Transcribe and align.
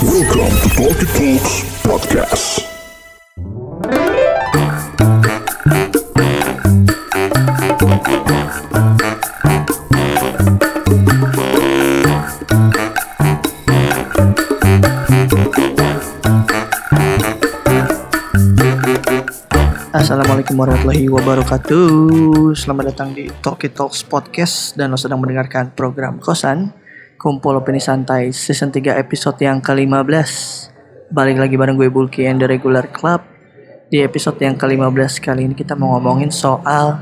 Welcome 0.00 0.48
to 0.64 0.68
Talkie 0.80 1.04
Talks 1.12 1.60
Podcast. 1.84 2.64
Assalamualaikum 19.92 20.56
warahmatullahi 20.56 21.12
wabarakatuh 21.12 22.56
Selamat 22.56 22.96
datang 22.96 23.12
di 23.12 23.28
Talkie 23.44 23.68
Talks 23.68 24.00
Podcast 24.08 24.72
Dan 24.80 24.88
lo 24.88 24.96
sedang 24.96 25.20
mendengarkan 25.20 25.76
program 25.76 26.16
Kosan 26.24 26.79
Kumpul 27.20 27.60
Opini 27.60 27.76
Santai 27.76 28.32
Season 28.32 28.72
3 28.72 28.96
episode 28.96 29.36
yang 29.44 29.60
ke-15 29.60 30.08
Balik 31.12 31.36
lagi 31.36 31.60
bareng 31.60 31.76
gue 31.76 31.92
Bulky 31.92 32.24
and 32.24 32.40
the 32.40 32.48
Regular 32.48 32.88
Club. 32.88 33.20
Di 33.92 34.00
episode 34.00 34.40
yang 34.40 34.56
ke-15 34.56 35.20
kali 35.20 35.44
ini 35.44 35.52
kita 35.52 35.76
mau 35.76 35.92
ngomongin 36.00 36.32
soal 36.32 36.96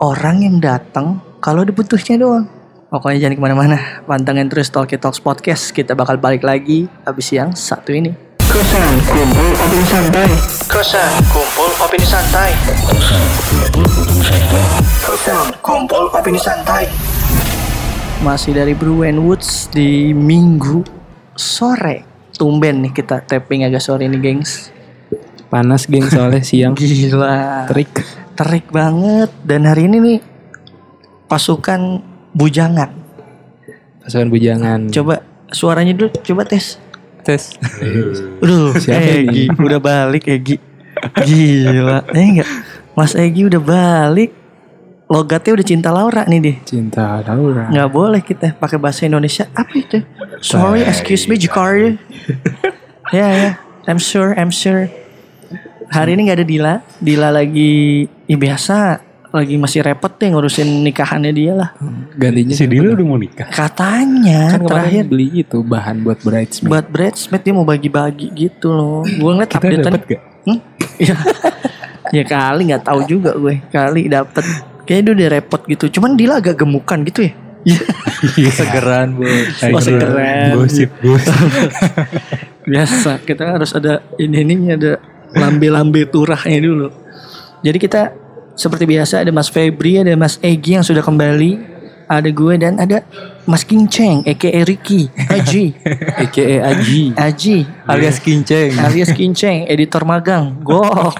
Orang 0.00 0.40
yang 0.40 0.56
datang 0.56 1.20
kalau 1.44 1.68
dibutuhnya 1.68 2.16
doang. 2.16 2.48
Pokoknya 2.88 3.28
jangan 3.28 3.36
ke 3.36 3.42
mana-mana 3.44 3.78
Pantengin 4.08 4.48
terus 4.48 4.72
Talkie 4.72 4.96
Talks 4.96 5.20
Podcast. 5.20 5.76
Kita 5.76 5.92
bakal 5.92 6.16
balik 6.16 6.40
lagi 6.40 6.88
Habis 7.04 7.28
yang 7.36 7.52
satu 7.52 7.92
ini. 7.92 8.16
Kosan 8.48 9.04
Kumpul 9.04 9.48
Opini 9.60 9.84
Santai. 9.84 10.28
Kosan 10.64 11.12
Kumpul 11.28 11.70
Opini 11.76 12.06
Santai. 12.08 12.50
Kosan 15.04 15.46
Kumpul 15.60 16.04
Opini 16.08 16.40
Santai 16.40 17.09
Masih 18.20 18.52
dari 18.52 18.76
and 18.76 19.24
Woods 19.24 19.72
di 19.72 20.12
minggu 20.12 20.84
sore. 21.32 22.04
Tumben 22.36 22.84
nih 22.84 22.92
kita 22.92 23.24
tapping 23.24 23.64
agak 23.64 23.80
sore 23.80 24.04
nih 24.04 24.20
gengs. 24.20 24.68
Panas 25.48 25.88
geng 25.88 26.04
soalnya 26.04 26.44
siang. 26.44 26.76
Gila. 26.80 27.64
Terik. 27.72 27.92
Terik 28.36 28.66
banget. 28.68 29.32
Dan 29.44 29.64
hari 29.64 29.88
ini 29.88 29.96
nih 30.00 30.18
Pasukan 31.30 32.02
bujangan. 32.34 32.90
Pasukan 34.02 34.28
bujangan. 34.34 34.90
Coba 34.90 35.22
suaranya 35.54 35.94
dulu. 35.94 36.10
Coba 36.26 36.42
tes. 36.42 36.74
Tes. 37.22 37.54
Aduh, 38.42 38.74
Siapa 38.74 39.22
Egi. 39.22 39.46
ini? 39.46 39.54
udah 39.54 39.78
balik 39.78 40.26
Egi. 40.26 40.58
Gila, 41.22 42.02
eh 42.10 42.26
enggak. 42.34 42.50
Mas 42.98 43.14
Egi 43.14 43.46
udah 43.46 43.62
balik. 43.62 44.34
Logatnya 45.10 45.58
udah 45.58 45.66
cinta 45.66 45.90
Laura 45.90 46.22
nih 46.22 46.38
deh. 46.38 46.56
Cinta 46.62 47.18
Laura 47.26 47.66
Nggak 47.66 47.90
boleh 47.90 48.22
kita 48.22 48.54
pakai 48.54 48.78
bahasa 48.78 49.10
Indonesia. 49.10 49.50
Apa 49.58 49.74
itu? 49.74 49.98
Sorry, 50.38 50.86
excuse 50.86 51.26
me, 51.26 51.34
Jakarta. 51.34 51.98
ya 53.16 53.26
ya, 53.26 53.50
I'm 53.90 53.98
sure, 53.98 54.38
I'm 54.38 54.54
sure. 54.54 54.86
Hari 55.90 56.14
ini 56.14 56.30
nggak 56.30 56.38
ada 56.38 56.46
Dila. 56.46 56.74
Dila 57.02 57.28
lagi, 57.34 58.06
ya 58.30 58.38
biasa. 58.38 59.02
Lagi 59.34 59.58
masih 59.58 59.82
repot 59.82 60.14
deh 60.14 60.30
ngurusin 60.30 60.86
nikahannya 60.86 61.34
dia 61.34 61.58
lah. 61.58 61.74
Gantinya 62.14 62.54
Si 62.54 62.70
Dila 62.70 62.94
udah 62.94 63.06
mau 63.06 63.18
nikah. 63.18 63.50
Katanya 63.50 64.58
Kan 64.58 64.62
terakhir 64.62 65.10
beli 65.10 65.42
itu 65.42 65.58
bahan 65.66 66.06
buat 66.06 66.22
bridesmaid 66.22 66.70
buat 66.70 66.86
bridesmaid 66.86 67.42
dia 67.42 67.54
mau 67.54 67.66
bagi-bagi 67.66 68.30
gitu 68.34 68.70
loh. 68.70 69.02
Gue 69.02 69.30
ngeliat 69.34 69.50
Kita 69.50 69.58
update 69.58 69.86
dapat 69.86 70.02
gak? 70.06 70.22
Hmm? 70.46 70.58
Iya. 71.02 71.14
ya 72.22 72.24
kali 72.26 72.62
nggak 72.70 72.86
tahu 72.86 73.00
juga 73.10 73.34
gue. 73.34 73.58
Kali 73.70 74.06
dapet. 74.06 74.69
Kayaknya 74.90 75.06
dia 75.06 75.14
udah 75.14 75.28
repot 75.38 75.62
gitu. 75.70 75.84
Cuman 75.86 76.18
dia 76.18 76.34
agak 76.34 76.58
gemukan 76.58 76.98
gitu 77.06 77.30
ya. 77.30 77.32
Segeran 78.58 79.14
bu 79.14 79.22
Oh, 79.70 79.78
segeran. 79.78 80.58
Gosip, 80.58 80.90
gosip. 80.98 81.30
Biasa. 82.74 83.22
Kita 83.22 83.54
harus 83.54 83.70
ada 83.70 84.02
ini 84.18 84.42
ini 84.42 84.74
ada 84.74 84.98
lambe-lambe 85.30 86.10
turahnya 86.10 86.58
dulu. 86.58 86.90
Jadi 87.62 87.78
kita 87.78 88.10
seperti 88.58 88.90
biasa 88.90 89.22
ada 89.22 89.30
Mas 89.30 89.46
Febri, 89.46 90.02
ada 90.02 90.10
Mas 90.18 90.42
Egi 90.42 90.74
yang 90.74 90.82
sudah 90.82 91.06
kembali. 91.06 91.78
Ada 92.10 92.26
gue 92.34 92.54
dan 92.58 92.74
ada 92.82 93.06
Mas 93.46 93.62
Kinceng, 93.62 94.26
aka 94.26 94.66
Ricky, 94.66 95.06
Aji, 95.30 95.78
A.K.A. 96.26 96.74
Aji 96.74 97.14
Aji, 97.14 97.62
Alias 97.86 98.18
Kinceng 98.18 98.74
alias 98.74 99.14
Kinceng, 99.14 99.70
editor 99.70 100.02
magang, 100.02 100.58
gok. 100.58 101.14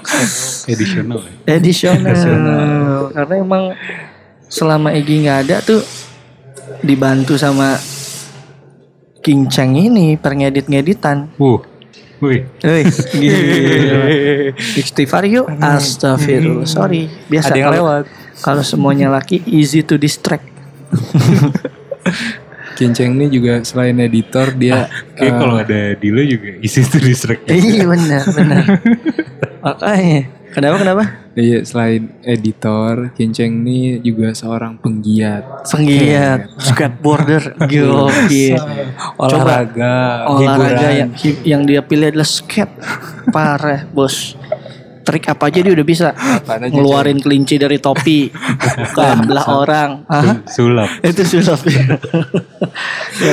Edisional 0.67 1.23
ya. 1.23 1.55
Edisional. 1.55 3.15
Karena 3.15 3.35
emang 3.39 3.63
selama 4.51 4.91
Egi 4.91 5.23
nggak 5.23 5.39
ada 5.47 5.63
tuh 5.63 5.79
dibantu 6.83 7.39
sama 7.39 7.79
King 9.23 9.47
Cheng 9.47 9.79
ini 9.79 10.19
pengedit-ngeditan. 10.19 11.39
Uh. 11.39 11.63
Wih. 12.21 12.45
Wih. 12.61 12.85
Istighfar 14.81 15.25
yuk. 15.25 15.49
Astagfirullah. 15.57 16.69
Sorry. 16.69 17.09
Biasa 17.25 17.49
Ada 17.49 17.57
yang 17.57 17.65
kalau 17.65 17.81
lewat. 17.81 18.03
kalau 18.45 18.63
semuanya 18.65 19.07
laki 19.09 19.41
easy 19.49 19.81
to 19.81 19.97
distract. 19.97 20.50
Kinceng 22.77 23.13
ini 23.19 23.27
juga 23.29 23.61
selain 23.61 23.93
editor 23.99 24.55
dia 24.57 24.89
Kayak 25.13 25.33
eh, 25.33 25.37
kalau 25.37 25.55
ada 25.59 25.81
Dila 25.99 26.23
juga 26.25 26.49
isi 26.63 26.81
itu 26.81 26.97
distract. 26.97 27.45
Iya 27.51 27.85
benar, 27.85 28.23
benar. 28.31 28.63
Makanya. 29.65 30.21
Kenapa 30.51 30.83
kenapa? 30.83 31.03
Iya 31.31 31.63
selain 31.63 32.11
editor 32.27 33.15
Kinceng 33.15 33.63
ini 33.63 34.03
juga 34.03 34.35
seorang 34.35 34.75
penggiat 34.75 35.63
Penggiat 35.63 36.59
skateboarder 36.59 37.55
gokil. 37.55 38.59
Olahraga 39.21 40.27
olahraga 40.27 40.91
hiburan. 40.91 40.99
yang 40.99 41.11
yang 41.47 41.61
dia 41.63 41.79
pilih 41.79 42.11
adalah 42.11 42.27
skate 42.27 42.75
parah 43.31 43.87
bos 43.95 44.35
trik 45.01 45.25
apa 45.27 45.49
aja 45.49 45.59
dia 45.59 45.73
udah 45.73 45.83
bisa. 45.83 46.07
Apaan 46.13 46.65
aja, 46.65 46.73
ngeluarin 46.73 47.17
kelinci 47.17 47.57
dari 47.57 47.77
topi 47.77 48.29
ke 48.93 49.05
belah 49.25 49.47
orang. 49.49 49.89
Hah? 50.05 50.45
Sulap. 50.45 50.89
itu 51.01 51.21
sulap 51.27 51.61
ya. 51.65 51.83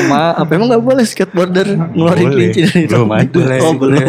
Maaf. 0.09 0.47
Emang 0.49 0.69
nggak 0.73 0.85
boleh 0.85 1.05
skateboarder 1.05 1.67
ngeluarin 1.93 2.25
Boleh. 2.25 2.35
kelinci 2.35 2.61
dari 2.67 2.83
Belum 2.89 3.09
topi? 3.09 3.39
ada. 3.39 3.63
oh 3.63 3.73
boleh 3.75 4.05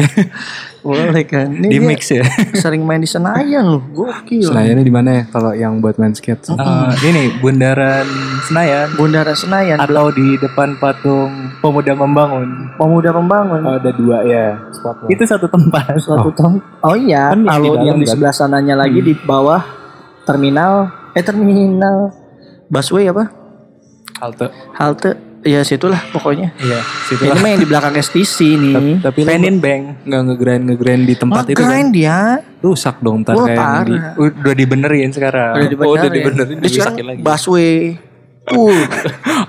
boleh 0.90 1.22
kan 1.30 1.48
ini 1.52 1.68
Di 1.68 1.78
dia 1.78 1.86
mix 1.86 2.02
ya 2.10 2.26
sering 2.62 2.82
main 2.82 2.98
di 2.98 3.06
Senayan 3.06 3.62
loh 3.68 3.84
gokil 3.88 4.42
Senayannya 4.44 4.82
di 4.82 4.90
mana 4.90 5.10
ya 5.12 5.24
kalau 5.28 5.54
yang 5.54 5.78
buat 5.78 5.96
main 5.96 6.12
skate? 6.12 6.50
Eh, 6.50 6.90
ini 7.06 7.38
Bundaran 7.38 8.10
Senayan 8.42 8.90
Bundaran 8.94 9.34
Senayan 9.34 9.78
atau 9.78 10.10
di 10.10 10.34
depan 10.36 10.76
patung 10.76 11.30
Pemuda 11.60 11.94
Membangun. 11.94 12.74
pemuda 12.74 13.10
pembangun 13.12 13.62
Oh, 13.62 13.76
ada 13.76 13.92
dua 13.92 14.24
ya 14.24 14.58
spotnya. 14.72 15.08
Itu 15.08 15.24
satu 15.24 15.46
tempat. 15.46 15.94
suatu 15.98 16.32
tem- 16.32 16.64
oh 16.82 16.96
iya 16.96 17.30
Kan 17.30 17.44
yang 17.44 17.54
kalau 17.54 17.74
yang 17.84 17.98
di 17.98 18.04
kan? 18.04 18.12
sebelah 18.12 18.34
sananya 18.34 18.74
lagi 18.76 19.00
di 19.00 19.14
bawah 19.14 19.62
terminal 20.24 20.88
eh 21.12 21.22
terminal 21.22 22.10
busway 22.68 23.06
apa 23.06 23.30
halte. 24.18 24.48
halte 24.74 25.12
ya 25.42 25.62
situlah 25.62 26.02
pokoknya 26.10 26.52
Iya, 26.58 26.80
situ 27.06 27.24
ini 27.24 27.38
mah 27.38 27.50
yang 27.50 27.60
di 27.60 27.68
belakang 27.68 27.96
STC 27.96 28.38
nih 28.56 29.00
Tapi 29.00 29.20
lu 29.20 29.30
Penin 29.30 29.58
Bank. 29.58 29.84
nggak 30.04 30.22
ngegrind 30.26 30.64
ngegrind 30.66 31.04
di 31.04 31.16
tempat 31.16 31.44
itu 31.46 31.56
kan? 31.56 31.64
Ngegrind 31.64 31.90
dia 31.92 32.18
Rusak 32.60 33.00
dong 33.00 33.24
ntar 33.24 33.36
kayak 33.38 33.86
di. 33.86 33.96
Udah 34.18 34.52
dibenerin 34.54 35.10
sekarang. 35.10 35.56
udah 35.56 35.66
dibenerin 35.66 35.88
Oh, 35.88 35.96
udah 35.96 36.10
dibenerin, 36.10 36.56
Dia 36.58 36.70
sekarang 36.70 36.96
lagi. 37.06 37.22
busway 37.22 37.76
uh 38.52 38.82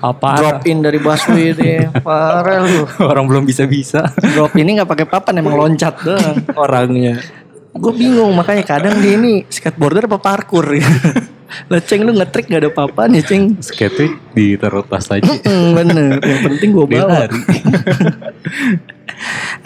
Apa? 0.04 0.30
drop 0.36 0.60
in 0.64 0.78
dari 0.80 0.98
busway 0.98 1.50
dia 1.52 1.88
parah 2.06 2.60
lu 2.60 2.84
Orang 3.00 3.26
belum 3.26 3.42
bisa-bisa. 3.42 4.06
drop 4.28 4.54
ini 4.54 4.76
nggak 4.76 4.86
pakai 4.86 5.06
papan 5.06 5.34
emang 5.36 5.56
loncat 5.56 5.94
doang 5.98 6.36
Orangnya. 6.54 7.18
gue 7.72 7.92
bingung 7.92 8.30
makanya 8.30 8.62
kadang 8.68 8.98
dia 8.98 9.14
ini 9.14 9.42
skateboarder 9.44 10.04
apa 10.04 10.18
parkour 10.18 10.70
ya 10.70 10.84
lah 11.70 11.80
ceng 11.82 12.06
lu 12.06 12.14
ngetrik 12.14 12.46
gak 12.46 12.66
ada 12.66 12.70
papan 12.70 13.18
ya 13.18 13.22
ceng? 13.22 13.58
Skate 13.58 14.14
ditaruh 14.34 14.86
tas 14.86 15.10
aja. 15.10 15.26
Hmm, 15.26 15.74
bener. 15.74 16.22
Yang 16.22 16.40
penting 16.46 16.68
gue 16.74 16.86
bawa. 16.86 17.26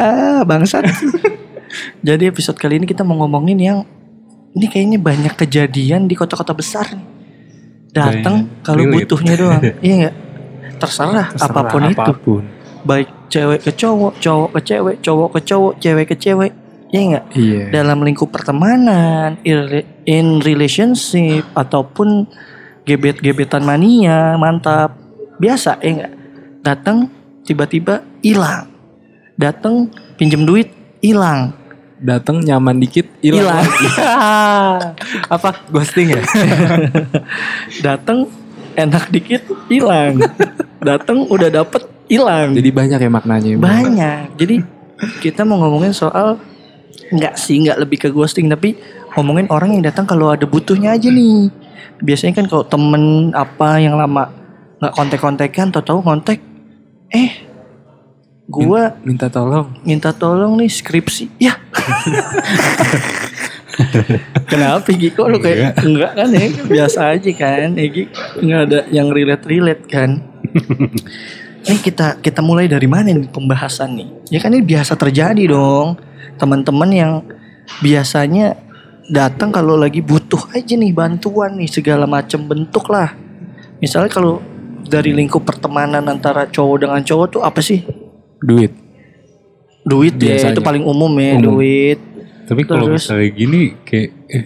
ah 0.02 0.40
bangsat. 0.48 0.88
Jadi 2.00 2.30
episode 2.30 2.56
kali 2.56 2.80
ini 2.80 2.86
kita 2.88 3.02
mau 3.02 3.18
ngomongin 3.24 3.58
yang 3.58 3.78
ini 4.54 4.66
kayaknya 4.70 4.98
banyak 5.02 5.34
kejadian 5.34 6.06
di 6.06 6.14
kota-kota 6.14 6.54
besar 6.54 6.86
nih. 6.94 7.06
Datang 7.94 8.50
kalau 8.62 8.82
butuhnya 8.90 9.34
doang. 9.38 9.62
Iya 9.84 9.94
nggak? 10.06 10.14
Terserah, 10.74 11.30
apa 11.38 11.60
pun, 11.70 11.80
itu. 11.86 12.02
apa 12.02 12.12
pun. 12.12 12.42
baik 12.84 13.08
cewek 13.32 13.64
ke 13.64 13.72
cowok 13.72 14.20
cowok 14.20 14.50
ke 14.52 14.60
cewek 14.68 14.96
cowok 15.00 15.28
ke 15.32 15.40
cowok 15.46 15.74
cewek 15.80 16.06
ke 16.12 16.16
cewek. 16.18 16.52
Iya 16.94 17.02
nggak? 17.10 17.24
Iya. 17.34 17.62
dalam 17.74 17.98
lingkup 18.06 18.30
pertemanan 18.30 19.34
in 20.04 20.40
relationship 20.44 21.44
ataupun 21.56 22.28
gebet-gebetan 22.84 23.64
mania 23.64 24.36
mantap 24.36 24.96
biasa 25.40 25.80
ya 25.80 25.90
nggak 26.04 26.14
datang 26.64 27.12
tiba-tiba 27.44 28.00
hilang. 28.24 28.72
Datang 29.36 29.92
pinjem 30.16 30.48
duit 30.48 30.72
hilang. 31.04 31.52
Datang 32.00 32.40
nyaman 32.40 32.80
dikit 32.80 33.08
hilang. 33.20 33.64
hilang. 33.64 34.92
Apa? 35.34 35.48
Ghosting 35.68 36.16
ya? 36.16 36.22
datang 37.86 38.28
enak 38.76 39.08
dikit 39.12 39.42
hilang. 39.68 40.20
Datang 40.80 41.28
udah 41.28 41.48
dapet 41.48 41.84
hilang. 42.08 42.52
Jadi 42.56 42.70
banyak 42.72 42.98
ya 43.00 43.10
maknanya. 43.10 43.50
banyak. 43.60 44.36
Jadi 44.36 44.56
kita 45.20 45.44
mau 45.44 45.60
ngomongin 45.60 45.92
soal 45.92 46.40
nggak 47.12 47.34
sih 47.36 47.60
nggak 47.60 47.78
lebih 47.84 47.98
ke 48.00 48.08
ghosting 48.08 48.48
tapi 48.48 48.78
ngomongin 49.14 49.46
orang 49.50 49.74
yang 49.78 49.82
datang 49.86 50.06
kalau 50.06 50.30
ada 50.30 50.46
butuhnya 50.46 50.94
aja 50.94 51.08
nih. 51.10 51.50
Biasanya 52.02 52.42
kan 52.42 52.46
kalau 52.50 52.64
temen 52.66 53.30
apa 53.34 53.78
yang 53.78 53.94
lama 53.96 54.30
nggak 54.82 54.92
kontek-kontekan 54.94 55.70
tau 55.72 55.80
tahu 55.80 56.02
kontek 56.04 56.42
eh 57.14 57.46
gua 58.44 58.92
Minta 59.06 59.30
tolong. 59.32 59.72
minta 59.86 60.10
tolong 60.12 60.58
nih 60.60 60.68
skripsi. 60.68 61.30
Ya. 61.40 61.56
Kenapa 64.50 64.86
Gi? 64.94 65.10
Kok 65.10 65.26
lu 65.30 65.38
kayak 65.42 65.82
enggak 65.82 66.12
kan 66.14 66.28
ya? 66.30 66.46
Biasa 66.62 67.00
aja 67.16 67.30
kan 67.34 67.74
Egi 67.74 68.06
nggak 68.38 68.60
ada 68.70 68.78
yang 68.90 69.10
relate 69.10 69.44
relate 69.46 69.84
kan? 69.90 70.22
Ini 71.64 71.80
kita 71.80 72.20
kita 72.20 72.44
mulai 72.44 72.68
dari 72.68 72.84
mana 72.84 73.08
nih 73.08 73.32
pembahasan 73.32 73.96
nih? 73.96 74.08
Ya 74.28 74.36
kan 74.36 74.52
ini 74.52 74.60
biasa 74.60 75.00
terjadi 75.00 75.48
dong. 75.48 75.96
Teman-teman 76.36 76.90
yang 76.92 77.12
biasanya 77.80 78.52
datang 79.08 79.52
kalau 79.52 79.76
lagi 79.76 80.00
butuh 80.00 80.48
aja 80.52 80.74
nih 80.74 80.92
bantuan 80.92 81.56
nih 81.56 81.68
segala 81.68 82.08
macam 82.08 82.40
bentuk 82.44 82.88
lah 82.88 83.12
misalnya 83.78 84.08
kalau 84.08 84.40
dari 84.84 85.12
lingkup 85.12 85.44
pertemanan 85.44 86.04
antara 86.08 86.48
cowok 86.48 86.76
dengan 86.88 87.00
cowok 87.00 87.26
tuh 87.28 87.42
apa 87.44 87.60
sih 87.60 87.84
Duit. 88.44 88.72
duit 89.84 90.14
ya 90.16 90.36
Biasanya. 90.36 90.56
itu 90.56 90.62
paling 90.64 90.84
umum 90.84 91.12
ya 91.16 91.36
Umum. 91.36 91.60
duit 91.60 92.00
Tapi 92.44 92.60
kalau 92.68 92.92
misalnya 92.92 93.28
gini 93.32 93.72
kayak 93.88 94.08
eh, 94.28 94.44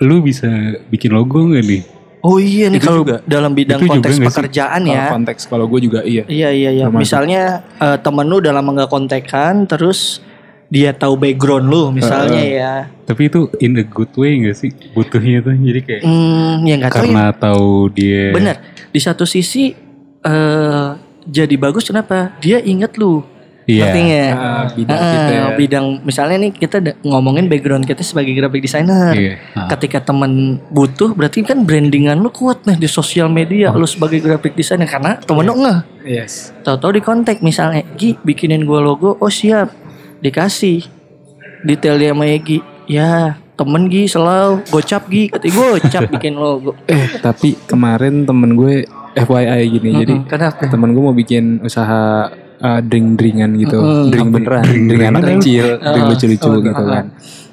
lu 0.00 0.24
bisa 0.24 0.48
bikin 0.88 1.12
logo 1.12 1.52
nggak 1.52 1.64
nih? 1.68 1.82
oh 2.24 2.40
iya 2.40 2.66
nih 2.72 2.80
kalau 2.80 3.04
juga. 3.04 3.20
dalam 3.28 3.52
bidang 3.52 3.76
konteks 3.78 4.18
pekerjaan 4.18 4.80
Kalau 4.82 4.96
ya 4.96 5.04
konteks 5.12 5.42
kalau 5.44 5.64
gue 5.68 5.80
juga 5.84 6.00
iya. 6.02 6.24
Iya 6.24 6.48
iya 6.50 6.70
iya. 6.72 6.84
Termasuk. 6.88 7.00
Misalnya 7.04 7.42
eh, 7.76 7.98
temen 8.00 8.24
lu 8.26 8.40
udah 8.40 8.52
lama 8.56 8.72
nggak 8.72 8.88
kontekan, 8.90 9.68
terus 9.68 10.24
dia 10.66 10.90
tahu 10.90 11.14
background 11.14 11.66
lu, 11.66 11.94
misalnya 11.94 12.42
ya. 12.42 12.72
Tapi 13.06 13.30
itu 13.30 13.46
in 13.62 13.78
a 13.78 13.86
good 13.86 14.10
way 14.18 14.34
gak 14.42 14.58
sih 14.58 14.70
butuhnya 14.90 15.38
tuh? 15.38 15.54
Jadi 15.54 15.80
kayak 15.80 16.02
Hmm, 16.02 16.66
ya 16.66 16.74
nggak 16.74 16.90
tahu 16.90 16.98
ya. 16.98 17.06
karena 17.06 17.24
tahu 17.32 17.70
dia 17.94 18.22
Bener. 18.34 18.56
Di 18.90 18.98
satu 18.98 19.22
sisi 19.22 19.70
eh 20.20 20.88
jadi 21.22 21.54
bagus 21.54 21.86
kenapa? 21.86 22.34
Dia 22.38 22.58
inget 22.58 22.98
lu. 22.98 23.22
Iya. 23.66 23.82
Ngerti 23.82 23.98
nggak? 24.00 24.30
Ah, 24.30 24.64
bidang 24.70 24.94
Ah, 24.96 25.10
kita 25.10 25.32
ya. 25.34 25.44
bidang 25.58 25.86
misalnya 26.02 26.36
nih 26.38 26.52
kita 26.54 26.76
ngomongin 27.02 27.50
background 27.50 27.82
kita 27.82 28.02
sebagai 28.02 28.30
graphic 28.30 28.62
designer. 28.62 29.10
Iya. 29.10 29.42
Ah. 29.54 29.66
Ketika 29.70 30.02
temen 30.02 30.62
butuh 30.70 31.14
berarti 31.14 31.42
kan 31.42 31.66
brandingan 31.66 32.18
lu 32.18 32.30
kuat 32.30 32.62
nih 32.62 32.78
di 32.78 32.86
sosial 32.86 33.26
media 33.26 33.70
lu 33.70 33.82
sebagai 33.82 34.22
graphic 34.22 34.54
designer 34.54 34.86
karena 34.86 35.18
temen 35.18 35.42
lu 35.42 35.54
ngeh. 35.58 35.78
Yes. 36.06 36.54
Tahu-tahu 36.62 36.94
di 36.94 37.02
kontak 37.02 37.42
misalnya, 37.42 37.82
Gi 37.98 38.14
bikinin 38.16 38.62
gua 38.62 38.78
logo, 38.78 39.18
oh 39.18 39.26
siap, 39.26 39.74
dikasih 40.26 40.82
detailnya 41.62 42.10
sama 42.10 42.26
Egi. 42.26 42.58
Ya 42.86 43.34
temen 43.54 43.86
Gi 43.86 44.06
selalu 44.06 44.62
gocap 44.68 45.06
Gi, 45.06 45.30
kata 45.30 45.46
gocap 45.48 46.02
bikin 46.12 46.34
logo. 46.34 46.74
Eh 46.86 47.18
tapi 47.18 47.54
kemarin 47.64 48.22
temen 48.22 48.54
gue 48.54 48.84
FYI 49.14 49.62
gini. 49.70 49.90
Jadi 49.96 50.14
kenapa? 50.26 50.66
temen 50.66 50.92
gue 50.92 51.02
mau 51.02 51.14
bikin 51.14 51.62
usaha 51.62 52.28
uh, 52.60 52.80
drink-drinkan 52.80 53.56
gitu. 53.56 53.78
Mm-mm. 53.80 54.12
Drink 54.12 54.28
beneran, 54.28 54.62
Drink 54.62 54.84
drink 54.86 55.08
anak 55.08 55.22
kecil, 55.38 55.66
drink 55.78 56.04
Ah, 56.04 56.08
lucu-lucu 56.10 56.48
oh, 56.48 56.60
gitu 56.60 56.82
ah. 56.82 56.90
kan. 56.92 57.04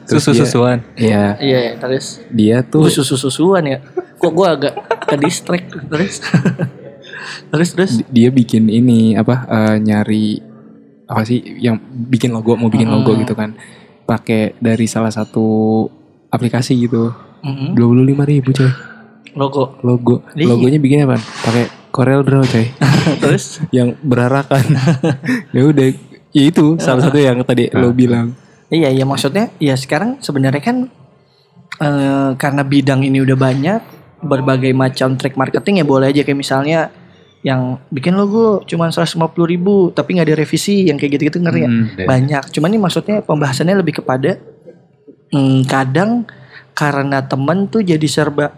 Terus 0.04 0.20
dia- 0.20 0.36
Susu-susuan. 0.36 0.78
Iya, 0.94 1.24
Iya, 1.40 1.60
iya, 1.64 1.72
terus 1.80 2.20
dia 2.28 2.58
tuh 2.62 2.84
tuh 2.84 2.92
susu-susuan 2.94 3.64
ya. 3.64 3.80
Kok 4.20 4.32
gua 4.36 4.54
agak 4.54 4.76
ke 5.08 5.16
distract 5.16 5.72
terus. 5.88 6.20
terus 7.52 7.70
terus. 7.72 7.92
di- 8.04 8.08
dia 8.12 8.30
bikin 8.30 8.68
ini 8.68 9.16
apa 9.16 9.48
uh, 9.48 9.76
nyari 9.80 10.44
apa 11.04 11.22
sih 11.24 11.40
yang 11.60 11.78
bikin 12.10 12.32
logo 12.32 12.56
mau 12.56 12.68
bikin 12.68 12.88
logo 12.88 13.12
Mm. 13.12 13.20
gitu 13.22 13.34
kan. 13.34 13.54
Pakai 14.04 14.56
dari 14.58 14.84
salah 14.86 15.10
satu 15.10 15.88
aplikasi 16.28 16.76
gitu. 16.78 17.12
Dua 17.74 17.88
puluh 17.88 18.04
lima 18.04 18.24
ribu 18.24 18.52
coy 18.52 18.72
Logo. 19.34 19.76
logo. 19.82 20.24
Iya. 20.32 20.48
Logonya 20.48 20.80
bikin 20.80 21.04
apa? 21.04 21.20
Pakai 21.20 21.66
Corel 21.90 22.22
Draw 22.22 22.44
coy. 22.44 22.66
terus 23.22 23.60
yang 23.70 23.96
berarakan. 24.00 24.64
ya 25.56 25.62
udah, 25.64 25.88
ya 26.32 26.44
itu 26.44 26.80
salah 26.80 27.04
satu 27.04 27.20
yang 27.20 27.44
tadi 27.44 27.68
lo 27.72 27.92
bilang. 27.92 28.32
Iya 28.68 28.90
iya 28.90 29.04
maksudnya 29.04 29.52
ya 29.58 29.76
sekarang 29.76 30.18
sebenarnya 30.18 30.64
kan 30.64 30.88
eh, 31.80 32.30
karena 32.36 32.64
bidang 32.64 33.04
ini 33.04 33.22
udah 33.22 33.36
banyak 33.36 33.82
berbagai 34.24 34.72
macam 34.72 35.20
track 35.20 35.36
marketing 35.36 35.84
ya 35.84 35.86
boleh 35.86 36.08
aja 36.10 36.24
kayak 36.24 36.40
misalnya 36.40 36.80
yang 37.44 37.78
bikin 37.88 38.16
logo 38.16 38.64
cuman 38.64 38.90
150 38.90 39.20
ribu 39.46 39.92
tapi 39.92 40.16
nggak 40.16 40.32
direvisi 40.32 40.88
yang 40.88 40.96
kayak 40.96 41.20
gitu-gitu 41.20 41.38
ngerti 41.38 41.60
ya 41.60 41.70
Hmm. 41.70 41.86
banyak 42.00 42.44
cuman 42.50 42.70
ini 42.72 42.80
maksudnya 42.80 43.20
pembahasannya 43.20 43.76
lebih 43.76 44.00
kepada 44.00 44.40
hmm, 45.30 45.68
kadang 45.68 46.24
karena 46.72 47.20
temen 47.22 47.68
tuh 47.68 47.84
jadi 47.84 48.08
serba 48.08 48.56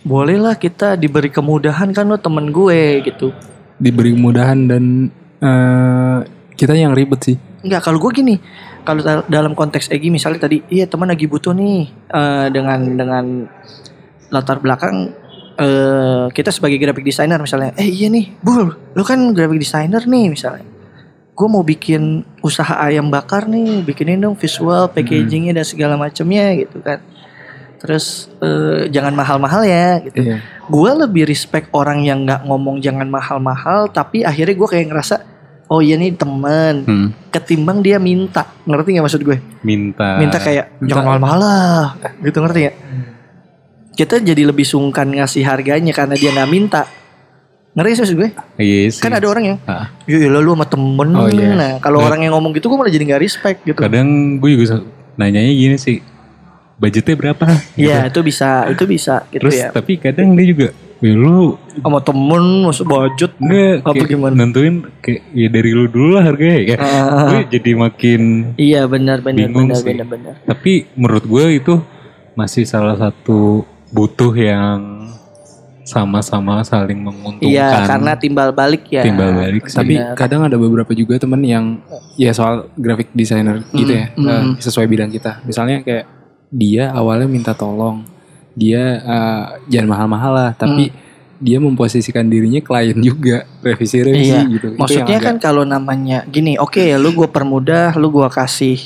bolehlah 0.00 0.54
kita 0.54 0.94
diberi 0.94 1.28
kemudahan 1.28 1.90
kan 1.90 2.06
lo 2.06 2.16
temen 2.16 2.48
gue 2.48 3.02
gitu 3.02 3.34
Diberi 3.74 4.14
kemudahan 4.14 4.70
dan 4.70 5.10
eh, 5.42 6.18
kita 6.54 6.72
yang 6.72 6.94
ribet 6.94 7.20
sih. 7.20 7.36
Enggak, 7.60 7.82
kalau 7.82 7.98
gue 7.98 8.14
gini, 8.14 8.38
kalau 8.86 9.02
dal- 9.02 9.26
dalam 9.26 9.52
konteks 9.52 9.90
Egi 9.90 10.06
misalnya 10.06 10.46
tadi, 10.46 10.62
iya 10.70 10.86
teman 10.86 11.10
lagi 11.10 11.26
butuh 11.26 11.50
nih 11.50 11.82
eh, 11.90 12.46
dengan 12.54 12.80
dengan 12.94 13.24
latar 14.30 14.62
belakang 14.62 15.10
eh 15.56 16.24
kita 16.30 16.50
sebagai 16.50 16.76
graphic 16.76 17.04
designer 17.04 17.38
misalnya, 17.38 17.70
eh 17.74 17.86
iya 17.86 18.06
nih, 18.06 18.34
Bul, 18.38 18.66
lu 18.90 19.02
kan 19.02 19.30
graphic 19.30 19.60
designer 19.60 20.02
nih 20.02 20.26
misalnya. 20.28 20.66
Gue 21.30 21.46
mau 21.46 21.62
bikin 21.62 22.22
usaha 22.40 22.78
ayam 22.80 23.08
bakar 23.08 23.44
nih, 23.44 23.82
bikinin 23.82 24.18
dong 24.18 24.34
visual, 24.34 24.86
packagingnya 24.88 25.50
dan 25.52 25.62
segala 25.62 25.94
macamnya 25.94 26.54
gitu 26.54 26.78
kan. 26.78 27.02
Terus 27.76 28.30
eh, 28.38 28.86
jangan 28.88 29.12
mahal-mahal 29.12 29.62
ya 29.62 29.98
gitu. 30.00 30.16
Iya. 30.24 30.36
Gue 30.64 30.90
lebih 30.96 31.24
respect 31.24 31.68
orang 31.70 32.02
yang 32.02 32.22
nggak 32.22 32.42
ngomong 32.44 32.78
jangan 32.78 33.06
mahal-mahal, 33.06 33.86
tapi 33.88 34.22
akhirnya 34.22 34.54
gue 34.54 34.68
kayak 34.68 34.86
ngerasa, 34.88 35.16
oh 35.66 35.78
iya 35.78 35.94
nih 35.94 36.14
temen, 36.14 36.74
Hmm. 36.82 37.08
ketimbang 37.28 37.78
dia 37.78 37.98
minta 37.98 38.46
ngerti 38.62 38.94
nggak 38.94 39.04
maksud 39.04 39.22
gue 39.22 39.38
Minta. 39.60 40.16
minta 40.16 40.38
kayak 40.38 40.70
minta- 40.78 40.86
jangan 40.88 41.04
mahal-mahal 41.04 41.38
lah 41.40 41.84
gitu 42.22 42.38
ngerti 42.38 42.60
ya 42.62 42.72
kita 43.94 44.18
jadi 44.18 44.42
lebih 44.44 44.62
sungkan 44.62 45.06
ngasih 45.08 45.42
harganya 45.42 45.90
karena 45.90 46.14
dia 46.14 46.30
nggak 46.30 46.50
minta 46.50 46.82
ngerti 47.72 48.06
sih 48.06 48.14
gue 48.14 48.30
Iya 48.56 48.78
sih. 48.88 49.02
kan 49.02 49.10
ada 49.10 49.26
orang 49.26 49.44
yang 49.44 49.58
Ah. 49.64 49.90
ya 50.04 50.18
iyalah 50.20 50.38
lu 50.38 50.54
sama 50.54 50.62
temen 50.64 51.08
Oh, 51.12 51.26
iya. 51.26 51.50
nah 51.52 51.72
kalau 51.78 51.98
Nah. 51.98 52.06
orang 52.06 52.20
yang 52.22 52.32
ngomong 52.32 52.54
gitu 52.54 52.66
gue 52.66 52.76
malah 52.76 52.86
jadi 52.88 53.02
nggak 53.04 53.18
respect 53.20 53.58
gitu 53.62 53.74
Kadang 53.76 54.06
gue 54.38 54.50
juga 54.52 54.82
nanyanya 55.14 55.50
gini 55.50 55.76
sih. 55.76 55.98
Budgetnya 56.74 57.14
berapa? 57.14 57.46
Iya 57.76 58.06
itu 58.06 58.18
bisa 58.20 58.66
itu 58.68 58.82
bisa 58.84 59.26
gitu 59.28 59.42
Terus 59.42 59.54
ya 59.56 59.68
tapi 59.70 59.94
kadang 59.96 60.34
dia 60.34 60.46
juga 60.46 60.68
ya 60.98 61.12
lu 61.12 61.58
sama 61.76 61.98
temen 62.00 62.42
masuk 62.64 62.86
budget 62.88 63.30
enggak 63.36 63.76
Apa 63.80 63.92
kayak 63.92 64.08
gimana? 64.08 64.32
nentuin 64.34 64.74
kayak 64.98 65.22
ya 65.30 65.48
dari 65.48 65.70
lu 65.70 65.84
dulu 65.84 66.08
lah 66.14 66.22
harganya 66.24 66.58
ya. 66.64 66.76
Ah. 66.76 67.26
Gue 67.28 67.42
jadi 67.48 67.70
makin 67.74 68.20
iya 68.54 68.86
benar 68.86 69.18
benar 69.18 69.46
benar 69.48 69.78
benar 69.80 70.06
benar 70.08 70.34
tapi 70.44 70.86
menurut 70.94 71.22
gue 71.24 71.44
itu 71.56 71.74
masih 72.32 72.62
salah 72.64 72.94
satu 72.96 73.66
butuh 73.94 74.34
yang 74.34 75.06
sama-sama 75.84 76.64
saling 76.64 76.96
menguntungkan. 76.96 77.44
iya 77.44 77.84
karena 77.84 78.16
timbal 78.16 78.50
balik 78.56 78.88
ya 78.88 79.04
timbal 79.04 79.36
balik 79.36 79.68
sih. 79.68 79.76
Tapi 79.76 79.94
kadang 80.16 80.40
ada 80.42 80.56
beberapa 80.56 80.90
juga 80.96 81.20
temen 81.20 81.44
yang 81.44 81.78
ya 82.16 82.32
soal 82.32 82.72
graphic 82.74 83.12
designer 83.12 83.60
gitu 83.70 83.92
ya, 83.92 84.08
Mm, 84.16 84.24
eh, 84.26 84.42
mm. 84.48 84.52
sesuai 84.64 84.88
bidang 84.88 85.12
kita. 85.12 85.44
Misalnya 85.44 85.84
kayak 85.84 86.08
dia 86.48 86.88
awalnya 86.90 87.28
minta 87.28 87.52
tolong, 87.52 88.02
dia 88.56 88.98
eh, 89.04 89.44
jangan 89.68 89.88
mahal-mahal 89.92 90.32
lah, 90.32 90.50
tapi 90.56 90.88
dia 91.44 91.60
memposisikan 91.60 92.24
dirinya 92.32 92.64
klien 92.64 92.96
juga, 93.04 93.44
revisi-revisi 93.60 94.32
Iya. 94.32 94.48
gitu. 94.48 94.66
Itu 94.72 94.80
Maksudnya 94.80 95.18
kan 95.20 95.36
kalau 95.36 95.68
namanya 95.68 96.24
gini, 96.24 96.56
oke 96.56 96.80
ya 96.80 96.96
lu 96.96 97.12
gua 97.12 97.28
permudah, 97.28 97.92
lu 98.00 98.08
gua 98.08 98.32
kasih 98.32 98.80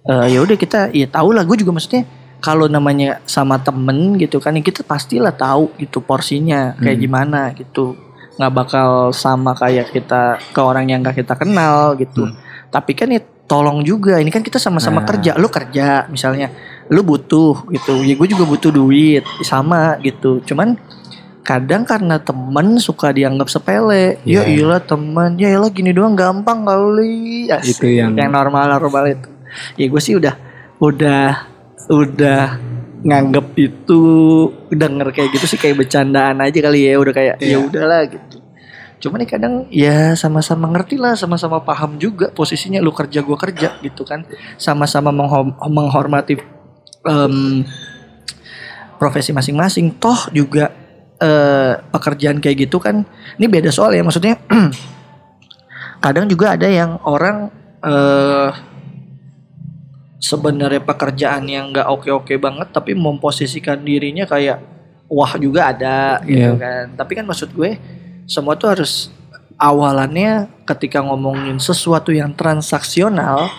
eh 0.00 0.26
ya 0.32 0.40
udah 0.40 0.56
kita 0.56 0.90
ya 0.96 1.04
tahu 1.04 1.36
lah 1.36 1.44
gue 1.44 1.60
juga 1.60 1.76
maksudnya 1.76 2.08
kalau 2.40 2.66
namanya 2.66 3.20
sama 3.24 3.56
temen 3.56 4.16
gitu 4.16 4.36
kan 4.36 4.52
ya 4.52 4.60
kita 4.60 4.80
pastilah 4.80 5.30
tahu 5.30 5.70
gitu 5.76 6.00
porsinya 6.00 6.74
kayak 6.74 6.96
Hmm. 6.96 7.04
gimana 7.04 7.40
gitu 7.52 7.96
nggak 8.36 8.52
bakal 8.52 8.88
sama 9.12 9.52
kayak 9.52 9.92
kita 9.92 10.40
ke 10.50 10.60
orang 10.60 10.88
yang 10.88 11.00
gak 11.00 11.12
kita 11.14 11.36
kenal 11.36 11.92
gitu 11.94 12.24
Hmm. 12.24 12.36
tapi 12.68 12.92
kan 12.92 13.06
ya 13.06 13.20
tolong 13.44 13.82
juga 13.82 14.16
ini 14.16 14.28
kan 14.28 14.40
kita 14.40 14.56
sama-sama 14.56 15.02
Nah. 15.02 15.06
kerja 15.06 15.36
lu 15.36 15.46
kerja 15.46 16.06
misalnya 16.06 16.48
lu 16.88 17.02
butuh 17.02 17.68
gitu 17.68 18.00
ya 18.00 18.14
gue 18.14 18.28
juga 18.28 18.44
butuh 18.44 18.70
duit 18.70 19.20
sama 19.42 20.00
gitu 20.00 20.40
cuman 20.40 20.78
kadang 21.42 21.82
karena 21.82 22.16
temen 22.16 22.78
suka 22.78 23.10
dianggap 23.10 23.50
sepele 23.50 24.22
ya 24.22 24.40
Iya. 24.40 24.54
iyalah 24.54 24.80
temen 24.80 25.34
ya 25.34 25.50
iyalah 25.50 25.68
gini 25.68 25.90
doang 25.90 26.14
gampang 26.14 26.62
kali 26.62 27.50
Asik. 27.50 27.76
Itu 27.76 27.86
yang- 27.90 28.14
yang 28.14 28.30
normal 28.30 28.70
normal 28.70 29.04
itu 29.10 29.28
ya 29.74 29.84
gue 29.84 30.00
sih 30.00 30.14
udah 30.14 30.34
udah 30.78 31.49
udah 31.90 32.42
nganggep 33.02 33.46
itu 33.58 34.00
denger 34.70 35.10
kayak 35.10 35.34
gitu 35.34 35.44
sih 35.50 35.58
kayak 35.58 35.82
bercandaan 35.82 36.38
aja 36.38 36.58
kali 36.62 36.86
ya 36.86 36.94
udah 37.00 37.14
kayak 37.16 37.34
ya 37.42 37.56
Iya. 37.56 37.58
udahlah 37.66 38.02
gitu 38.06 38.40
Cuman 39.00 39.24
nih 39.24 39.30
kadang 39.32 39.54
ya 39.72 40.12
sama-sama 40.12 40.68
ngerti 40.68 41.00
lah, 41.00 41.16
sama-sama 41.16 41.64
paham 41.64 41.96
juga 41.96 42.28
posisinya 42.28 42.84
lu 42.84 42.92
kerja 42.92 43.24
gua 43.24 43.40
kerja 43.40 43.80
gitu 43.80 44.04
kan. 44.04 44.28
Sama-sama 44.60 45.08
menghormati 45.72 46.36
em, 47.08 47.64
profesi 49.00 49.32
masing-masing. 49.32 49.96
Toh 49.96 50.28
juga 50.36 50.68
eh, 51.16 51.80
pekerjaan 51.80 52.44
kayak 52.44 52.68
gitu 52.68 52.76
kan. 52.76 53.08
Ini 53.40 53.48
beda 53.48 53.72
soal 53.72 53.96
ya 53.96 54.04
maksudnya. 54.04 54.36
kadang 56.04 56.28
juga 56.28 56.56
ada 56.56 56.68
yang 56.68 57.00
orang 57.08 57.48
eh 57.80 58.48
sebenarnya 60.20 60.78
pekerjaan 60.78 61.44
yang 61.44 61.72
nggak 61.72 61.88
oke-oke 61.88 62.36
banget 62.36 62.68
tapi 62.70 62.92
memposisikan 62.92 63.80
dirinya 63.80 64.24
kayak 64.24 64.60
wah 65.08 65.32
juga 65.34 65.72
ada 65.72 66.20
gitu 66.22 66.54
Iya. 66.54 66.60
kan. 66.60 66.84
Tapi 66.94 67.12
kan 67.16 67.24
maksud 67.24 67.50
gue 67.50 67.80
semua 68.28 68.54
tuh 68.54 68.70
harus 68.70 69.08
awalannya 69.56 70.46
ketika 70.64 71.00
ngomongin 71.00 71.58
sesuatu 71.58 72.08
yang 72.10 72.32
transaksional 72.32 73.50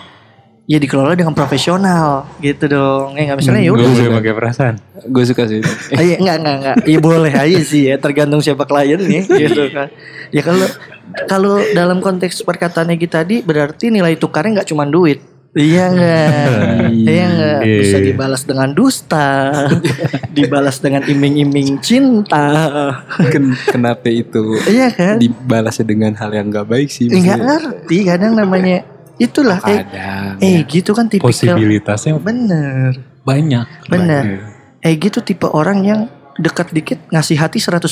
ya 0.64 0.78
dikelola 0.78 1.18
dengan 1.18 1.34
profesional 1.34 2.30
gitu 2.40 2.66
dong. 2.66 3.18
Ya 3.18 3.28
nggak 3.28 3.38
misalnya 3.38 3.62
ya 3.62 3.72
Gue 3.74 3.82
udah. 3.82 3.90
bisa 3.92 4.04
pakai 4.14 4.34
perasaan. 4.34 4.76
Gue 5.04 5.24
suka 5.26 5.44
sih. 5.46 5.60
Ah, 5.98 6.00
Iya 6.00 6.16
enggak 6.18 6.36
enggak 6.40 6.56
enggak. 6.56 6.76
Iya 6.86 7.00
boleh 7.02 7.34
aja 7.34 7.60
sih 7.62 7.82
ya 7.86 7.96
tergantung 7.98 8.40
siapa 8.40 8.64
kliennya 8.64 9.22
gitu 9.44 9.64
kan. 9.74 9.90
Ya 10.30 10.42
kalau 10.42 10.68
kalau 11.28 11.54
dalam 11.74 12.00
konteks 12.00 12.40
perkataannya 12.42 12.96
kita 12.96 13.26
tadi 13.26 13.42
berarti 13.42 13.90
nilai 13.90 14.16
tukarnya 14.16 14.62
nggak 14.62 14.70
cuma 14.70 14.86
duit. 14.86 15.20
Iya 15.52 15.84
enggak? 15.92 16.48
Iya 16.96 17.24
enggak? 17.28 17.60
Bisa 17.84 17.98
dibalas 18.00 18.42
dengan 18.48 18.72
dusta, 18.72 19.52
dibalas 20.38 20.80
dengan 20.80 21.04
iming-iming 21.04 21.84
cinta. 21.84 22.48
Ken- 23.28 23.60
kenapa 23.68 24.08
itu 24.08 24.56
Iya 24.64 24.88
kan? 24.90 25.20
dibalasnya 25.20 25.84
dengan 25.84 26.16
hal 26.16 26.32
yang 26.32 26.48
gak 26.48 26.72
baik 26.72 26.88
sih? 26.88 27.12
Enggak 27.12 27.44
ngerti 27.44 27.98
kadang 28.08 28.32
namanya 28.32 28.88
itulah 29.20 29.60
eh 29.68 29.84
Kadang. 29.84 30.40
eh 30.40 30.64
gitu 30.66 30.96
kan 30.96 31.06
tipikal 31.06 31.30
Posibilitasnya 31.30 32.16
bener 32.18 32.96
banyak. 33.22 33.68
Bener. 33.86 34.24
Iya. 34.24 34.40
Eh 34.82 34.96
gitu 34.98 35.20
tipe 35.20 35.46
orang 35.46 35.84
yang 35.84 36.02
dekat 36.40 36.72
dikit 36.72 36.98
ngasih 37.12 37.38
hati 37.38 37.60
100% 37.60 37.86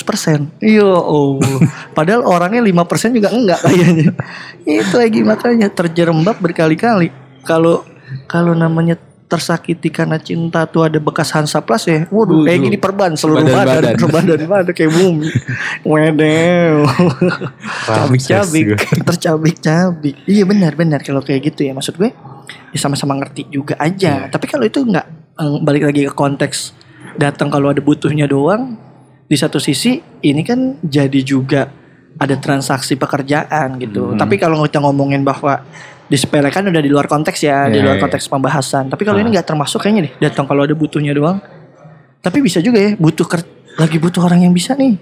Iya 0.58 0.88
oh 0.88 1.38
Padahal 1.98 2.24
orangnya 2.24 2.64
5% 2.64 3.12
juga 3.14 3.30
enggak 3.30 3.62
kayaknya 3.62 4.16
Itu 4.64 4.96
lagi 4.96 5.22
makanya 5.22 5.68
terjerembab 5.70 6.40
berkali-kali 6.40 7.29
Kalau 7.46 7.86
kalau 8.26 8.58
namanya 8.58 8.98
tersakiti 9.30 9.94
karena 9.94 10.18
cinta 10.18 10.66
tuh 10.66 10.90
ada 10.90 10.98
bekas 10.98 11.30
Hansaplast 11.30 11.86
ya 11.86 12.00
Waduh 12.10 12.50
kayak 12.50 12.58
Waduh. 12.58 12.66
gini 12.66 12.78
perban 12.82 13.12
seluruh 13.14 13.46
badan 13.46 13.94
Badan-badan. 13.94 14.10
Badan 14.10 14.40
badan 14.58 14.74
kayak 14.74 14.92
bumi. 14.98 15.30
Wedew 15.86 16.76
Ramses 17.86 18.26
Cabik 18.26 18.64
juga. 18.74 18.76
Tercabik-cabik. 19.14 20.16
Iya 20.26 20.44
benar-benar 20.50 21.06
kalau 21.06 21.22
kayak 21.22 21.54
gitu 21.54 21.70
ya 21.70 21.78
Maksud 21.78 22.02
gue 22.02 22.10
ya 22.74 22.78
sama-sama 22.82 23.14
ngerti 23.22 23.54
juga 23.54 23.78
aja. 23.78 24.26
Tapi 24.34 24.46
kalau 24.50 24.66
itu 24.66 24.82
enggak 24.82 25.06
eh, 25.38 25.58
Balik 25.62 25.94
lagi 25.94 26.02
ke 26.10 26.14
konteks 26.18 26.74
Datang 27.22 27.54
kalau 27.54 27.70
ada 27.70 27.86
butuhnya 27.86 28.26
doang 28.26 28.82
Di 29.30 29.38
satu 29.38 29.62
sisi 29.62 30.02
ini 30.26 30.42
kan 30.42 30.82
jadi 30.82 31.22
juga 31.22 31.70
Ada 32.18 32.34
transaksi 32.42 32.98
pekerjaan 32.98 33.78
gitu. 33.78 34.18
Tapi 34.18 34.42
kalau 34.42 34.66
kita 34.66 34.82
ngomongin 34.82 35.22
bahwa 35.22 35.62
Disepelekan 36.10 36.66
udah 36.66 36.80
di 36.80 36.90
luar 36.90 37.06
konteks 37.06 37.40
ya 37.40 37.66
Di 37.66 37.78
Iya, 37.78 37.84
luar 37.84 37.96
iya. 37.96 38.04
konteks 38.04 38.26
pembahasan 38.26 38.88
Tapi 38.88 39.04
kalau 39.04 39.18
ini 39.18 39.30
nggak 39.32 39.46
termasuk 39.46 39.80
kayaknya 39.80 40.02
deh 40.04 40.14
Datang 40.20 40.44
kalau 40.44 40.62
ada 40.62 40.74
butuhnya 40.74 41.12
doang 41.12 41.38
Tapi 42.18 42.38
bisa 42.40 42.60
juga 42.60 42.80
ya 42.80 42.92
Butuh 42.94 43.24
ker- 43.24 43.46
lagi 43.76 43.96
butuh 43.96 44.22
orang 44.22 44.42
yang 44.42 44.52
bisa 44.52 44.74
nih 44.74 44.98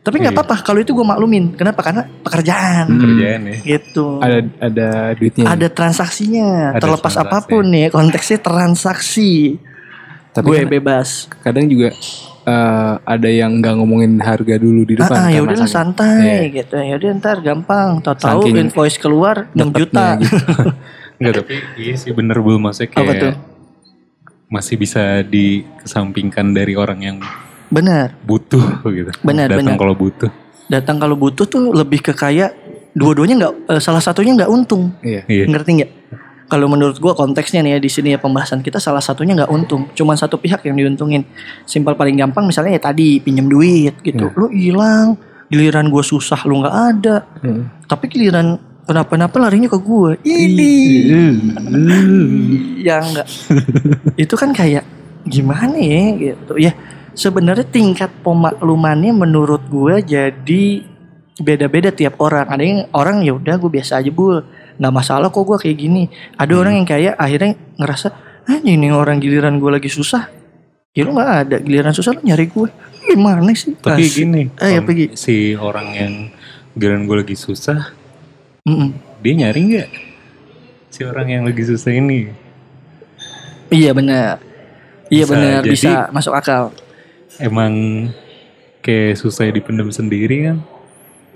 Tapi 0.00 0.16
nggak 0.18 0.32
Iya. 0.32 0.40
apa-apa 0.40 0.56
kalau 0.62 0.78
itu 0.78 0.90
gue 0.90 1.02
maklumin 1.02 1.52
Kenapa? 1.52 1.80
Karena 1.82 2.02
pekerjaan 2.08 2.88
Kerjaan 2.90 3.40
ya. 3.44 3.56
gitu 3.76 4.16
ada 4.16 4.38
ada 4.58 4.88
duitnya. 5.12 5.44
ada 5.46 5.66
transaksinya 5.68 6.72
Ada 6.72 6.80
terlepas 6.80 7.12
transaksi. 7.12 7.36
apa 7.36 7.38
pun 7.44 7.64
nih 7.66 7.86
konteksnya 7.88 8.38
transaksi 8.38 9.32
Tapi 10.32 10.46
gue 10.46 10.56
kan 10.58 10.68
bebas 10.70 11.08
kadang 11.38 11.64
juga 11.64 11.92
eh, 12.46 12.94
ada 13.02 13.28
yang 13.28 13.58
nggak 13.58 13.74
ngomongin 13.74 14.16
harga 14.18 14.54
dulu 14.56 14.82
di 14.82 14.94
depan. 14.94 15.12
ah, 15.12 15.28
ya 15.28 15.42
karena 15.42 15.46
udah 15.52 15.66
santai 15.66 16.18
Iya. 16.22 16.42
gitu 16.56 16.74
ya 16.78 16.94
udah 16.94 17.10
ntar 17.16 17.36
gampang 17.40 17.98
tahu-tahu 18.00 18.40
invoice 18.48 18.96
keluar 18.96 19.50
6 19.52 19.66
juta 19.72 20.16
gitu. 20.16 20.36
Enggak 21.18 21.34
tapi 21.40 21.54
iya 21.76 21.94
sih 21.96 22.12
bener 22.12 22.38
Apa 22.38 23.12
tuh? 23.12 23.32
kayak 23.32 23.36
masih 24.46 24.76
bisa 24.76 25.02
dikesampingkan 25.22 26.54
dari 26.54 26.74
orang 26.74 27.00
yang 27.00 27.16
benar 27.66 28.14
butuh 28.22 28.62
gitu. 28.86 29.10
Benar, 29.20 29.50
Datang 29.50 29.74
benar. 29.74 29.76
kalau 29.76 29.94
butuh. 29.94 30.30
datang 30.66 30.98
kalau 30.98 31.14
butuh 31.14 31.46
tuh 31.46 31.70
lebih 31.70 32.02
ke 32.02 32.10
kayak 32.10 32.50
dua-duanya 32.90 33.34
nggak 33.38 33.54
eh, 33.70 33.78
salah 33.78 33.98
satunya 33.98 34.34
nggak 34.34 34.50
untung 34.50 34.90
Iya. 34.98 35.22
Iya. 35.26 35.44
ngerti 35.46 35.70
nggak 35.78 35.90
kalau 36.46 36.70
menurut 36.70 37.02
gua 37.02 37.18
konteksnya 37.18 37.62
nih 37.66 37.76
ya 37.76 37.78
di 37.82 37.90
sini 37.90 38.14
ya 38.14 38.18
pembahasan 38.22 38.62
kita 38.62 38.78
salah 38.78 39.02
satunya 39.02 39.34
nggak 39.34 39.50
untung. 39.50 39.90
Cuman 39.98 40.14
satu 40.14 40.38
pihak 40.38 40.62
yang 40.62 40.78
diuntungin. 40.78 41.26
Simpel 41.66 41.98
paling 41.98 42.14
gampang 42.14 42.46
misalnya 42.46 42.78
ya 42.78 42.82
tadi 42.86 43.18
pinjam 43.18 43.50
duit 43.50 43.98
gitu. 44.02 44.30
Lu 44.38 44.46
hilang 44.50 45.18
giliran 45.50 45.90
gua 45.90 46.02
susah 46.06 46.38
lu 46.46 46.62
nggak 46.62 46.76
ada. 46.94 47.16
Hmm. 47.42 47.70
tapi 47.86 48.10
giliran 48.10 48.58
kenapa-napa 48.86 49.36
larinya 49.42 49.66
ke 49.66 49.78
gue 49.82 50.10
ini. 50.22 50.74
Ya 52.86 53.02
enggak 53.02 53.26
itu 54.22 54.34
kan 54.38 54.54
kayak 54.54 54.86
gimana 55.26 55.74
ya 55.76 56.02
gitu. 56.14 56.54
Ya 56.58 56.72
sebenarnya 57.18 57.66
tingkat 57.66 58.14
pemaklumannya 58.22 59.10
menurut 59.10 59.66
gue 59.66 60.02
jadi 60.06 60.64
beda-beda 61.42 61.90
tiap 61.90 62.22
orang. 62.22 62.46
Ada 62.46 62.62
yang 62.62 62.80
orang 62.94 63.26
ya 63.26 63.34
udah 63.34 63.58
gue 63.58 63.70
biasa 63.70 63.98
aja 63.98 64.10
bul 64.14 64.46
nggak 64.76 64.94
masalah 64.94 65.28
kok 65.32 65.42
gue 65.44 65.58
kayak 65.60 65.76
gini 65.76 66.02
ada 66.36 66.52
orang 66.56 66.80
yang 66.80 66.86
kayak 66.88 67.14
akhirnya 67.16 67.56
ngerasa 67.80 68.08
ah 68.46 68.58
ini 68.62 68.92
orang 68.92 69.18
giliran 69.18 69.58
gue 69.58 69.70
lagi 69.72 69.90
susah 69.90 70.28
ya 70.92 71.02
lu 71.04 71.16
nggak 71.16 71.30
ada 71.48 71.56
giliran 71.60 71.92
susah 71.92 72.16
lu 72.16 72.20
nyari 72.24 72.46
gue 72.48 72.68
gimana 73.06 73.50
sih 73.54 73.74
Tapi 73.78 74.02
Asik. 74.02 74.14
gini, 74.26 74.42
eh 74.58 74.70
ya 74.76 74.80
pergi 74.82 75.14
si 75.14 75.54
orang 75.54 75.88
yang 75.94 76.12
giliran 76.74 77.06
gue 77.06 77.16
lagi 77.22 77.38
susah, 77.38 77.94
Mm-mm. 78.66 78.90
dia 79.22 79.32
nyari 79.32 79.60
nggak? 79.62 79.90
Si 80.90 81.00
orang 81.06 81.30
yang 81.30 81.42
lagi 81.46 81.62
susah 81.62 81.94
ini. 81.94 82.28
iya 83.70 83.94
benar 83.94 84.42
iya 85.10 85.24
benar 85.26 85.62
bisa 85.66 86.10
masuk 86.10 86.34
akal 86.34 86.74
Emang 87.36 87.72
kayak 88.80 89.20
susah 89.20 89.50
dipendam 89.52 89.92
sendiri 89.92 90.48
kan? 90.48 90.56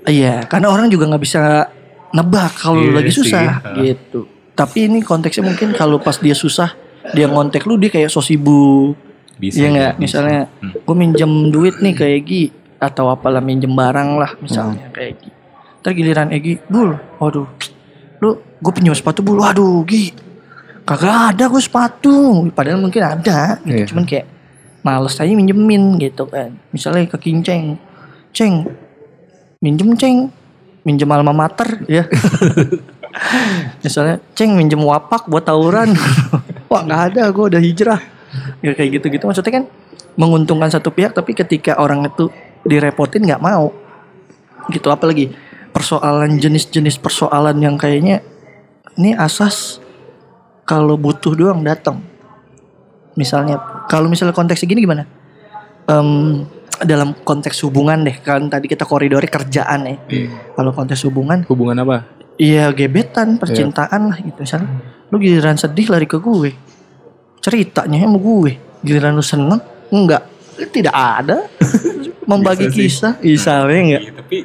Iya, 0.09 0.49
karena 0.49 0.73
orang 0.73 0.89
juga 0.89 1.05
nggak 1.13 1.21
bisa 1.21 1.69
nebak 2.11 2.51
kalau 2.57 2.79
lu 2.79 2.91
Iya 2.91 2.97
lagi 2.97 3.11
sih, 3.11 3.19
susah 3.25 3.43
ha. 3.61 3.71
gitu. 3.77 4.27
Tapi 4.53 4.87
ini 4.87 5.01
konteksnya 5.01 5.45
mungkin 5.45 5.73
kalau 5.73 5.97
pas 5.97 6.17
dia 6.17 6.35
susah, 6.35 6.75
dia 7.11 7.25
ngontek 7.25 7.65
lu 7.65 7.75
dia 7.75 7.89
kayak 7.89 8.09
so 8.09 8.21
sibuk. 8.21 8.99
Bisa. 9.37 9.57
Iya 9.57 9.69
nggak? 9.71 9.93
Misalnya, 9.97 10.41
Hmm. 10.61 10.77
gue 10.77 10.95
minjem 10.95 11.33
duit 11.49 11.81
nih 11.81 11.95
ke 11.95 12.05
Egi 12.13 12.45
atau 12.77 13.09
apalah 13.09 13.41
minjem 13.41 13.71
barang 13.71 14.11
lah 14.15 14.37
misalnya 14.37 14.85
Hmm. 14.85 14.93
ke 14.93 15.01
Egi. 15.09 15.31
Ntar 15.81 15.93
giliran 15.93 16.29
Egi, 16.29 16.61
bul, 16.67 16.93
waduh, 17.17 17.49
lu 18.21 18.31
gue 18.37 18.73
pinjam 18.75 18.93
sepatu 18.93 19.25
bul, 19.25 19.41
waduh 19.41 19.81
Gi, 19.89 20.13
kagak 20.83 21.33
ada 21.33 21.49
gue 21.49 21.57
sepatu. 21.59 22.45
Padahal 22.53 22.77
mungkin 22.79 23.01
ada, 23.01 23.57
gitu. 23.63 23.73
Iya. 23.73 23.85
cuman 23.87 24.05
kayak 24.05 24.27
males 24.81 25.17
aja 25.17 25.33
minjemin 25.33 25.97
gitu 25.97 26.25
kan. 26.25 26.53
Misalnya 26.69 27.09
ke 27.09 27.17
Kinceng, 27.17 27.81
Ceng, 28.31 28.69
minjem 29.59 29.97
Ceng, 29.97 30.29
minjem 30.85 31.09
alma 31.13 31.33
mater 31.35 31.85
ya. 31.87 32.07
Misalnya 33.85 34.23
Ceng 34.39 34.55
minjem 34.55 34.81
wapak 34.81 35.27
buat 35.27 35.45
tawuran. 35.45 35.93
Wah 36.71 36.83
nggak 36.87 37.03
ada, 37.13 37.23
gue 37.35 37.45
udah 37.57 37.61
hijrah. 37.61 38.01
Ya 38.63 38.73
kayak 38.77 39.01
gitu-gitu 39.03 39.27
maksudnya 39.27 39.63
kan 39.63 39.65
menguntungkan 40.15 40.71
satu 40.71 40.95
pihak 40.95 41.17
tapi 41.17 41.35
ketika 41.35 41.79
orang 41.79 42.07
itu 42.07 42.31
direpotin 42.63 43.27
nggak 43.27 43.43
mau. 43.43 43.75
Gitu 44.71 44.87
apalagi 44.87 45.35
persoalan 45.75 46.39
jenis-jenis 46.39 46.99
persoalan 46.99 47.59
yang 47.59 47.75
kayaknya 47.79 48.23
ini 48.99 49.15
asas 49.15 49.83
kalau 50.67 50.95
butuh 50.95 51.35
doang 51.35 51.67
datang. 51.67 51.99
Misalnya 53.19 53.59
kalau 53.91 54.07
misalnya 54.07 54.31
konteksnya 54.31 54.71
gini 54.71 54.87
gimana? 54.87 55.05
Em, 55.91 56.47
dalam 56.81 57.13
konteks 57.15 57.61
hubungan 57.63 58.01
deh 58.01 58.17
kan 58.19 58.47
tadi 58.47 58.67
kita 58.67 58.85
koridornya 58.85 59.29
kerjaan 59.29 59.81
ya. 59.85 59.97
Kalau 60.53 60.71
konteks 60.71 61.05
hubungan 61.05 61.45
Hubungan 61.45 61.77
apa? 61.79 62.05
Iya 62.35 62.73
gebetan, 62.73 63.37
percintaan 63.37 64.09
lah 64.09 64.19
gitu 64.19 64.41
misalnya. 64.41 64.81
Lu 65.09 65.21
giliran 65.21 65.55
sedih 65.55 65.87
lari 65.89 66.05
ke 66.05 66.17
gue. 66.17 66.57
Ceritanya 67.41 68.01
sama 68.01 68.17
gue. 68.17 68.53
Giliran 68.81 69.13
lu 69.13 69.21
seneng 69.21 69.61
enggak. 69.91 70.25
Tidak 70.57 70.93
ada. 70.93 71.45
Membagi 72.31 72.69
kisah. 72.69 73.21
Misalnya 73.21 73.79
enggak. 73.79 74.03
Iya, 74.03 74.13
tapi 74.15 74.39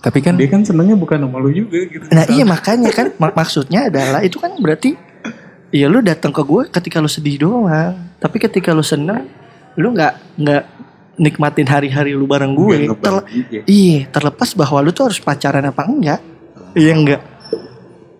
Tapi 0.00 0.18
kan 0.24 0.40
dia 0.40 0.48
kan 0.48 0.64
senangnya 0.64 0.96
bukan 0.96 1.20
sama 1.20 1.36
lu 1.36 1.52
juga 1.52 1.84
gitu. 1.84 2.00
Nah 2.08 2.24
iya 2.24 2.40
makanya 2.40 2.88
kan 2.88 3.12
mak- 3.20 3.36
maksudnya 3.36 3.92
adalah 3.92 4.24
itu 4.24 4.40
kan 4.40 4.56
berarti 4.56 4.96
ya 5.68 5.92
lu 5.92 6.00
datang 6.00 6.32
ke 6.32 6.40
gue 6.40 6.72
ketika 6.72 6.96
lu 6.96 7.08
sedih 7.08 7.36
doang. 7.36 7.92
Tapi 8.16 8.36
ketika 8.40 8.72
lu 8.72 8.80
seneng 8.80 9.28
lu 9.76 9.92
nggak 9.92 10.40
nggak 10.40 10.62
nikmatin 11.14 11.66
hari-hari 11.66 12.12
lu 12.12 12.24
bareng 12.24 12.52
gue. 12.52 12.88
Terle- 12.96 13.26
iya, 13.64 14.08
terlepas 14.08 14.52
bahwa 14.52 14.80
lu 14.80 14.90
tuh 14.90 15.08
harus 15.08 15.18
pacaran 15.18 15.62
apa 15.62 15.82
enggak. 15.84 16.20
Iya 16.72 16.92
enggak? 16.92 17.20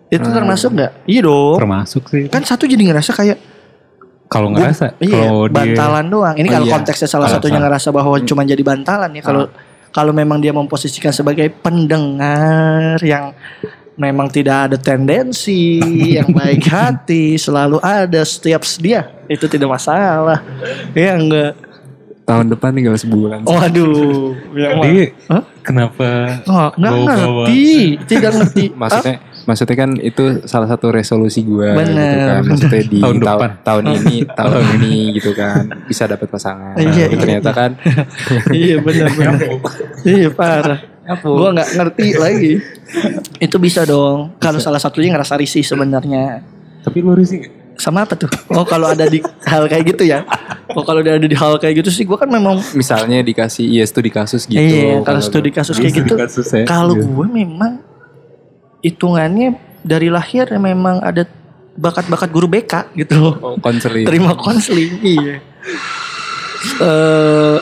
Itu 0.07 0.29
Hmm. 0.29 0.35
termasuk 0.35 0.69
enggak? 0.73 0.91
Iya 1.03 1.21
dong. 1.23 1.57
Termasuk 1.57 2.03
sih. 2.05 2.23
Kan 2.29 2.43
satu 2.43 2.65
jadi 2.65 2.83
ngerasa 2.83 3.11
kayak 3.13 3.39
Kalau 4.29 4.49
ngerasa, 4.49 4.97
iya, 4.97 5.29
kalau 5.29 5.45
dia 5.45 5.53
bantalan 5.53 6.05
doang. 6.09 6.33
Ini 6.33 6.47
Oh, 6.47 6.53
kalau 6.57 6.65
iya. 6.65 6.73
konteksnya 6.73 7.05
salah 7.05 7.29
Alasan. 7.29 7.37
satunya 7.37 7.59
ngerasa 7.61 7.89
bahwa 7.89 8.17
cuma 8.19 8.41
jadi 8.41 8.63
bantalan 8.65 9.13
ya. 9.13 9.21
Kalau 9.21 9.45
kalau 9.89 10.09
memang 10.09 10.41
dia 10.41 10.49
memposisikan 10.49 11.13
sebagai 11.13 11.53
pendengar 11.53 12.97
yang 13.05 13.29
memang 13.93 14.25
tidak 14.27 14.73
ada 14.73 14.77
tendensi, 14.77 15.77
yang 16.17 16.33
baik 16.33 16.65
hati, 16.65 17.37
selalu 17.37 17.77
ada 17.77 18.25
setiap 18.25 18.65
dia, 18.81 19.05
itu 19.29 19.45
tidak 19.45 19.69
masalah. 19.71 20.41
Ya 20.93 21.13
enggak. 21.13 21.53
Tahun 22.23 22.47
depan 22.47 22.71
tinggal 22.71 22.95
sebulan. 22.95 23.43
Oh 23.43 23.59
aduh. 23.59 24.31
Ya, 24.55 24.79
Jadi 24.79 25.11
Hah? 25.27 25.43
kenapa 25.59 26.39
Oh, 26.45 26.71
nggak 26.71 26.91
ngerti, 27.03 27.63
tidak 28.07 28.31
ngerti. 28.31 28.63
Maksudnya 28.79 29.15
maksudnya 29.43 29.75
kan 29.75 29.91
itu 29.99 30.23
salah 30.47 30.71
satu 30.71 30.87
resolusi 30.87 31.43
gue 31.43 31.67
gitu 31.67 31.83
Bener. 31.83 32.39
kan. 32.39 32.41
Maksudnya 32.47 32.83
di 32.87 32.99
Tahun 33.03 33.17
depan. 33.19 33.49
tahun 33.59 33.83
ini, 33.91 34.17
tahun 34.25 34.63
ini 34.79 34.95
gitu 35.19 35.35
kan 35.35 35.67
bisa 35.83 36.07
dapat 36.07 36.31
pasangan. 36.31 36.79
Iya, 36.79 36.87
Tapi 37.05 37.11
iya, 37.11 37.19
ternyata 37.19 37.49
kan 37.51 37.71
iya 38.55 38.75
benar 38.79 39.09
benar. 39.11 39.39
iya 40.07 40.29
parah. 40.31 40.79
Gua 41.19 41.51
nggak 41.51 41.69
ngerti 41.75 42.07
lagi. 42.15 42.53
Itu 43.37 43.59
bisa 43.59 43.83
dong. 43.83 44.39
Kalau 44.39 44.63
salah 44.63 44.79
satunya 44.79 45.11
ngerasa 45.11 45.35
risih 45.35 45.59
sebenarnya. 45.59 46.39
Tapi 46.79 46.97
lu 46.99 47.11
risih 47.11 47.43
gak? 47.43 47.51
Sama 47.77 48.05
apa 48.05 48.13
tuh? 48.13 48.29
Oh 48.53 48.63
kalau 48.63 48.93
ada 48.93 49.09
di 49.09 49.19
hal 49.43 49.65
kayak 49.65 49.95
gitu 49.95 50.03
ya. 50.05 50.23
Oh 50.73 50.85
kalau 50.85 51.01
ada 51.01 51.17
di 51.17 51.33
hal 51.35 51.57
kayak 51.57 51.83
gitu 51.83 51.89
sih 51.89 52.05
gue 52.05 52.17
kan 52.17 52.29
memang 52.29 52.61
misalnya 52.77 53.19
dikasih 53.25 53.65
iya 53.65 53.83
studi 53.83 54.13
kasus 54.13 54.45
gitu. 54.45 54.61
Iya, 54.61 55.01
kalau 55.01 55.21
studi 55.21 55.49
kasus 55.49 55.75
kayak 55.77 56.05
gitu. 56.05 56.13
kasus 56.13 56.47
ya. 56.53 56.65
Kalau 56.69 56.93
Iya. 56.93 57.05
gue 57.09 57.27
memang 57.29 57.71
hitungannya 58.83 59.57
dari 59.81 60.07
lahir 60.07 60.47
memang 60.55 61.01
ada 61.01 61.25
bakat-bakat 61.73 62.29
guru 62.29 62.45
BK 62.47 62.93
gitu. 62.93 63.35
Oh, 63.41 63.57
konseling. 63.57 64.05
Terima 64.05 64.37
konseling. 64.37 65.01
Iya. 65.01 65.35
Eh 66.79 67.57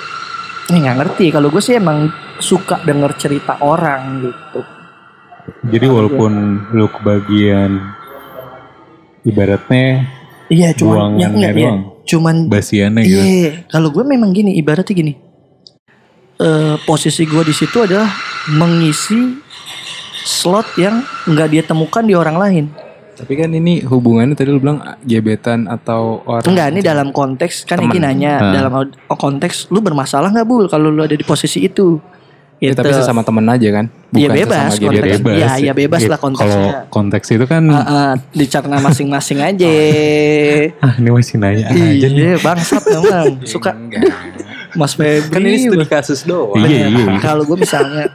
ini 0.71 0.77
nggak 0.87 0.97
ngerti. 1.03 1.25
Kalau 1.31 1.47
gue 1.51 1.63
sih 1.63 1.75
emang 1.75 2.11
suka 2.39 2.79
denger 2.83 3.11
cerita 3.19 3.59
orang 3.63 4.27
gitu. 4.27 4.61
Jadi 5.71 5.85
walaupun 5.89 6.31
lu 6.73 6.85
kebagian 6.89 7.79
ibaratnya 9.23 10.07
Iya, 10.47 10.75
cuman 10.75 10.91
Buangannya 11.15 11.21
yang 11.23 11.31
enggak 11.31 11.53
ya. 11.53 11.59
doang. 11.63 11.81
Cuman 12.03 12.35
basiannya 12.51 13.01
gitu. 13.07 13.21
Iya, 13.23 13.51
kalau 13.71 13.87
gue 13.87 14.03
memang 14.03 14.35
gini, 14.35 14.59
ibaratnya 14.59 14.91
gini. 14.91 15.13
Eh 16.35 16.75
posisi 16.83 17.23
gue 17.23 17.39
di 17.39 17.55
situ 17.55 17.79
adalah 17.79 18.11
mengisi 18.51 19.39
slot 20.21 20.75
yang 20.75 20.99
nggak 21.23 21.47
dia 21.47 21.63
temukan 21.63 22.03
di 22.03 22.11
orang 22.11 22.35
lain. 22.35 22.65
Tapi 23.15 23.37
kan 23.37 23.47
ini 23.47 23.79
hubungannya 23.79 24.33
tadi 24.33 24.49
lu 24.49 24.59
bilang 24.59 24.81
gebetan 25.05 25.69
atau 25.69 26.19
orang. 26.25 26.43
Enggak, 26.43 26.67
ini 26.73 26.81
dalam 26.81 27.07
konteks 27.13 27.63
kan 27.63 27.79
Temen. 27.79 28.01
nanya 28.01 28.33
Ah. 28.41 28.51
dalam 28.51 28.71
konteks 29.07 29.69
lu 29.69 29.79
bermasalah 29.79 30.33
nggak 30.33 30.43
bul 30.43 30.67
kalau 30.67 30.91
lu 30.91 30.99
ada 30.99 31.13
di 31.13 31.23
posisi 31.23 31.63
itu? 31.63 31.95
Ya, 32.61 32.77
tapi 32.77 32.93
Gitu. 32.93 33.01
sesama 33.01 33.21
temen 33.21 33.41
aja 33.43 33.69
kan. 33.73 33.85
Iya, 34.11 34.29
Bukan 34.29 34.37
bebas, 34.37 34.53
sesama 34.53 34.69
konteks. 34.69 34.79
gebetan. 34.79 35.09
bebas. 35.17 35.33
Iya, 35.33 35.49
iya, 35.57 35.71
bebas 35.73 36.01
lah 36.01 36.09
Kalau 36.11 36.25
konteksnya. 36.29 36.71
konteks 36.87 37.27
itu 37.31 37.45
kan 37.47 37.63
Ah, 37.65 37.81
ah, 37.81 38.11
dicerna 38.31 38.77
masing-masing 38.77 39.39
aja. 39.49 39.71
ah 40.77 40.93
ini 40.95 41.09
masih 41.09 41.35
nanya 41.35 41.65
aja 41.67 42.07
nih. 42.07 42.21
iya, 42.21 42.37
bangsat 42.37 42.83
memang. 42.87 43.25
Suka. 43.49 43.73
Mas 44.79 44.93
Febri. 44.93 45.27
Kan 45.27 45.41
ini 45.41 45.57
studi 45.59 45.83
kasus 45.85 46.21
doang. 46.21 46.53
Iya, 46.55 46.85
iya. 46.87 47.17
Kalau 47.17 47.43
gue 47.43 47.57
misalnya 47.57 48.13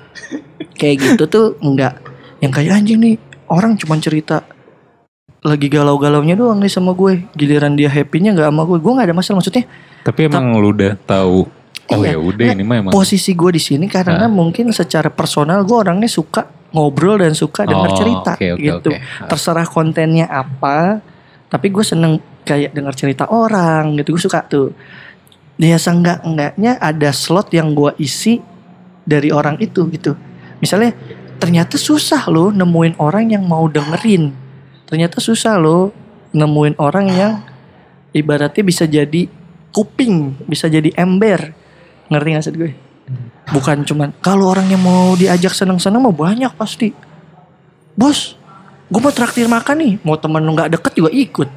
kayak 0.72 0.96
gitu 1.04 1.24
tuh 1.26 1.46
enggak 1.58 1.98
yang 2.38 2.48
kayak 2.48 2.70
anjing 2.76 2.96
nih 2.96 3.14
orang 3.46 3.74
cuma 3.74 3.98
cerita 3.98 4.46
lagi 5.42 5.66
galau-galaunya 5.66 6.32
doang 6.32 6.58
nih 6.58 6.70
sama 6.70 6.90
gue. 6.92 7.26
Giliran 7.32 7.74
dia 7.74 7.86
happy-nya 7.86 8.30
nggak 8.30 8.46
sama 8.46 8.62
gue. 8.62 8.78
Gue 8.78 8.92
nggak 8.94 9.06
ada 9.06 9.16
masalah 9.16 9.36
maksudnya. 9.38 9.66
Tapi 10.00 10.20
emang 10.24 10.54
lu 10.54 10.70
udah 10.70 10.94
tahu 10.98 11.50
oh 11.92 12.02
Iya. 12.02 12.14
ya 12.14 12.18
udah 12.18 12.46
ini 12.54 12.62
mah 12.66 12.76
emang 12.82 12.92
Posisi 12.92 13.30
gue 13.32 13.50
di 13.54 13.62
sini 13.62 13.86
karena 13.86 14.26
mungkin 14.26 14.74
secara 14.74 15.06
personal 15.12 15.62
gue 15.62 15.76
orangnya 15.76 16.10
suka 16.10 16.46
ngobrol 16.74 17.22
dan 17.22 17.32
suka 17.32 17.62
denger 17.64 17.90
Oh, 17.92 17.96
cerita 17.96 18.32
oke, 18.34 18.48
oke, 18.58 18.62
gitu. 18.62 18.90
oke. 18.90 19.28
Terserah 19.30 19.66
kontennya 19.70 20.26
apa, 20.26 20.98
tapi 21.46 21.70
gue 21.70 21.84
seneng 21.86 22.18
kayak 22.42 22.74
denger 22.74 22.94
cerita 22.94 23.24
orang 23.30 23.96
gitu. 23.98 24.18
Gue 24.18 24.22
suka 24.22 24.42
tuh. 24.44 24.74
Dia 25.56 25.80
enggak 25.80 26.20
enggaknya 26.20 26.76
ada 26.76 27.10
slot 27.16 27.48
yang 27.54 27.72
gue 27.72 27.94
isi 27.96 28.42
dari 29.06 29.32
orang 29.32 29.56
itu 29.56 29.88
gitu. 29.88 30.12
Misalnya 30.60 30.92
ternyata 31.40 31.80
susah 31.80 32.28
loh 32.28 32.52
nemuin 32.52 33.00
orang 33.00 33.32
yang 33.32 33.46
mau 33.46 33.64
dengerin. 33.70 34.34
Ternyata 34.84 35.22
susah 35.22 35.56
loh 35.56 35.96
nemuin 36.36 36.76
orang 36.76 37.06
yang 37.08 37.32
ibaratnya 38.12 38.62
bisa 38.66 38.84
jadi 38.84 39.30
kuping, 39.72 40.44
bisa 40.44 40.68
jadi 40.68 40.92
ember. 40.96 41.56
Ngerti 42.10 42.28
gak 42.32 42.44
sih 42.44 42.52
gue? 42.54 42.72
Bukan 43.54 43.86
cuman 43.86 44.10
kalau 44.18 44.50
orang 44.50 44.66
yang 44.66 44.82
mau 44.82 45.14
diajak 45.14 45.54
seneng-seneng 45.54 46.02
mau 46.02 46.14
banyak 46.14 46.50
pasti. 46.58 46.90
Bos, 47.94 48.34
gue 48.90 49.00
mau 49.00 49.14
traktir 49.14 49.46
makan 49.46 49.76
nih. 49.78 49.92
Mau 50.02 50.18
temen 50.18 50.42
lu 50.42 50.52
nggak 50.52 50.74
deket 50.78 50.92
juga 50.98 51.10
ikut. 51.14 51.48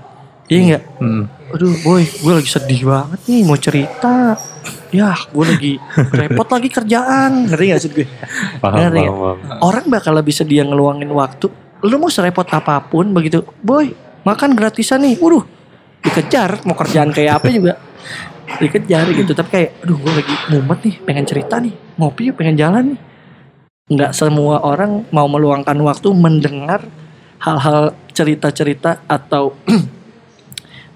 Iya 0.49 0.59
nggak? 0.65 0.83
Hmm. 1.01 1.23
Aduh 1.49 1.73
boy, 1.81 2.05
gue 2.05 2.33
lagi 2.33 2.49
sedih 2.49 2.85
banget 2.85 3.19
nih 3.25 3.41
mau 3.41 3.57
cerita. 3.57 4.38
Ya, 4.89 5.13
gue 5.13 5.45
lagi 5.45 5.73
repot 6.13 6.45
lagi 6.49 6.69
kerjaan. 6.69 7.49
Ngerti 7.49 7.65
gak 7.69 7.81
sih 7.81 7.89
gue? 7.93 8.05
Paham, 8.62 8.77
Ngerti 8.77 9.01
paham, 9.05 9.17
paham. 9.17 9.38
Orang 9.62 9.85
bakal 9.89 10.13
lebih 10.17 10.33
sedia 10.33 10.65
ngeluangin 10.65 11.09
waktu. 11.13 11.49
Lu 11.85 11.95
mau 11.97 12.09
serepot 12.09 12.45
apa 12.49 12.81
pun 12.85 13.09
begitu. 13.13 13.45
Boy, 13.62 13.93
makan 14.25 14.53
gratisan 14.53 15.01
nih. 15.05 15.17
Waduh, 15.17 15.45
dikejar. 16.05 16.62
Mau 16.65 16.77
kerjaan 16.77 17.09
kayak 17.13 17.41
apa 17.41 17.47
juga. 17.49 17.73
Dikejar 18.57 19.05
gitu. 19.13 19.31
Tapi 19.31 19.49
kayak, 19.49 19.69
aduh 19.85 19.97
gue 20.01 20.12
lagi 20.17 20.35
mumet 20.49 20.79
nih. 20.81 20.95
Pengen 21.05 21.25
cerita 21.29 21.62
nih. 21.62 21.73
Ngopi 22.01 22.33
yuk, 22.33 22.35
pengen 22.41 22.57
jalan 22.57 22.83
nih. 22.95 22.99
Nggak 23.89 24.12
semua 24.13 24.62
orang 24.62 25.05
mau 25.09 25.29
meluangkan 25.29 25.77
waktu 25.81 26.09
mendengar 26.13 26.85
hal-hal 27.38 27.93
cerita-cerita 28.12 29.01
atau 29.05 29.53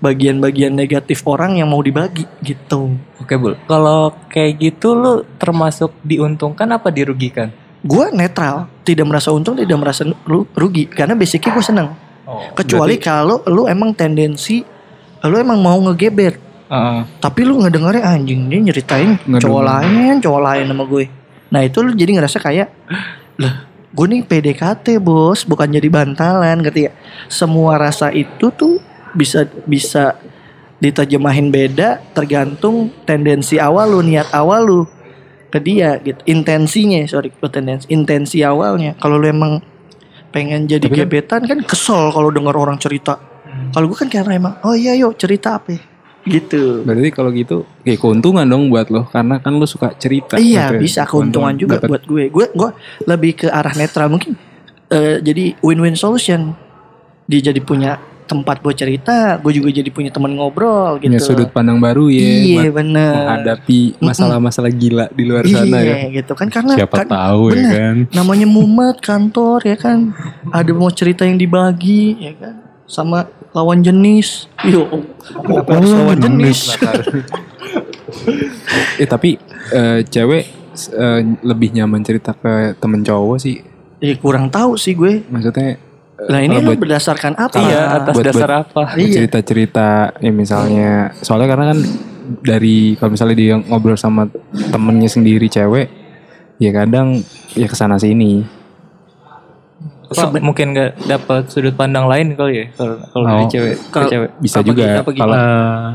bagian-bagian 0.03 0.75
negatif 0.75 1.23
orang 1.23 1.55
yang 1.57 1.71
mau 1.71 1.79
dibagi 1.79 2.27
gitu. 2.43 2.99
Oke 3.23 3.39
bul, 3.39 3.55
kalau 3.65 4.11
kayak 4.27 4.59
gitu 4.59 4.91
lu 4.91 5.23
termasuk 5.39 5.95
diuntungkan 6.03 6.67
apa 6.67 6.91
dirugikan? 6.91 7.55
Gue 7.83 8.11
netral, 8.11 8.67
tidak 8.83 9.07
merasa 9.07 9.31
untung, 9.31 9.55
tidak 9.55 9.79
merasa 9.79 10.03
ru- 10.27 10.47
rugi 10.55 10.87
karena 10.87 11.15
basicnya 11.15 11.55
gue 11.55 11.63
seneng. 11.63 11.87
Oh, 12.23 12.39
Kecuali 12.55 12.99
kalau 12.99 13.43
lu 13.47 13.67
emang 13.67 13.91
tendensi 13.91 14.63
lu 15.23 15.35
emang 15.39 15.59
mau 15.59 15.79
ngegeber, 15.87 16.35
tapi 17.19 17.45
lu 17.45 17.61
ngedengarnya 17.61 18.03
anjing 18.03 18.49
dia 18.49 18.59
nyeritain 18.59 19.15
Ngedenger. 19.19 19.41
cowok 19.45 19.63
lain, 19.63 20.13
cowok 20.19 20.41
lain 20.41 20.65
sama 20.67 20.83
gue. 20.83 21.05
Nah 21.53 21.61
itu 21.61 21.77
lu 21.79 21.91
jadi 21.93 22.11
ngerasa 22.17 22.37
kayak 22.37 22.67
lah 23.37 23.53
gue 23.69 24.05
nih 24.09 24.21
PDKT 24.25 24.97
bos, 24.97 25.45
bukan 25.45 25.69
jadi 25.69 25.85
bantalan, 25.85 26.57
ngerti 26.59 26.89
ya? 26.89 26.91
Semua 27.29 27.77
rasa 27.77 28.09
itu 28.09 28.49
tuh 28.49 28.81
bisa 29.13 29.45
bisa 29.63 30.17
ditajamahin 30.77 31.47
beda 31.47 32.01
tergantung 32.11 32.89
tendensi 33.05 33.61
awal 33.61 33.93
lu, 33.93 34.01
niat 34.01 34.33
awal 34.33 34.65
lu 34.65 34.81
ke 35.47 35.61
dia 35.61 36.01
gitu. 36.01 36.17
Intensinya, 36.25 37.05
sorry, 37.05 37.29
tendensi, 37.37 37.85
intensi 37.93 38.41
awalnya. 38.41 38.97
Kalau 38.97 39.21
lu 39.21 39.29
emang 39.29 39.61
pengen 40.33 40.65
jadi 40.65 40.89
Tapi 40.89 40.97
kan- 40.97 41.01
gebetan 41.05 41.41
kan 41.45 41.59
kesel 41.61 42.09
kalau 42.09 42.33
denger 42.33 42.57
orang 42.57 42.81
cerita. 42.81 43.21
Kalau 43.69 43.85
gue 43.85 43.97
kan 43.97 44.09
karena 44.09 44.33
emang, 44.33 44.57
oh 44.65 44.73
iya 44.73 44.97
yuk 44.97 45.13
cerita 45.13 45.61
apa 45.61 45.77
ya? 45.77 45.81
Gitu. 46.23 46.81
Berarti 46.81 47.09
kalau 47.09 47.29
gitu 47.29 47.67
kayak 47.81 47.99
keuntungan 47.99 48.43
dong 48.43 48.67
buat 48.67 48.87
lo 48.87 49.03
karena 49.05 49.37
kan 49.37 49.51
lo 49.51 49.63
suka 49.63 49.91
cerita. 49.93 50.35
Iya 50.35 50.67
Gitu 50.67 50.73
ya. 50.73 50.79
bisa 50.79 51.01
keuntungan 51.03 51.51
juga 51.53 51.77
Dapat- 51.77 51.89
buat 51.89 52.03
gue. 52.05 52.23
Gue 52.29 52.45
gue 52.49 52.69
lebih 53.05 53.31
ke 53.37 53.47
arah 53.47 53.73
netral 53.73 54.07
mungkin. 54.07 54.35
eh, 54.85 55.17
jadi 55.19 55.57
win-win 55.59 55.93
solution. 55.93 56.53
Dia 57.25 57.39
jadi 57.43 57.57
punya 57.59 57.97
tempat 58.23 58.61
buat 58.61 58.71
cerita, 58.71 59.35
gue 59.35 59.51
juga 59.51 59.67
jadi 59.69 59.89
punya 59.89 60.07
teman 60.07 60.31
ngobrol 60.31 60.95
gitu. 60.95 61.09
punya 61.09 61.19
sudut 61.19 61.49
pandang 61.49 61.75
baru 61.75 62.07
ya 62.07 62.23
Iya 62.61 62.69
bener. 62.69 63.11
menghadapi 63.11 63.99
masalah-masalah 63.99 64.69
gila 64.69 65.09
di 65.09 65.23
luar 65.23 65.43
sana 65.43 65.81
ya. 65.81 65.95
Iya 65.99 66.21
gitu 66.21 66.33
kan 66.33 66.47
karena 66.47 66.71
Siapa 66.73 66.93
kan, 66.99 67.07
tahu 67.09 67.41
ya 67.43 67.53
bener. 67.53 67.73
kan. 67.73 67.95
namanya 68.13 68.45
mumet 68.45 68.97
kantor 68.99 69.59
ya 69.61 69.75
kan. 69.75 70.13
Ada 70.47 70.71
mau 70.71 70.87
cerita 70.87 71.25
yang 71.25 71.35
dibagi 71.35 72.15
ya 72.21 72.33
kan. 72.33 72.53
Sama 72.85 73.25
lawan 73.53 73.79
jenis. 73.79 74.49
Yo, 74.63 74.89
kenapa 75.21 75.77
harus 75.77 75.91
lawan 75.91 76.17
jenis? 76.19 76.59
Eh 78.97 79.07
tapi 79.07 79.37
eh, 79.69 79.99
cewek 80.03 80.43
eh, 80.91 81.19
lebih 81.41 81.69
nyaman 81.71 82.01
cerita 82.01 82.33
ke 82.33 82.77
temen 82.77 83.01
cowok 83.01 83.37
sih. 83.39 83.61
Ya 83.97 84.13
kurang 84.17 84.49
tahu 84.49 84.75
sih 84.75 84.93
gue. 84.93 85.23
Maksudnya 85.29 85.77
Nah 86.23 86.39
ini 86.39 86.55
lu 86.55 86.71
buat- 86.71 86.79
berdasarkan 86.79 87.35
apa? 87.35 87.57
Iya, 87.57 87.81
atas 87.99 88.13
buat- 88.15 88.25
dasar 88.25 88.49
apa? 88.63 88.95
Iya. 88.95 89.11
cerita-cerita 89.17 90.13
ya 90.17 90.31
misalnya 90.31 91.11
soalnya 91.19 91.49
karena 91.51 91.65
kan 91.73 91.79
dari 92.39 92.95
kalau 92.95 93.11
misalnya 93.11 93.35
dia 93.35 93.53
ngobrol 93.59 93.99
sama 93.99 94.29
temennya 94.71 95.11
sendiri 95.11 95.51
cewek 95.51 95.91
ya 96.55 96.71
kadang 96.71 97.19
ya 97.51 97.67
ke 97.67 97.75
sana 97.75 97.99
sini 97.99 98.45
Apa, 100.15 100.37
mungkin 100.39 100.65
nggak 100.71 100.91
dapat 101.03 101.43
sudut 101.47 101.73
pandang 101.73 102.05
lain 102.05 102.33
kali 102.33 102.53
ya 102.53 102.65
kalau 102.71 102.95
kalau 103.07 103.25
dari 103.27 103.43
Oh. 103.43 103.49
cewek 103.49 103.75
Kalau- 103.89 104.09
cewek. 104.09 104.29
bisa 104.37 104.57
Apa 104.57 104.65
juga 104.65 104.83
gi- 104.83 104.99
apa 104.99 105.11
kalau 105.13 105.33
Eh, 105.33 105.89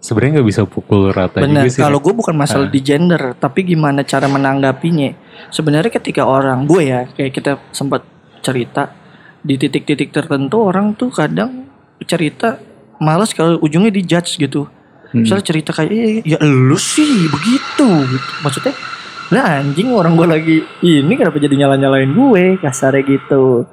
sebenarnya 0.00 0.32
nggak 0.34 0.48
bisa 0.48 0.62
pukul 0.64 1.02
rata 1.10 1.38
Bener, 1.38 1.64
juga 1.64 1.70
sih. 1.70 1.80
kalau 1.80 1.98
gue 1.98 2.14
bukan 2.14 2.34
masalah 2.34 2.66
Ah. 2.66 2.72
di 2.72 2.80
gender, 2.80 3.22
tapi 3.36 3.60
gimana 3.64 4.00
cara 4.02 4.26
menanggapinya. 4.26 5.10
Sebenarnya 5.48 5.92
ketika 5.92 6.24
orang 6.24 6.64
gue 6.64 6.82
ya, 6.84 7.04
kayak 7.10 7.32
kita 7.32 7.52
sempat 7.70 8.02
cerita 8.40 8.96
di 9.40 9.56
titik-titik 9.56 10.08
tertentu 10.10 10.60
orang 10.62 10.92
tuh 10.94 11.08
kadang 11.08 11.68
cerita 12.02 12.56
malas 12.96 13.32
kalau 13.32 13.56
ujungnya 13.58 13.88
dijudge 13.90 14.36
gitu. 14.38 14.68
Hmm. 15.10 15.24
Misalnya 15.24 15.42
cerita 15.42 15.70
kayak, 15.70 15.90
"Eh, 15.90 16.22
ya 16.24 16.38
lu 16.40 16.76
sih 16.76 17.26
begitu. 17.26 17.88
Gitu. 18.06 18.30
Maksudnya, 18.40 18.72
lah 19.30 19.62
anjing 19.62 19.88
orang 19.90 20.12
gue 20.12 20.26
lagi 20.26 20.56
ini 20.80 21.12
kenapa 21.14 21.38
jadi 21.38 21.54
nyala-nyalain 21.56 22.10
gue 22.10 22.58
kasarnya 22.58 23.02
gitu. 23.04 23.64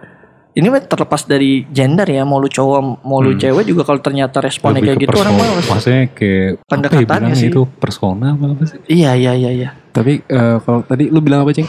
Ini 0.53 0.67
mah 0.67 0.81
terlepas 0.81 1.21
dari 1.23 1.65
gender 1.67 2.05
ya, 2.07 2.25
mau 2.25 2.37
lu 2.37 2.45
cowok, 2.47 2.81
mau 3.03 3.21
lu 3.21 3.31
Hmm. 3.31 3.37
cewek 3.39 3.63
juga 3.63 3.81
kalau 3.83 3.97
ternyata 3.99 4.37
responnya 4.39 4.81
Lebih 4.81 4.89
kayak 4.91 5.03
gitu 5.05 5.17
orang 5.19 5.35
malas. 5.35 5.65
Maksudnya 5.65 6.03
kayak 6.09 6.49
apa 6.65 7.21
ya 7.23 7.35
sih. 7.35 7.47
itu 7.47 7.61
persona 7.71 8.33
apa 8.33 8.45
apa 8.47 8.63
sih? 8.65 8.79
Iya, 8.87 9.11
iya, 9.13 9.33
iya, 9.33 9.51
iya. 9.51 9.69
tapi 9.91 10.21
eh, 10.23 10.57
kalau 10.59 10.81
tadi 10.81 11.09
lu 11.09 11.19
bilang 11.19 11.41
apa 11.41 11.51
ceng 11.51 11.65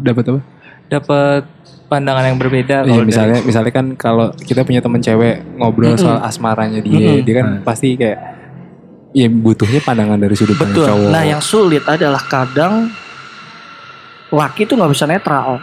dapat 0.00 0.22
apa 0.24 0.40
Dapat 0.88 1.42
pandangan 1.86 2.24
yang 2.24 2.34
berbeda 2.36 2.82
Iya, 2.82 2.86
kalau 2.88 2.94
dari- 2.96 3.06
misalnya 3.06 3.38
misalnya 3.42 3.72
kan 3.72 3.86
kalau 3.92 4.30
kita 4.36 4.62
punya 4.62 4.78
teman 4.78 4.98
cewek 4.98 5.42
ngobrol 5.56 5.90
Mm-mm. 5.90 5.98
soal 6.00 6.18
asmaranya 6.20 6.78
dia, 6.78 6.94
Mm-mm. 7.10 7.22
dia 7.22 7.34
kan 7.36 7.46
Hmm. 7.48 7.62
pasti 7.62 7.94
kayak 7.94 8.18
ya 9.10 9.26
butuhnya 9.26 9.80
pandangan 9.82 10.18
dari 10.18 10.34
sudut 10.38 10.56
pandang 10.58 10.76
Betul. 10.76 10.88
cowok. 10.88 11.10
Nah, 11.10 11.22
yang 11.26 11.42
sulit 11.42 11.84
adalah 11.86 12.22
kadang 12.26 12.90
laki 14.30 14.66
tuh 14.66 14.78
nggak 14.78 14.92
bisa 14.94 15.04
netral. 15.06 15.58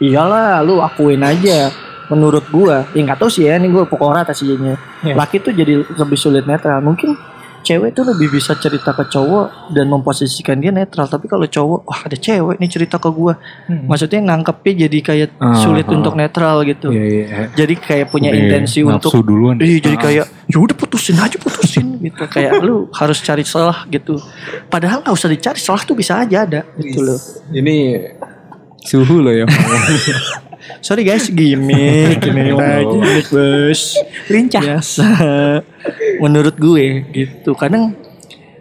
Iyalah, 0.00 0.64
lu 0.64 0.80
akuin 0.80 1.20
aja. 1.20 1.72
Menurut 2.10 2.42
gua, 2.50 2.90
ya 2.90 3.00
nggak 3.06 3.22
tahu 3.22 3.30
sih 3.30 3.46
ya, 3.46 3.54
ini 3.54 3.70
gua 3.70 3.86
pokok 3.86 4.10
rata 4.10 4.32
sih 4.34 4.48
jadinya. 4.48 4.74
Iya. 5.06 5.14
Laki 5.14 5.38
tuh 5.40 5.54
jadi 5.54 5.78
lebih 5.84 6.18
sulit 6.18 6.42
netral. 6.42 6.82
Mungkin 6.82 7.14
cewek 7.62 7.90
tuh 7.94 8.04
lebih 8.08 8.28
bisa 8.32 8.56
cerita 8.58 8.92
ke 8.92 9.04
cowok 9.08 9.72
dan 9.72 9.86
memposisikan 9.86 10.58
dia 10.58 10.72
netral. 10.74 11.06
Tapi 11.06 11.26
kalau 11.30 11.46
cowok, 11.46 11.80
wah 11.86 12.00
ada 12.04 12.16
cewek 12.16 12.56
nih 12.58 12.70
cerita 12.70 12.96
ke 12.98 13.08
gua. 13.12 13.38
Hmm. 13.68 13.86
Maksudnya 13.86 14.20
nangkepnya 14.24 14.88
jadi 14.88 14.98
kayak 15.00 15.28
Ah, 15.40 15.56
sulit 15.56 15.88
ah. 15.88 15.96
untuk 15.96 16.12
netral 16.18 16.60
gitu. 16.68 16.92
Iya, 16.92 17.04
iya. 17.06 17.24
Jadi 17.56 17.74
kayak 17.80 18.12
punya 18.12 18.28
Udah 18.28 18.40
intensi 18.44 18.84
untuk 18.84 19.10
duluan. 19.24 19.56
Iya 19.56 19.78
jadi 19.80 19.96
kayak 19.96 20.26
ya 20.50 20.58
udah 20.58 20.76
putusin 20.76 21.16
aja 21.16 21.38
putusin 21.40 21.96
gitu 22.06 22.24
kayak 22.26 22.60
lu 22.60 22.90
harus 22.92 23.18
cari 23.24 23.46
celah 23.46 23.86
gitu. 23.88 24.20
Padahal 24.68 25.00
nggak 25.00 25.14
usah 25.16 25.30
dicari 25.32 25.56
celah 25.56 25.82
tuh 25.86 25.96
bisa 25.96 26.20
aja 26.20 26.44
ada 26.44 26.60
gitu 26.76 27.00
loh. 27.00 27.18
Ini 27.54 27.76
suhu 28.84 29.22
loh 29.22 29.32
ya. 29.32 29.46
Sorry 30.78 31.02
guys 31.02 31.26
gimmick 31.28 32.20
gimmick 32.24 32.54
aja 32.54 32.86
gimmick 32.86 33.26
bos. 33.28 33.98
Lincah. 34.30 34.62
Biasa. 34.62 35.06
Menurut 36.22 36.54
gue 36.56 37.04
gitu 37.10 37.58
kadang 37.58 37.98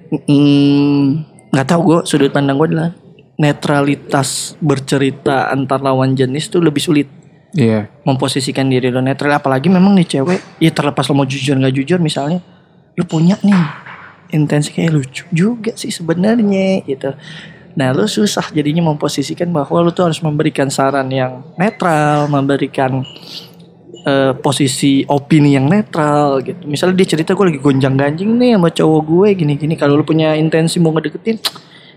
mm, 0.09 1.05
nggak 1.53 1.67
tahu 1.69 1.81
gue 1.85 1.97
sudut 2.09 2.33
pandang 2.33 2.57
gue 2.57 2.67
adalah 2.73 2.89
netralitas 3.39 4.59
bercerita 4.59 5.47
antar 5.53 5.79
lawan 5.79 6.13
jenis 6.17 6.51
tuh 6.51 6.59
lebih 6.59 6.83
sulit 6.83 7.07
Iya. 7.49 7.89
memposisikan 8.05 8.69
diri 8.69 8.93
lo 8.93 9.01
netral 9.01 9.33
apalagi 9.33 9.73
memang 9.73 9.97
nih 9.97 10.05
cewek 10.05 10.61
ya 10.61 10.69
terlepas 10.69 11.09
lo 11.09 11.17
mau 11.17 11.25
jujur 11.25 11.57
nggak 11.57 11.73
jujur 11.81 11.97
misalnya 11.97 12.45
lo 12.93 13.03
punya 13.09 13.41
nih 13.41 13.57
intensi 14.37 14.69
kayak 14.69 14.93
lucu 14.93 15.25
juga 15.33 15.73
sih 15.73 15.89
sebenarnya 15.89 16.85
gitu 16.85 17.09
nah 17.71 17.91
lo 17.91 18.05
susah 18.05 18.49
jadinya 18.49 18.85
memposisikan 18.85 19.49
bahwa 19.49 19.79
lo 19.79 19.89
tuh 19.89 20.07
harus 20.07 20.19
memberikan 20.19 20.67
saran 20.67 21.07
yang 21.07 21.45
netral 21.55 22.25
memberikan 22.27 23.05
eh, 24.01 24.33
posisi 24.35 25.05
opini 25.05 25.53
yang 25.53 25.65
netral 25.65 26.41
gitu 26.41 26.65
misalnya 26.65 26.97
dia 26.97 27.07
cerita 27.09 27.31
gue 27.31 27.45
lagi 27.45 27.59
gonjang 27.59 27.95
ganjing 27.95 28.35
nih 28.35 28.55
sama 28.55 28.69
cowok 28.69 29.01
gue 29.03 29.27
gini 29.35 29.53
gini 29.55 29.73
kalau 29.73 29.95
lo 29.95 30.03
punya 30.03 30.33
intensi 30.33 30.77
mau 30.77 30.91
ngedeketin 30.91 31.37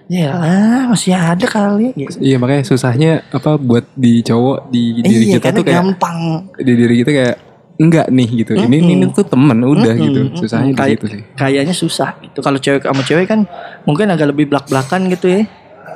ya 0.07 0.35
lah, 0.35 0.93
masih 0.93 1.15
ada 1.15 1.47
kali 1.47 1.95
gitu. 1.95 2.21
Iya 2.21 2.37
makanya 2.37 2.67
susahnya 2.67 3.23
apa 3.33 3.57
buat 3.57 3.87
di 3.97 4.21
cowok 4.21 4.69
di 4.69 4.99
diri 5.01 5.25
iya 5.25 5.39
kita 5.41 5.55
tuh 5.55 5.65
kayak 5.65 5.79
gampang 5.79 6.19
di 6.59 6.73
diri 6.75 6.95
kita 7.01 7.11
kayak 7.11 7.37
enggak 7.81 8.07
nih 8.13 8.29
gitu. 8.45 8.53
Ini 8.53 8.77
ini 8.77 8.95
Mm-mm. 8.99 9.15
tuh 9.17 9.25
temen 9.25 9.57
udah 9.65 9.95
Mm-mm, 9.95 10.05
gitu. 10.05 10.21
mm-mm. 10.27 10.37
Susahnya 10.37 10.71
di 10.71 10.77
Kayak- 10.77 10.93
situ 11.01 11.07
sih. 11.09 11.23
kayaknya 11.33 11.73
susah 11.75 12.11
gitu. 12.21 12.39
Kalau 12.39 12.59
cewek 12.61 12.83
sama 12.85 13.03
cewek 13.03 13.27
kan 13.27 13.41
mungkin 13.89 14.07
agak 14.13 14.35
lebih 14.35 14.53
belak-belakan 14.53 15.01
gitu 15.09 15.27
ya. 15.33 15.43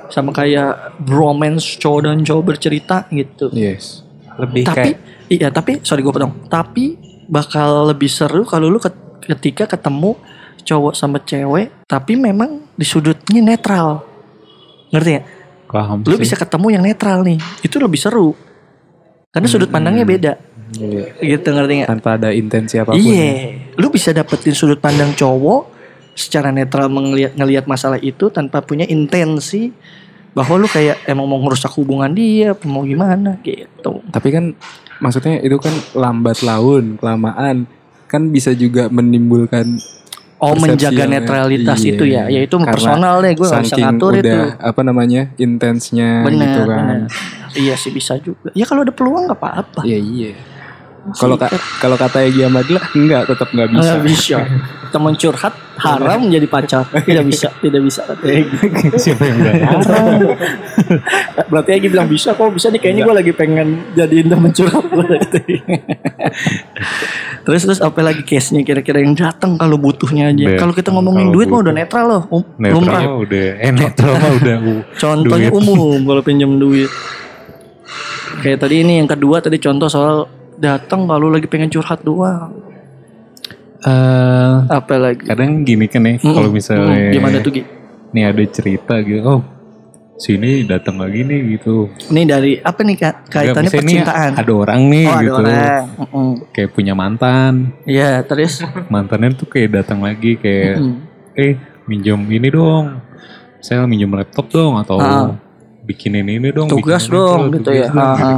Sama 0.08 0.30
kayak 0.30 0.98
bromance 1.00 1.76
cowok 1.76 2.00
dan 2.04 2.22
cowok 2.22 2.44
bercerita 2.46 3.06
gitu. 3.10 3.50
Yes. 3.50 4.02
Lebih 4.36 4.64
Tapi 4.64 4.76
kayak 4.76 4.96
iya 5.26 5.48
tapi 5.50 5.80
sorry 5.80 6.00
gue 6.00 6.12
potong. 6.12 6.46
Tapi 6.46 6.96
bakal 7.26 7.90
lebih 7.90 8.06
seru 8.06 8.46
kalau 8.46 8.70
lu 8.70 8.78
ket- 8.78 9.22
ketika 9.26 9.66
ketemu 9.66 10.14
cowok 10.62 10.94
sama 10.94 11.18
cewek 11.18 11.86
tapi 11.86 12.14
memang 12.14 12.66
di 12.74 12.86
sudutnya 12.86 13.40
netral. 13.40 14.02
Ngerti 14.90 15.10
gak? 15.18 15.26
Paham 15.66 15.98
Lu 16.06 16.14
sih. 16.14 16.22
bisa 16.22 16.34
ketemu 16.38 16.66
yang 16.78 16.84
netral 16.86 17.26
nih. 17.26 17.38
Itu 17.60 17.82
lebih 17.82 17.98
seru. 17.98 18.34
Karena 19.34 19.50
sudut 19.50 19.68
pandangnya 19.68 20.06
beda. 20.06 20.32
Iya. 20.78 21.04
Gitu 21.18 21.46
ngerti 21.46 21.72
gak? 21.82 21.88
Tanpa 21.90 22.08
ada 22.16 22.30
intensi 22.30 22.78
apa 22.78 22.94
pun. 22.94 23.02
Iya, 23.02 23.30
lu 23.76 23.90
bisa 23.90 24.14
dapetin 24.14 24.54
sudut 24.54 24.78
pandang 24.78 25.10
cowok 25.12 25.75
secara 26.16 26.48
netral 26.48 26.88
ngelihat 26.88 27.68
masalah 27.68 28.00
itu 28.00 28.32
tanpa 28.32 28.64
punya 28.64 28.88
intensi 28.88 29.68
bahwa 30.32 30.64
lu 30.64 30.68
kayak 30.68 31.04
emang 31.08 31.28
mau 31.28 31.40
ngerusak 31.44 31.72
hubungan 31.76 32.12
dia, 32.12 32.56
mau 32.64 32.84
gimana 32.84 33.36
gitu. 33.44 34.00
Tapi 34.08 34.28
kan 34.32 34.44
maksudnya 35.00 35.40
itu 35.44 35.56
kan 35.60 35.72
lambat 35.92 36.40
laun, 36.40 36.96
kelamaan 36.96 37.68
kan 38.08 38.32
bisa 38.32 38.56
juga 38.56 38.88
menimbulkan 38.88 39.76
Oh, 40.36 40.52
menjaga 40.52 41.08
netralitas 41.08 41.80
iya. 41.80 41.90
itu 41.96 42.04
ya, 42.04 42.28
yaitu 42.28 42.60
Karena 42.60 42.68
personal 42.68 43.24
deh, 43.24 43.32
gue 43.32 43.48
gak 43.48 43.64
bisa 43.72 43.76
ngatur 43.80 44.12
udah 44.20 44.20
itu. 44.20 44.68
apa 44.68 44.80
namanya 44.84 45.22
intensnya 45.40 46.28
Benar, 46.28 46.44
gitu 46.44 46.60
kan. 46.68 46.84
benar. 46.84 47.00
Iya 47.56 47.74
sih 47.80 47.88
bisa 47.88 48.20
juga. 48.20 48.52
Ya 48.52 48.68
kalau 48.68 48.84
ada 48.84 48.92
peluang 48.92 49.32
nggak 49.32 49.40
apa-apa. 49.40 49.80
Iya 49.88 49.96
iya. 49.96 50.32
Kalau 51.12 51.38
ka- 51.38 51.52
kalau 51.78 51.94
kata 51.94 52.24
Egy 52.24 52.42
Amadila 52.42 52.82
enggak 52.90 53.30
tetap 53.30 53.48
nggak 53.50 53.68
bisa. 53.70 53.82
Nggak 53.86 54.02
bisa. 54.02 54.38
Teman 54.86 55.14
curhat 55.14 55.54
haram 55.76 56.18
menjadi 56.24 56.46
pacar. 56.48 56.82
Tidak 56.88 57.22
bisa, 57.22 57.48
tidak 57.60 57.80
bisa. 57.80 58.00
Kata. 58.02 58.24
Siapa 59.02 59.22
yang 59.22 59.36
enggak? 59.38 59.54
Berarti 61.46 61.70
Egy 61.72 61.86
bilang 61.86 62.08
bisa 62.08 62.32
kok 62.32 62.50
bisa 62.50 62.68
nih 62.68 62.80
kayaknya 62.80 63.02
gue 63.04 63.14
lagi 63.14 63.32
pengen 63.32 63.68
jadiin 63.94 64.26
temen 64.26 64.50
curhat 64.50 64.82
terus 67.46 67.62
terus 67.62 67.78
apa 67.78 68.02
lagi 68.02 68.26
case-nya 68.26 68.66
kira-kira 68.66 68.98
yang 68.98 69.14
datang 69.14 69.54
kalau 69.54 69.78
butuhnya 69.78 70.34
aja. 70.34 70.58
Kalau 70.58 70.74
kita 70.74 70.90
ngomongin 70.90 71.30
duit 71.30 71.46
mah 71.46 71.62
udah 71.62 71.74
netral 71.74 72.04
loh. 72.04 72.22
Um, 72.32 72.42
Netral 72.58 73.22
udah, 73.22 73.46
eh 73.62 73.70
netral 73.70 74.12
mah 74.18 74.32
udah. 74.34 74.56
Contohnya 74.96 75.50
duit. 75.50 75.60
umum 75.62 76.02
kalau 76.02 76.22
pinjam 76.26 76.50
duit. 76.58 76.90
Kayak 78.36 78.58
tadi 78.60 78.82
ini 78.82 78.98
yang 78.98 79.06
kedua 79.06 79.38
tadi 79.38 79.56
contoh 79.56 79.86
soal 79.86 80.26
datang 80.56 81.04
kalau 81.04 81.28
lagi 81.28 81.46
pengen 81.46 81.68
curhat 81.68 82.00
doang. 82.00 82.52
Eh, 83.78 84.54
Apa 84.66 84.94
lagi? 84.96 85.22
kadang 85.22 85.62
gini 85.62 85.86
kan 85.86 86.02
ya, 86.02 86.18
Mm-mm. 86.18 86.34
kalau 86.34 86.50
misalnya 86.50 86.90
Mm, 87.06 87.12
gimana 87.12 87.36
tuh 87.38 87.52
Gi? 87.54 87.62
nih 88.10 88.24
ada 88.24 88.42
cerita 88.46 88.94
gitu, 88.98 89.22
oh 89.22 89.42
sini 90.16 90.64
datang 90.64 90.96
lagi 90.96 91.22
nih 91.22 91.54
gitu. 91.54 91.92
Ini 92.08 92.24
dari 92.24 92.56
apa 92.56 92.80
nih 92.80 92.96
Kak? 92.96 93.14
Kaitannya 93.28 93.52
Nggak, 93.52 93.62
misalnya 93.62 93.84
percintaan. 94.02 94.30
Ada 94.34 94.52
orang 94.56 94.80
nih 94.88 95.04
oh, 95.04 95.12
ada 95.12 95.22
gitu, 95.22 95.34
orang. 95.36 95.84
Mm-mm. 96.02 96.28
kayak 96.50 96.70
punya 96.72 96.92
mantan, 96.92 97.52
Iya, 97.84 98.24
terus 98.24 98.64
mantannya 98.88 99.28
tuh 99.34 99.46
kayak 99.46 99.70
datang 99.76 100.00
lagi 100.02 100.34
kayak, 100.34 100.76
Mm. 100.80 100.94
eh 101.36 101.52
minjem 101.86 102.18
ini 102.26 102.48
dong, 102.48 102.84
saya 103.60 103.84
minjem 103.84 104.10
laptop 104.10 104.50
dong 104.50 104.80
atau 104.80 104.98
Ah. 104.98 105.30
bikinin 105.84 106.26
ini 106.26 106.50
dong, 106.50 106.66
tugas 106.66 107.06
itu, 107.06 107.14
dong 107.14 107.54
gitu 107.54 107.70
tugas 107.70 107.86
ya. 107.86 107.86
dong, 107.86 108.02
Ah, 108.02 108.16
gitu. 108.16 108.34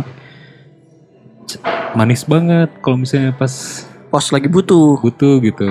Manis 1.99 2.23
banget 2.23 2.71
kalau 2.79 2.97
misalnya 2.97 3.33
pas 3.33 3.51
Pos 4.09 4.31
lagi 4.31 4.47
butuh. 4.47 4.97
butuh 4.99 5.43
gitu. 5.43 5.69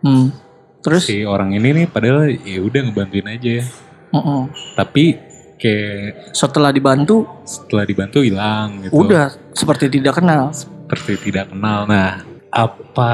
Hmm. 0.00 0.30
Terus 0.78 1.02
si 1.04 1.22
orang 1.22 1.50
ini 1.50 1.72
nih 1.72 1.86
padahal 1.86 2.26
ya 2.28 2.58
udah 2.58 2.80
ngebantuin 2.82 3.22
aja 3.24 3.62
mm-mm. 4.10 4.50
tapi 4.74 5.14
kayak 5.54 6.34
setelah 6.34 6.68
dibantu 6.68 7.22
setelah 7.40 7.86
dibantu 7.86 8.18
hilang 8.18 8.82
gitu 8.82 8.90
udah 8.92 9.30
seperti 9.52 9.86
tidak 9.88 10.18
kenal. 10.18 10.50
seperti 10.50 11.22
tidak 11.22 11.48
kenal 11.48 11.86
nah 11.86 12.18
apa 12.50 13.12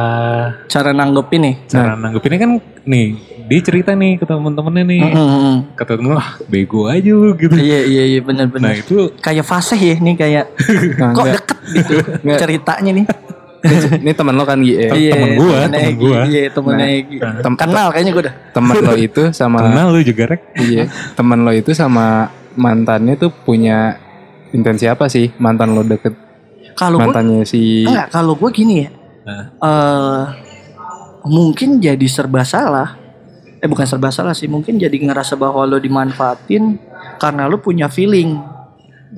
Cara 0.65 0.91
nanggepin 0.91 1.41
nih. 1.41 1.55
cara 1.69 1.93
nanggepinnya 1.93 2.39
kan 2.41 2.51
nih 2.83 3.07
dia 3.45 3.61
cerita 3.61 3.93
nih 3.93 4.17
ke 4.17 4.25
temen-temennya 4.25 4.85
nih 4.85 5.03
Mm-mm. 5.07 5.55
kata 5.77 5.95
temen 5.95 6.13
wah 6.13 6.41
bego 6.45 6.89
aja 6.89 7.13
lu 7.13 7.33
gitu 7.35 7.53
Iya 7.53 7.81
iya 7.85 8.03
iya 8.09 8.19
nah 8.19 8.27
benar-benar. 8.27 8.75
itu 8.75 9.13
Kayak 9.21 9.45
fase 9.45 9.77
ya 9.77 9.95
nih 9.95 10.17
kayak 10.17 10.45
Nah, 10.99 11.13
kok 11.13 11.25
deket 11.31 11.58
gitu 11.71 11.95
Nggak. 12.23 12.39
ceritanya 12.39 12.93
nih. 12.95 13.07
Ini 13.99 14.13
teman 14.15 14.39
lo 14.39 14.47
kan 14.47 14.63
ya? 14.63 14.95
Iya, 14.95 15.13
temen 15.19 15.31
gua, 15.35 15.51
temennya 15.51 15.67
temen 15.69 15.91
Egy. 15.91 15.99
gua. 15.99 16.19
Iya, 16.23 16.43
temennya 16.49 16.87
Nah, 17.19 17.33
tem- 17.43 17.59
Kenal 17.59 17.87
kayaknya 17.91 18.13
gue 18.13 18.25
dah. 18.25 18.35
Teman 18.55 18.75
lo 18.79 18.95
itu 19.11 19.23
sama 19.33 19.59
Kenal 19.61 19.87
lu 19.91 20.01
juga 20.01 20.23
rek. 20.27 20.43
Iya, 20.55 20.85
teman 21.13 21.39
lo 21.43 21.51
itu 21.51 21.71
sama 21.73 22.31
mantannya 22.55 23.15
tuh 23.15 23.35
punya 23.35 23.99
intensi 24.51 24.87
apa 24.87 25.07
sih? 25.07 25.35
Mantan 25.37 25.75
lo 25.75 25.83
deket 25.83 26.15
Kalau 26.73 26.97
gue 26.97 27.11
mantannya 27.11 27.43
si 27.43 27.83
enggak, 27.83 28.07
kalau 28.09 28.39
gue 28.39 28.51
gini 28.53 28.75
ya. 28.79 28.89
Nah. 29.27 29.45
eh 29.59 30.23
mungkin 31.25 31.79
jadi 31.79 32.07
serba 32.07 32.47
salah. 32.47 32.95
Eh 33.59 33.67
bukan 33.67 33.83
serba 33.83 34.09
salah 34.09 34.33
sih, 34.33 34.47
mungkin 34.47 34.79
jadi 34.79 34.95
ngerasa 34.95 35.35
bahwa 35.35 35.67
lo 35.67 35.77
dimanfaatin 35.77 36.79
karena 37.19 37.51
lo 37.51 37.59
punya 37.59 37.91
feeling. 37.91 38.39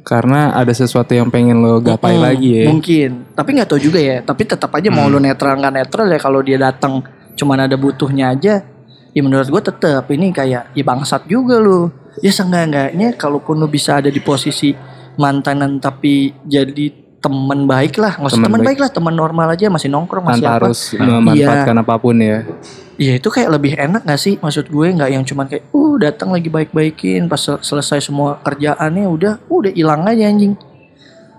Karena 0.03 0.51
ada 0.51 0.71
sesuatu 0.71 1.11
yang 1.11 1.29
pengen 1.29 1.59
lo 1.59 1.79
gapai 1.79 2.15
Hmm, 2.15 2.23
lagi 2.23 2.51
ya. 2.55 2.67
Mungkin, 2.67 3.11
tapi 3.33 3.55
nggak 3.55 3.69
tahu 3.69 3.81
juga 3.81 3.99
ya. 3.99 4.21
Tapi 4.21 4.43
tetap 4.45 4.71
aja 4.71 4.89
mau 4.89 5.07
lo 5.07 5.17
netral 5.17 5.57
nggak 5.57 5.75
netral 5.75 6.07
ya 6.07 6.19
kalau 6.19 6.41
dia 6.41 6.57
datang 6.57 7.05
cuman 7.35 7.65
ada 7.65 7.75
butuhnya 7.75 8.31
aja. 8.31 8.65
Ya 9.11 9.21
menurut 9.21 9.47
gue 9.47 9.63
tetap 9.65 10.07
ini 10.09 10.31
kayak 10.31 10.71
ya 10.71 10.83
bangsat 10.83 11.25
juga 11.25 11.59
lo. 11.59 11.91
Ya 12.19 12.31
seenggak-enggaknya 12.31 13.15
kalaupun 13.15 13.57
lo 13.57 13.67
bisa 13.67 13.99
ada 13.99 14.07
di 14.07 14.19
posisi 14.19 14.75
mantanan 15.15 15.77
tapi 15.77 16.33
jadi 16.43 16.91
teman 17.19 17.69
baik 17.69 17.95
lah, 17.95 18.17
nggak 18.17 18.31
usah 18.31 18.41
Teman 18.41 18.53
baik. 18.57 18.67
baik 18.67 18.79
lah, 18.81 18.91
teman 18.91 19.13
normal 19.13 19.47
aja 19.51 19.69
masih 19.69 19.89
nongkrong 19.89 20.25
masih 20.25 20.41
Tanpa 20.41 20.57
apa. 20.57 20.67
harus 20.67 20.81
memanfaatkan 20.95 21.77
apa 21.77 21.95
pun 21.97 22.17
ya. 22.17 22.49
Iya 23.01 23.17
itu 23.17 23.33
kayak 23.33 23.51
lebih 23.57 23.73
enak 23.81 24.05
gak 24.05 24.21
sih 24.21 24.37
maksud 24.37 24.69
gue 24.69 24.93
nggak 24.93 25.09
yang 25.09 25.25
cuman 25.25 25.49
kayak 25.49 25.73
uh 25.73 25.97
datang 25.97 26.37
lagi 26.37 26.53
baik-baikin 26.53 27.33
pas 27.33 27.41
sel- 27.41 27.65
selesai 27.65 28.13
semua 28.13 28.37
kerjaannya 28.45 29.09
udah 29.09 29.35
udah 29.49 29.73
hilang 29.73 30.05
aja 30.05 30.29
anjing. 30.29 30.53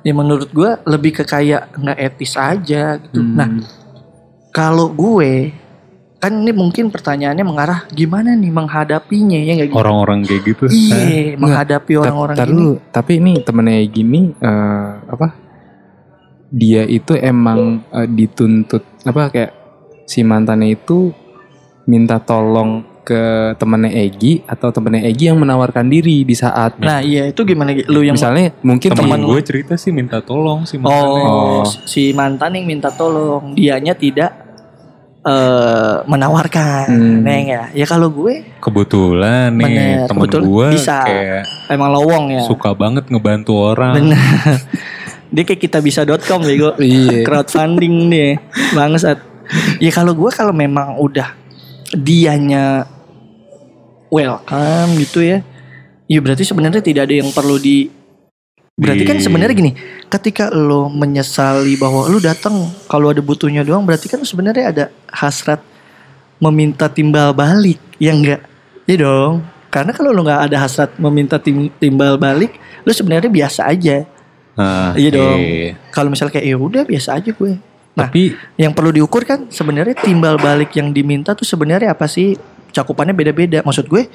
Ya 0.01 0.17
menurut 0.17 0.49
gue 0.49 0.69
lebih 0.89 1.21
ke 1.21 1.23
kayak 1.23 1.69
nggak 1.77 1.97
etis 2.01 2.33
aja 2.33 2.97
gitu. 2.97 3.21
Hmm. 3.21 3.37
Nah 3.37 3.49
kalau 4.49 4.89
gue 4.89 5.53
kan 6.17 6.33
ini 6.33 6.49
mungkin 6.49 6.89
pertanyaannya 6.89 7.45
mengarah 7.45 7.79
gimana 7.93 8.33
nih 8.33 8.49
menghadapinya 8.49 9.37
ya 9.37 9.61
nggak 9.61 9.69
gitu? 9.69 9.77
Orang-orang 9.77 10.25
kayak 10.25 10.41
gitu. 10.41 10.65
Iya 10.65 11.37
menghadapi 11.37 11.93
orang-orang 11.93 12.35
ini. 12.41 12.45
dulu, 12.49 12.71
tapi 12.89 13.11
ini 13.21 13.31
temennya 13.45 13.85
gini 13.85 14.33
eh, 14.33 14.91
apa? 15.05 15.37
Dia 16.49 16.89
itu 16.89 17.13
emang 17.13 17.85
eh, 17.93 18.09
dituntut 18.09 18.81
apa 19.05 19.29
kayak 19.29 19.51
si 20.09 20.25
mantannya 20.25 20.73
itu 20.73 21.20
minta 21.83 22.17
tolong 22.17 22.83
ke 23.01 23.17
temennya 23.57 23.89
Egi 23.97 24.45
atau 24.45 24.69
temennya 24.69 25.03
Egi 25.03 25.27
yang 25.27 25.37
menawarkan 25.37 25.89
diri 25.89 26.21
di 26.21 26.31
saat 26.31 26.77
Nah 26.77 27.01
iya 27.01 27.25
itu 27.25 27.41
gimana 27.41 27.73
Gi? 27.73 27.89
lu 27.89 28.01
yang 28.01 28.13
misalnya 28.13 28.53
mungkin 28.61 28.93
Temen 28.93 29.09
teman 29.09 29.19
gue 29.25 29.41
cerita 29.41 29.73
sih 29.73 29.89
minta 29.89 30.21
tolong 30.21 30.63
sih 30.63 30.77
mantannya. 30.77 31.23
Oh, 31.23 31.61
Oh. 31.61 31.65
si 31.65 32.13
mantan 32.13 32.53
yang 32.53 32.65
minta 32.67 32.89
tolong, 32.89 33.53
dianya 33.53 33.93
tidak 33.93 34.31
eh 35.21 35.95
menawarkan, 36.03 36.85
Hmm. 36.89 37.21
Neng 37.21 37.45
ya. 37.47 37.63
Ya 37.73 37.85
kalau 37.85 38.09
gue 38.09 38.41
Kebetulan 38.57 39.53
nih 39.53 39.65
Bener, 39.65 40.05
temen 40.05 40.21
kebetulan 40.25 40.45
gue 40.47 40.67
bisa. 40.73 40.97
kayak 40.99 41.43
emang 41.69 41.89
lowong 41.91 42.25
ya. 42.31 42.41
suka 42.43 42.73
banget 42.73 43.05
ngebantu 43.05 43.53
orang. 43.55 43.93
Bener. 43.97 44.17
Dia 45.33 45.43
kayak 45.43 45.61
kita 45.61 45.77
bisa.com 45.79 46.41
bego. 46.41 46.73
Iya. 46.75 47.21
Crowdfunding 47.21 48.09
nih. 48.09 48.31
Bangsat. 48.73 49.21
Ya 49.77 49.89
kalau 49.89 50.13
gue 50.13 50.29
kalau 50.29 50.51
memang 50.51 50.97
udah 50.97 51.37
dianya 51.95 52.87
welcome 54.11 54.99
gitu 54.99 55.23
ya. 55.23 55.39
Ya 56.11 56.19
berarti 56.19 56.43
sebenarnya 56.43 56.83
tidak 56.83 57.07
ada 57.07 57.15
yang 57.23 57.31
perlu 57.31 57.55
di 57.55 58.01
Berarti 58.81 59.03
kan 59.05 59.21
sebenarnya 59.21 59.53
gini, 59.53 59.71
ketika 60.09 60.49
lo 60.49 60.89
menyesali 60.89 61.77
bahwa 61.77 62.09
lo 62.09 62.17
datang 62.17 62.65
kalau 62.89 63.13
ada 63.13 63.21
butuhnya 63.21 63.61
doang, 63.61 63.85
berarti 63.85 64.09
kan 64.09 64.25
sebenarnya 64.25 64.73
ada 64.73 64.85
hasrat 65.11 65.61
meminta 66.41 66.89
timbal 66.89 67.29
balik, 67.29 67.77
ya 68.01 68.09
enggak? 68.09 68.41
Iya 68.89 69.05
dong. 69.05 69.45
Karena 69.69 69.93
kalau 69.93 70.09
lo 70.09 70.25
nggak 70.25 70.49
ada 70.49 70.57
hasrat 70.65 70.97
meminta 70.97 71.37
tim- 71.37 71.69
timbal 71.77 72.17
balik, 72.17 72.57
lo 72.81 72.89
sebenarnya 72.89 73.29
biasa 73.29 73.69
aja. 73.69 74.01
Nah, 74.57 74.97
Iya 74.97 75.09
dong. 75.13 75.39
Kalau 75.93 76.09
misalnya 76.09 76.33
kayak 76.41 76.47
ya 76.49 76.57
udah 76.57 76.83
biasa 76.83 77.09
aja 77.21 77.29
gue. 77.29 77.53
Nah, 77.91 78.07
Tapi 78.07 78.31
yang 78.55 78.71
perlu 78.71 78.95
diukur 78.95 79.27
kan 79.27 79.51
sebenarnya 79.51 79.99
timbal 79.99 80.39
balik 80.39 80.71
yang 80.79 80.95
diminta 80.95 81.35
tuh 81.35 81.43
sebenarnya 81.43 81.91
apa 81.91 82.07
sih? 82.07 82.39
Cakupannya 82.71 83.11
beda-beda. 83.11 83.59
Maksud 83.67 83.91
gue 83.91 84.07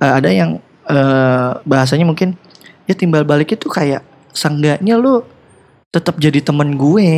eh, 0.00 0.12
ada 0.12 0.28
yang 0.28 0.60
eh, 0.88 1.50
bahasanya 1.64 2.04
mungkin 2.04 2.36
ya 2.84 2.92
timbal 2.92 3.24
balik 3.24 3.56
itu 3.56 3.72
kayak 3.72 4.04
seenggaknya 4.36 5.00
lu 5.00 5.24
tetap 5.94 6.18
jadi 6.18 6.42
temen 6.42 6.74
gue 6.74 7.08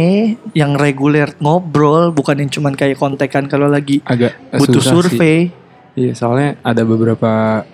yang 0.53 0.77
reguler 0.77 1.33
ngobrol 1.41 2.13
bukan 2.13 2.45
yang 2.45 2.51
cuman 2.53 2.77
kayak 2.77 3.01
kontekan 3.01 3.49
kalau 3.49 3.73
lagi 3.73 4.05
agak 4.05 4.37
butuh 4.53 4.85
survei. 4.85 5.49
Iya, 5.97 6.13
soalnya 6.13 6.61
ada 6.61 6.85
beberapa 6.85 7.65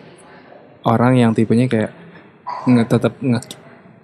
orang 0.86 1.18
yang 1.18 1.30
tipenya 1.34 1.66
kayak 1.66 1.90
nge 2.70 2.84
tetap 2.86 3.18
nge 3.18 3.40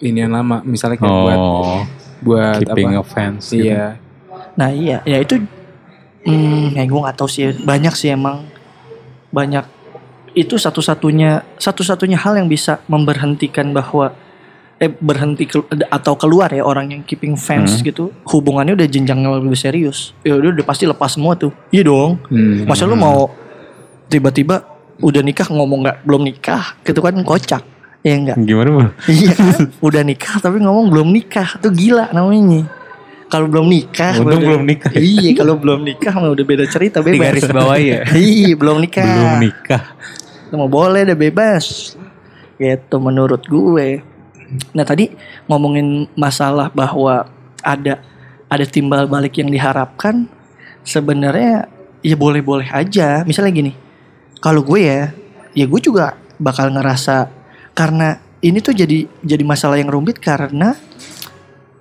inian 0.03 0.35
lama, 0.35 0.59
misalnya 0.67 0.99
kayak 0.99 1.19
buat 1.23 1.39
oh, 1.39 1.81
buat 2.19 2.59
keeping 2.67 2.99
apa? 2.99 3.07
fans. 3.07 3.47
gitu. 3.55 4.08
Nah 4.59 4.69
iya, 4.69 4.99
ya 5.03 5.19
itu 5.19 5.39
hmm, 6.25 6.75
ya 6.75 6.83
gue 6.83 7.01
nggak 7.01 7.17
tahu 7.17 7.27
sih. 7.27 7.55
Banyak 7.57 7.95
sih 7.95 8.11
emang. 8.11 8.43
Banyak. 9.31 9.65
Itu 10.33 10.55
satu-satunya 10.55 11.57
satu-satunya 11.57 12.19
hal 12.19 12.37
yang 12.37 12.47
bisa 12.47 12.83
memberhentikan 12.87 13.71
bahwa 13.71 14.13
eh 14.77 14.87
berhenti 14.89 15.43
ke- 15.45 15.63
atau 15.89 16.15
keluar 16.15 16.47
ya 16.49 16.63
orang 16.63 16.87
yang 16.89 17.03
keeping 17.03 17.35
fans 17.35 17.79
Hmm. 17.79 17.83
gitu. 17.85 18.05
Hubungannya 18.25 18.75
udah 18.75 18.87
jenjang 18.87 19.19
yang 19.21 19.35
lebih 19.35 19.55
serius. 19.55 20.15
Ya 20.23 20.35
udah 20.35 20.51
udah 20.53 20.65
pasti 20.65 20.87
lepas 20.87 21.11
semua 21.11 21.35
tuh. 21.35 21.51
Iya 21.71 21.83
dong. 21.85 22.19
Hmm. 22.27 22.63
masa 22.65 22.83
lu 22.83 22.95
mau 22.95 23.31
tiba-tiba 24.07 24.63
udah 24.99 25.23
nikah 25.23 25.47
ngomong 25.47 25.83
nggak 25.83 25.99
belum 26.03 26.23
nikah 26.25 26.79
gitu 26.83 26.99
kan 26.99 27.15
kocak. 27.23 27.63
Ya 27.99 28.15
enggak 28.15 28.39
Gimana 28.39 28.71
bang? 28.71 28.91
iya 29.11 29.35
kan? 29.35 29.59
Udah 29.87 30.07
nikah 30.07 30.39
tapi 30.39 30.63
ngomong 30.63 30.87
belum 30.87 31.11
nikah. 31.11 31.59
Tuh 31.59 31.75
gila 31.75 32.07
namanya 32.15 32.63
kalau 33.29 33.47
belum 33.47 33.67
nikah 33.67 34.17
Untung 34.17 34.27
udah- 34.35 34.49
belum 34.49 34.63
nikah. 34.65 34.91
iya 34.95 35.31
kalau 35.33 35.55
belum 35.55 35.81
nikah 35.83 36.13
mah 36.13 36.29
udah 36.29 36.45
beda 36.45 36.65
cerita 36.65 36.99
Di 36.99 37.13
bebas 37.13 37.25
garis 37.31 37.45
bawah 37.49 37.77
ya. 37.77 38.03
iya 38.17 38.53
belum 38.53 38.81
nikah 38.81 39.05
Belum 39.05 39.35
nikah. 39.43 39.83
Mau 40.51 40.65
boleh 40.67 41.05
deh 41.05 41.15
bebas 41.15 41.93
gitu 42.57 42.97
menurut 42.99 43.45
gue 43.45 44.03
nah 44.73 44.83
tadi 44.83 45.13
ngomongin 45.45 45.87
masalah 46.15 46.67
bahwa 46.69 47.29
ada 47.61 48.01
ada 48.47 48.65
timbal 48.65 49.05
balik 49.05 49.37
yang 49.37 49.47
diharapkan 49.47 50.25
sebenarnya 50.83 51.69
ya 52.01 52.17
boleh-boleh 52.17 52.65
aja 52.67 53.23
misalnya 53.23 53.53
gini 53.53 53.73
kalau 54.39 54.65
gue 54.65 54.81
ya 54.81 55.13
ya 55.53 55.65
gue 55.65 55.81
juga 55.81 56.17
bakal 56.35 56.73
ngerasa 56.73 57.29
karena 57.73 58.17
ini 58.41 58.59
tuh 58.59 58.73
jadi 58.73 59.05
jadi 59.21 59.45
masalah 59.45 59.77
yang 59.77 59.91
rumit 59.91 60.17
karena 60.17 60.75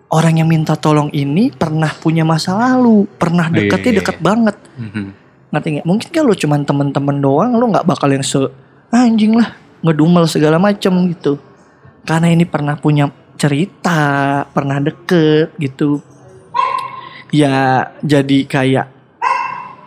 orang 0.08 0.40
yang 0.40 0.48
minta 0.48 0.80
tolong 0.80 1.12
ini 1.12 1.52
pernah 1.52 1.92
punya 1.92 2.24
masa 2.24 2.56
lalu 2.56 3.08
pernah 3.20 3.52
Iya, 3.52 3.68
deketnya 3.68 3.92
iya, 3.92 4.00
deket 4.04 4.18
banget. 4.24 4.56
Mhm. 4.80 5.06
ngerti 5.48 5.68
nggak? 5.80 5.86
Mungkin 5.88 6.10
lu 6.28 6.36
cuman 6.36 6.62
temen-temen 6.68 7.18
doang 7.24 7.52
lu 7.56 7.72
nggak 7.72 7.88
bakal 7.88 8.12
yang 8.12 8.24
se 8.24 8.40
anjing 8.92 9.36
lah 9.36 9.56
ngedumel 9.84 10.28
segala 10.28 10.60
macem 10.60 10.92
gitu. 11.12 11.40
Karena 12.08 12.32
ini 12.32 12.44
pernah 12.48 12.76
punya 12.76 13.08
cerita 13.40 14.44
pernah 14.52 14.80
deket 14.80 15.56
gitu. 15.60 16.04
Ya 17.32 17.92
jadi 18.04 18.48
kayak 18.48 18.88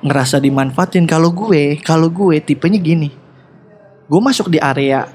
ngerasa 0.05 0.41
dimanfaatin. 0.41 1.05
Kalau 1.05 1.33
gue 1.33 1.81
kalau 1.81 2.09
gue 2.09 2.41
tipenya 2.41 2.81
gini. 2.81 3.13
Gue 4.11 4.21
masuk 4.21 4.51
di 4.51 4.59
area 4.59 5.07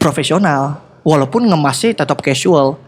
profesional 0.00 0.80
walaupun 1.06 1.46
ngemasnya 1.46 2.00
tetap 2.04 2.20
casual. 2.24 2.80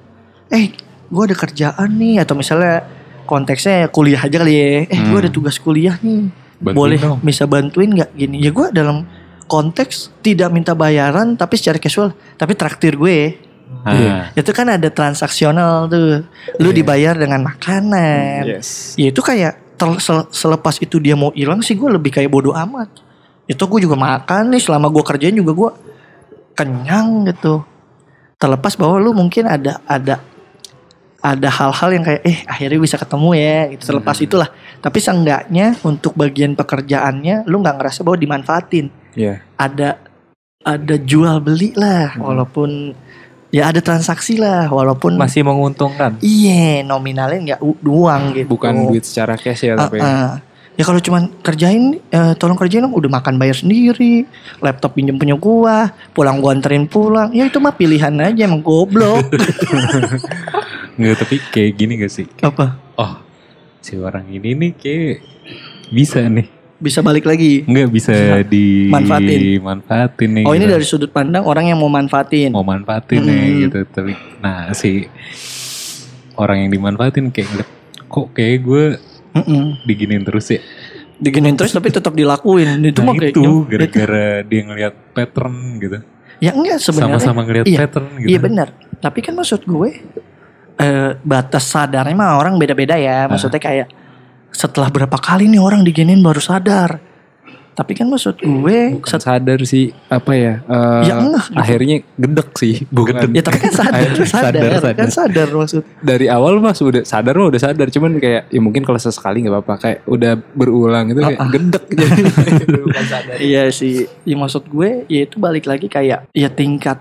Eh 0.49 0.88
gue 1.09 1.23
ada 1.25 1.35
kerjaan 1.35 1.89
nih 1.95 2.21
atau 2.21 2.33
misalnya 2.33 2.85
konteksnya 3.25 3.89
kuliah 3.89 4.19
aja 4.19 4.37
kali 4.39 4.53
ya. 4.53 4.67
Eh 4.87 4.99
gue 4.99 5.11
Hmm. 5.11 5.23
ada 5.23 5.31
tugas 5.31 5.57
kuliah 5.57 5.97
nih. 5.99 6.29
Bantuin 6.59 6.75
boleh 6.75 6.99
dong. 6.99 7.19
bisa 7.21 7.45
bantuin 7.45 7.91
nggak? 7.91 8.11
Gini. 8.13 8.37
Ya 8.41 8.51
gue 8.51 8.67
dalam 8.71 9.05
konteks 9.45 10.11
tidak 10.21 10.51
minta 10.51 10.73
bayaran 10.73 11.33
tapi 11.33 11.57
secara 11.57 11.77
casual 11.77 12.11
tapi 12.35 12.53
traktir 12.53 12.95
gue. 12.95 13.37
Ah, 13.85 14.33
itu 14.33 14.49
kan 14.51 14.65
ada 14.67 14.89
transaksional 14.89 15.87
tuh. 15.87 16.25
Lu 16.57 16.69
dibayar 16.71 17.13
dengan 17.13 17.41
makanan. 17.43 18.49
Yes. 18.49 18.97
ya 18.97 19.09
itu 19.09 19.21
kayak 19.21 19.61
sel- 19.99 20.29
selepas 20.29 20.77
itu 20.79 20.97
dia 20.97 21.13
mau 21.15 21.31
hilang 21.31 21.61
sih 21.61 21.73
gue 21.73 21.87
lebih 21.87 22.11
kayak 22.11 22.29
bodoh 22.29 22.53
amat. 22.53 22.89
Itu 23.45 23.65
gue 23.65 23.81
juga 23.81 23.95
makan 23.95 24.53
nih 24.53 24.61
selama 24.61 24.89
gue 24.89 25.01
kerjain 25.01 25.33
juga 25.33 25.53
gue 25.53 25.71
kenyang 26.55 27.29
gitu. 27.29 27.63
Terlepas 28.37 28.75
bahwa 28.75 28.97
lu 28.99 29.13
mungkin 29.13 29.47
ada 29.47 29.81
ada 29.85 30.21
ada 31.21 31.49
hal-hal 31.49 31.91
yang 31.91 32.05
kayak 32.05 32.23
eh 32.23 32.39
akhirnya 32.45 32.79
bisa 32.79 32.95
ketemu 32.95 33.31
ya 33.35 33.59
gitu 33.69 33.83
terlepas 33.85 34.19
itulah 34.19 34.49
tapi 34.79 34.99
seenggaknya 34.99 35.75
untuk 35.83 36.15
bagian 36.15 36.55
pekerjaannya 36.55 37.43
lu 37.45 37.59
nggak 37.59 37.77
ngerasa 37.77 38.01
bahwa 38.01 38.17
dimanfaatin 38.17 38.87
Iya. 39.13 39.43
ada 39.55 39.99
ada 40.61 40.95
jual 40.97 41.39
beli 41.39 41.75
lah 41.75 42.15
walaupun 42.15 42.95
ya 43.49 43.67
ada 43.67 43.81
transaksi 43.81 44.37
lah 44.37 44.69
walaupun 44.69 45.17
Masih 45.17 45.43
menguntungkan. 45.43 46.21
iya 46.21 46.83
nominalnya 46.83 47.57
nggak 47.57 47.61
u- 47.61 47.81
doang 47.81 48.31
gitu. 48.33 48.47
Bukan 48.51 48.87
duit 48.87 49.03
secara 49.03 49.35
cash 49.35 49.65
ya 49.65 49.75
tapi. 49.75 49.99
ah. 49.99 50.39
Ya 50.79 50.87
kalau 50.87 51.03
cuman 51.03 51.35
kerjain, 51.43 51.99
eh, 52.07 52.35
tolong 52.37 52.55
kerjain 52.55 52.79
dong, 52.81 52.95
udah 52.95 53.11
makan 53.11 53.35
bayar 53.35 53.57
sendiri, 53.57 54.23
laptop 54.61 54.95
pinjem 54.95 55.19
punya 55.19 55.35
gua, 55.35 55.91
pulang 56.15 56.39
gua 56.39 56.55
anterin 56.55 56.87
pulang, 56.87 57.35
ya 57.35 57.43
itu 57.43 57.59
mah 57.59 57.75
pilihan 57.75 58.15
aja 58.15 58.47
emang 58.47 58.63
goblok. 58.63 59.27
Nggak, 60.99 61.15
tapi 61.17 61.37
kayak 61.55 61.73
gini 61.75 61.93
gak 61.97 62.11
sih? 62.11 62.27
Apa? 62.43 62.75
Oh, 62.99 63.23
si 63.79 63.95
orang 63.97 64.27
ini 64.29 64.53
nih 64.53 64.73
kayak 64.75 65.15
bisa 65.89 66.27
nih. 66.27 66.47
Bisa 66.79 67.03
balik 67.03 67.27
lagi. 67.27 67.67
Nggak 67.67 67.89
bisa 67.91 68.15
Manfaatin. 68.87 69.39
dimanfaatin 69.59 70.31
nih. 70.31 70.45
Oh 70.47 70.55
ini 70.55 70.63
gitu. 70.63 70.75
dari 70.75 70.85
sudut 70.87 71.11
pandang 71.11 71.43
orang 71.43 71.67
yang 71.67 71.79
mau 71.79 71.91
manfaatin. 71.91 72.55
mau 72.55 72.63
manfaatin 72.63 73.19
nih 73.19 73.35
Hmm. 73.43 73.61
gitu. 73.67 73.79
Tapi 73.91 74.13
nah 74.39 74.71
si 74.71 75.11
orang 76.35 76.67
yang 76.67 76.71
dimanfaatin 76.71 77.35
kayak 77.35 77.67
kok 78.07 78.31
kayak 78.31 78.63
gue 78.63 78.85
Mm-mm. 79.35 79.83
diginin 79.85 80.23
terus 80.23 80.55
ya. 80.55 80.63
Diginiin 81.19 81.59
terus 81.59 81.75
tapi 81.75 81.91
tetap 81.91 82.15
dilakuin. 82.15 82.79
Itu 82.79 83.03
Nah 83.03 83.11
mah 83.11 83.15
kayak 83.19 83.35
itu 83.35 83.67
gara-gara 83.67 84.27
dia 84.47 84.61
ngeliat 84.63 84.95
pattern 85.11 85.57
gitu. 85.83 85.99
Ya 86.39 86.55
enggak 86.55 86.79
sebenarnya. 86.79 87.19
Sama-sama 87.19 87.43
ngeliat 87.43 87.67
iya. 87.67 87.79
pattern 87.83 88.23
gitu. 88.23 88.29
Iya 88.31 88.39
benar. 88.39 88.69
Tapi 89.03 89.19
kan 89.19 89.35
maksud 89.35 89.67
gue 89.67 89.91
eh 90.79 91.11
batas 91.21 91.67
sadarnya 91.67 92.15
mah 92.15 92.39
orang 92.39 92.55
beda-beda 92.57 92.95
ya. 92.95 93.27
Maksudnya 93.27 93.59
kayak 93.59 93.89
setelah 94.49 94.89
berapa 94.89 95.19
kali 95.19 95.51
nih 95.51 95.61
orang 95.61 95.83
diginin 95.83 96.23
baru 96.23 96.39
sadar. 96.39 97.03
Tapi 97.79 97.95
kan 97.95 98.11
maksud 98.11 98.43
gue 98.43 98.99
Bukan 98.99 99.21
sadar 99.23 99.63
sih 99.63 99.95
apa 100.11 100.35
ya? 100.35 100.67
eh, 100.67 101.03
Ya, 101.07 101.15
enggak, 101.23 101.47
gitu. 101.47 101.63
akhirnya 101.63 101.97
gedek 102.19 102.51
sih, 102.59 102.75
bukan. 102.91 103.31
ya 103.39 103.43
tapi 103.47 103.59
kan 103.63 103.71
sadar, 103.71 104.03
Akhirnya 104.03 104.27
sadar, 104.27 104.71
sadar, 104.83 104.95
kan 104.99 105.11
sadar 105.15 105.49
maksud. 105.55 105.83
Dari 106.03 106.27
awal 106.27 106.59
mah 106.59 106.75
sudah 106.75 107.07
sadar 107.07 107.39
mah 107.39 107.47
udah 107.55 107.63
sadar, 107.63 107.87
cuman 107.87 108.19
kayak 108.19 108.51
ya 108.51 108.59
mungkin 108.59 108.83
kalau 108.83 108.99
sesekali 108.99 109.47
nggak 109.47 109.63
apa-apa, 109.63 109.75
kayak 109.79 109.99
udah 110.11 110.33
berulang 110.59 111.15
itu 111.15 111.23
kayak 111.23 111.39
ah. 111.39 111.51
gedek 111.55 111.85
jadi 112.67 112.81
bukan 112.83 113.05
sadar. 113.07 113.37
Iya 113.39 113.63
sih. 113.71 114.11
Ya 114.27 114.35
maksud 114.35 114.67
gue 114.67 115.07
ya 115.07 115.21
itu 115.23 115.39
balik 115.39 115.71
lagi 115.71 115.87
kayak 115.87 116.35
ya 116.35 116.49
tingkat 116.51 116.99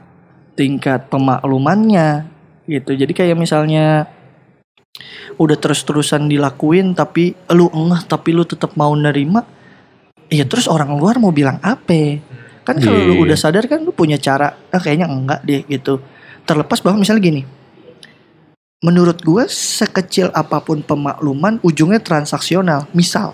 tingkat 0.53 1.09
pemaklumannya 1.09 2.36
gitu. 2.67 2.91
Jadi 2.93 3.11
kayak 3.15 3.39
misalnya 3.39 4.05
udah 5.37 5.57
terus-terusan 5.57 6.25
dilakuin 6.25 6.97
tapi 6.97 7.37
lu 7.53 7.69
engah 7.71 8.03
tapi 8.05 8.35
lu 8.35 8.43
tetap 8.43 8.75
mau 8.75 8.91
nerima. 8.93 9.43
Iya 10.27 10.43
terus 10.43 10.67
orang 10.67 10.91
luar 10.99 11.17
mau 11.23 11.31
bilang 11.31 11.57
apa? 11.63 12.19
Kan 12.67 12.83
kalau 12.83 12.99
lu 12.99 13.23
Iya. 13.23 13.23
udah 13.31 13.37
sadar 13.39 13.63
kan 13.71 13.79
lu 13.79 13.95
punya 13.95 14.19
cara. 14.19 14.51
Ah 14.69 14.81
kayaknya 14.83 15.07
enggak 15.07 15.39
deh 15.47 15.63
gitu. 15.65 16.03
Terlepas 16.43 16.83
bahwa 16.83 16.99
misalnya 16.99 17.23
gini. 17.23 17.43
Menurut 18.83 19.23
gue 19.25 19.49
sekecil 19.49 20.29
apa 20.37 20.61
pun 20.61 20.85
pemakluman 20.85 21.57
ujungnya 21.65 21.97
transaksional. 22.03 22.85
Misal 22.93 23.33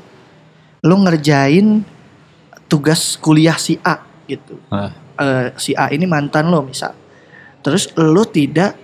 lu 0.86 0.96
ngerjain 1.04 1.84
tugas 2.70 3.18
kuliah 3.18 3.58
si 3.58 3.80
A 3.84 4.04
gitu. 4.30 4.60
Ah. 4.72 4.94
Eh, 5.20 5.48
si 5.58 5.72
A 5.74 5.90
ini 5.92 6.06
mantan 6.06 6.48
lo 6.54 6.64
misal. 6.64 6.94
Terus 7.64 7.90
lo 7.96 8.24
tidak 8.28 8.76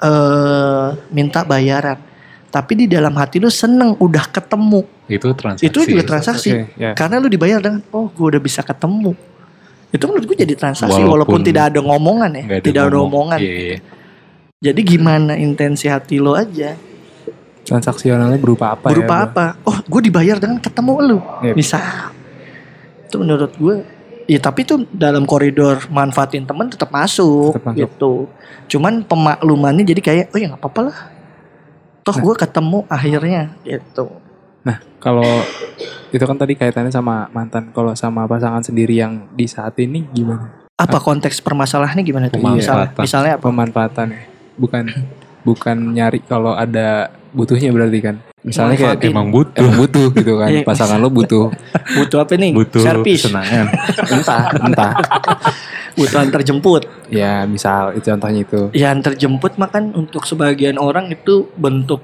eh 0.00 0.88
minta 1.12 1.44
bayaran. 1.44 1.98
Tapi 2.46 2.72
di 2.72 2.86
dalam 2.88 3.12
hati 3.20 3.36
lu 3.36 3.52
seneng 3.52 4.00
udah 4.00 4.24
ketemu. 4.32 4.80
Itu 5.12 5.28
transaksi. 5.36 5.68
Itu 5.68 5.84
juga 5.84 6.02
transaksi. 6.08 6.50
Oke, 6.56 6.72
ya. 6.80 6.96
Karena 6.96 7.20
lu 7.20 7.28
dibayar 7.28 7.60
dengan 7.60 7.84
oh 7.92 8.08
gue 8.08 8.26
udah 8.32 8.40
bisa 8.40 8.64
ketemu. 8.64 9.12
Itu 9.92 10.04
menurut 10.08 10.24
gue 10.24 10.38
jadi 10.40 10.54
transaksi 10.56 10.96
walaupun, 10.96 11.36
Walaupun 11.36 11.40
tidak 11.44 11.74
ada 11.74 11.80
ngomongan 11.84 12.30
ya. 12.32 12.42
Nggak 12.48 12.62
tidak 12.64 12.82
ada 12.88 12.96
ngomong. 12.96 13.12
omongan. 13.36 13.38
Iya, 13.44 13.54
iya. 13.60 13.78
Jadi 14.56 14.80
gimana 14.88 15.32
intensi 15.36 15.84
hati 15.86 16.16
lo 16.16 16.32
aja. 16.32 16.72
Transaksionalnya 17.66 18.38
berupa 18.38 18.78
apa 18.78 18.88
Berupa 18.88 19.14
ya? 19.20 19.22
apa? 19.28 19.46
Oh 19.66 19.76
gue 19.84 20.00
dibayar 20.08 20.40
dengan 20.40 20.56
ketemu 20.56 20.92
lu. 21.02 21.18
Yep. 21.44 21.54
Misal. 21.58 21.82
Itu 23.04 23.20
menurut 23.20 23.52
gue. 23.58 23.76
Ya 24.26 24.42
tapi 24.42 24.66
itu 24.66 24.82
dalam 24.90 25.22
koridor 25.22 25.86
manfaatin 25.86 26.42
temen 26.42 26.66
tetap 26.66 26.90
masuk, 26.90 27.54
Tetap 27.54 27.70
masuk. 27.70 27.78
gitu. 27.78 28.12
Cuman 28.66 29.06
pemaklumannya 29.06 29.86
jadi 29.86 30.00
kayak 30.02 30.26
oh 30.34 30.38
ya 30.38 30.50
nggak 30.50 30.62
apa-apa 30.66 30.80
lah. 30.90 30.98
Toh 32.02 32.16
gue 32.18 32.34
ketemu 32.34 32.82
akhirnya 32.86 33.54
gitu. 33.62 34.10
Nah, 34.66 34.82
kalau 34.98 35.26
itu 36.10 36.22
kan 36.26 36.34
tadi 36.34 36.58
kaitannya 36.58 36.90
sama 36.90 37.30
mantan, 37.30 37.70
kalau 37.70 37.94
sama 37.94 38.26
pasangan 38.26 38.66
sendiri 38.66 38.98
yang 38.98 39.30
di 39.30 39.46
saat 39.46 39.78
ini 39.78 40.02
gimana? 40.10 40.66
Apa 40.74 40.98
konteks 40.98 41.38
permasalahannya 41.38 42.02
gimana 42.02 42.26
tuh? 42.26 42.42
Pemanfaatan. 42.42 42.58
Misalnya, 42.58 42.88
misalnya 42.98 43.32
apa? 43.38 43.44
Pemanfaatan 43.46 44.06
ya. 44.10 44.22
Bukan 44.58 44.84
bukan 45.46 45.76
nyari 45.94 46.18
kalau 46.26 46.58
ada 46.58 47.14
butuhnya 47.30 47.70
berarti 47.70 47.98
kan. 48.02 48.16
Misalnya 48.46 48.78
kayak. 48.78 49.02
Emang 49.02 49.34
butuh. 49.34 49.58
emang 49.58 49.76
butuh 49.82 50.06
gitu 50.14 50.32
kan. 50.38 50.48
Iya. 50.48 50.62
Pasangan 50.62 51.02
lo 51.02 51.10
butuh 51.10 51.50
Butuh 51.98 52.18
apa 52.22 52.38
nih? 52.38 52.54
butuh 52.54 52.78
Servis. 52.78 53.26
kesenangan. 53.26 53.66
entah, 54.14 54.42
entah. 54.62 54.92
Butuh 55.98 56.18
antar 56.22 56.40
jemput. 56.46 56.86
Ya, 57.10 57.42
misal 57.42 57.98
itu 57.98 58.06
contohnya 58.06 58.46
itu. 58.46 58.70
Ya 58.70 58.94
antar 58.94 59.18
jemput 59.18 59.58
mah 59.58 59.66
kan 59.66 59.90
untuk 59.92 60.22
sebagian 60.22 60.78
orang 60.78 61.10
itu 61.10 61.50
bentuk 61.58 61.98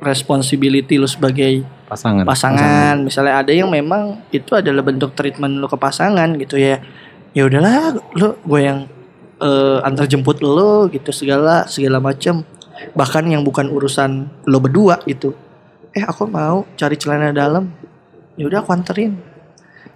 responsibility 0.00 0.96
lu 0.96 1.04
sebagai 1.04 1.66
Pasangan. 1.84 2.22
pasangan. 2.22 2.96
Misalnya 3.02 3.42
ada 3.42 3.50
yang 3.50 3.66
memang 3.68 4.22
itu 4.30 4.54
adalah 4.54 4.86
bentuk 4.86 5.12
treatment 5.12 5.58
lu 5.58 5.66
ke 5.66 5.74
pasangan 5.74 6.30
gitu 6.38 6.54
ya. 6.54 6.78
Ya 7.34 7.42
udahlah, 7.46 7.98
lu 8.14 8.38
gue 8.38 8.60
yang 8.62 8.86
eh, 9.38 9.78
antar 9.82 10.06
jemput 10.06 10.38
lo 10.40 10.86
gitu 10.86 11.10
segala 11.10 11.66
segala 11.66 11.98
macam. 11.98 12.46
Bahkan 12.94 13.26
yang 13.28 13.42
bukan 13.42 13.66
urusan 13.68 14.30
lo 14.46 14.58
berdua 14.62 15.02
gitu. 15.04 15.34
Eh 15.96 16.04
aku 16.06 16.26
mau 16.26 16.66
cari 16.78 16.96
celana 16.96 17.34
dalam. 17.34 17.70
Ya 18.38 18.46
udah 18.46 18.62
aku 18.62 18.70
anterin. 18.74 19.18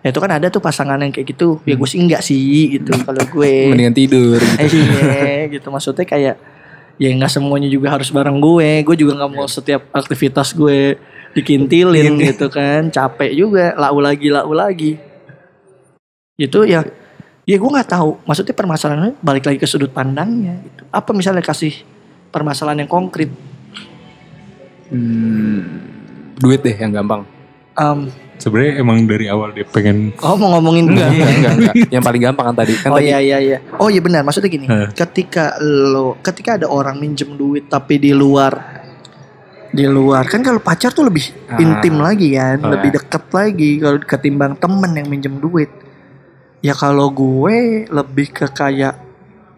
Ya 0.04 0.12
itu 0.12 0.20
kan 0.20 0.32
ada 0.36 0.52
tuh 0.52 0.60
pasangan 0.60 1.00
yang 1.00 1.14
kayak 1.14 1.32
gitu. 1.32 1.62
Ya 1.64 1.78
gue 1.78 1.88
sih 1.88 2.00
enggak 2.02 2.20
sih 2.20 2.80
gitu 2.80 2.92
kalau 3.04 3.24
gue. 3.24 3.54
Mendingan 3.72 3.96
tidur. 3.96 4.40
Eh, 4.60 4.68
iya 4.68 5.48
gitu 5.48 5.72
maksudnya 5.72 6.04
kayak 6.04 6.36
ya 6.98 7.10
nggak 7.10 7.30
semuanya 7.30 7.66
juga 7.66 7.90
harus 7.90 8.06
bareng 8.14 8.38
gue 8.38 8.86
gue 8.86 8.96
juga 9.02 9.18
nggak 9.18 9.32
mau 9.34 9.46
setiap 9.50 9.90
aktivitas 9.90 10.54
gue 10.54 10.94
dikintilin 11.34 12.14
gitu 12.22 12.46
kan 12.46 12.86
capek 12.86 13.34
juga 13.34 13.74
lau 13.74 13.98
lagi 13.98 14.30
lau 14.30 14.54
lagi 14.54 14.94
itu 16.38 16.58
ya 16.66 16.86
ya 17.42 17.56
gue 17.58 17.70
nggak 17.70 17.90
tahu 17.90 18.22
maksudnya 18.22 18.54
permasalahannya 18.54 19.18
balik 19.18 19.44
lagi 19.46 19.58
ke 19.58 19.66
sudut 19.66 19.90
pandangnya 19.90 20.62
gitu. 20.62 20.82
apa 20.94 21.10
misalnya 21.10 21.42
kasih 21.42 21.82
permasalahan 22.30 22.86
yang 22.86 22.90
konkret 22.90 23.30
Hmm, 24.94 25.58
duit 26.38 26.60
deh 26.60 26.72
yang 26.72 26.94
gampang. 26.94 27.26
Em, 27.74 28.06
Sebenarnya 28.34 28.78
emang 28.78 29.02
dari 29.02 29.26
awal 29.26 29.50
dia 29.50 29.62
pengen 29.64 30.10
oh 30.18 30.34
mau 30.34 30.58
ngomongin 30.58 30.90
Enggak, 30.90 31.06
duit. 31.06 31.18
enggak, 31.18 31.30
enggak, 31.32 31.54
enggak. 31.54 31.74
Yang 31.90 32.02
paling 32.02 32.22
gampang 32.22 32.46
kan 32.46 32.56
tadi. 32.56 32.72
Kan 32.76 32.88
Oh 32.88 32.98
tadi 32.98 33.06
iya 33.06 33.18
iya 33.20 33.38
iya. 33.40 33.58
Oh 33.78 33.88
iya 33.88 33.98
benar, 33.98 34.20
maksudnya 34.22 34.46
gini. 34.48 34.66
Hah. 34.66 34.90
Ketika 34.90 35.54
lo 35.58 36.18
ketika 36.20 36.54
ada 36.54 36.66
orang 36.66 36.98
minjem 36.98 37.34
duit 37.34 37.66
tapi 37.66 37.96
di 37.96 38.10
luar 38.10 38.82
di 39.70 39.86
luar 39.86 40.22
kan 40.24 40.38
kalau 40.38 40.58
pacar 40.58 40.90
tuh 40.90 41.02
lebih 41.02 41.34
Ah. 41.46 41.58
intim 41.58 41.98
lagi 41.98 42.34
kan, 42.34 42.58
Oh, 42.60 42.70
lebih 42.70 42.94
deket 42.94 43.24
lagi 43.28 43.70
kalau 43.78 43.98
ketimbang 43.98 44.54
temen 44.54 44.90
yang 44.92 45.06
minjem 45.06 45.34
duit. 45.36 45.70
Ya 46.58 46.72
kalau 46.72 47.10
gue 47.10 47.86
lebih 47.86 48.30
ke 48.30 48.46
kayak 48.48 48.98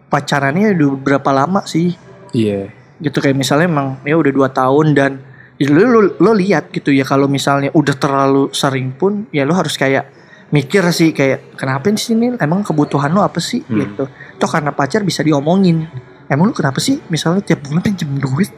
pacarannya 0.07 0.73
udah 0.73 0.89
berapa 0.97 1.29
lama 1.31 1.61
sih? 1.63 1.93
Iya. 2.29 2.69
Gitu 2.97 3.13
kayak 3.15 3.35
misalnya 3.35 3.65
emang 3.65 4.01
ya 4.01 4.13
udah 4.13 4.31
dua 4.31 4.49
tahun 4.49 4.93
dan 4.93 5.11
lo, 5.59 5.81
lo, 5.83 5.99
lo 6.13 6.31
lihat 6.31 6.69
gitu 6.69 6.89
ya 6.89 7.01
kalau 7.01 7.25
misalnya 7.25 7.69
udah 7.71 7.95
terlalu 7.95 8.43
sering 8.51 8.93
pun 8.93 9.25
ya 9.29 9.41
lo 9.41 9.51
harus 9.51 9.73
kayak 9.73 10.13
mikir 10.47 10.85
sih 10.91 11.11
kayak 11.11 11.57
kenapa 11.57 11.89
di 11.89 11.97
sini 11.97 12.31
emang 12.35 12.61
kebutuhan 12.61 13.09
lo 13.09 13.19
apa 13.19 13.39
sih 13.39 13.59
Hmm. 13.61 13.81
gitu. 13.81 14.03
Toh 14.37 14.45
karena 14.45 14.69
pacar 14.69 15.01
bisa 15.01 15.19
diomongin. 15.19 15.89
Emang 16.27 16.45
lu 16.45 16.53
kenapa 16.53 16.77
sih 16.77 17.01
misalnya 17.07 17.41
tiap 17.41 17.63
bulan 17.63 17.81
pinjem 17.81 18.15
duit? 18.15 18.51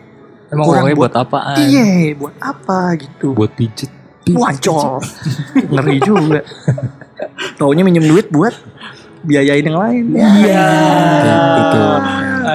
Emang 0.50 0.66
Kurang 0.66 0.84
uangnya 0.84 0.98
buat- 0.98 1.14
buat 1.14 1.24
apaan? 1.24 1.58
Iya, 1.62 1.88
buat 2.16 2.36
apa 2.36 2.80
gitu. 2.96 3.28
buat 3.32 3.54
pijet. 3.54 3.90
Wancol. 4.28 5.02
Ngeri 5.72 5.98
juga. 6.00 6.42
Taunya 7.56 7.82
minjem 7.82 8.06
duit 8.06 8.30
buat 8.30 8.54
biayain 9.22 9.64
yang 9.64 9.78
lain. 9.78 10.06
Iya. 10.14 10.68
Gitu 11.24 11.64
tuh. 11.72 11.98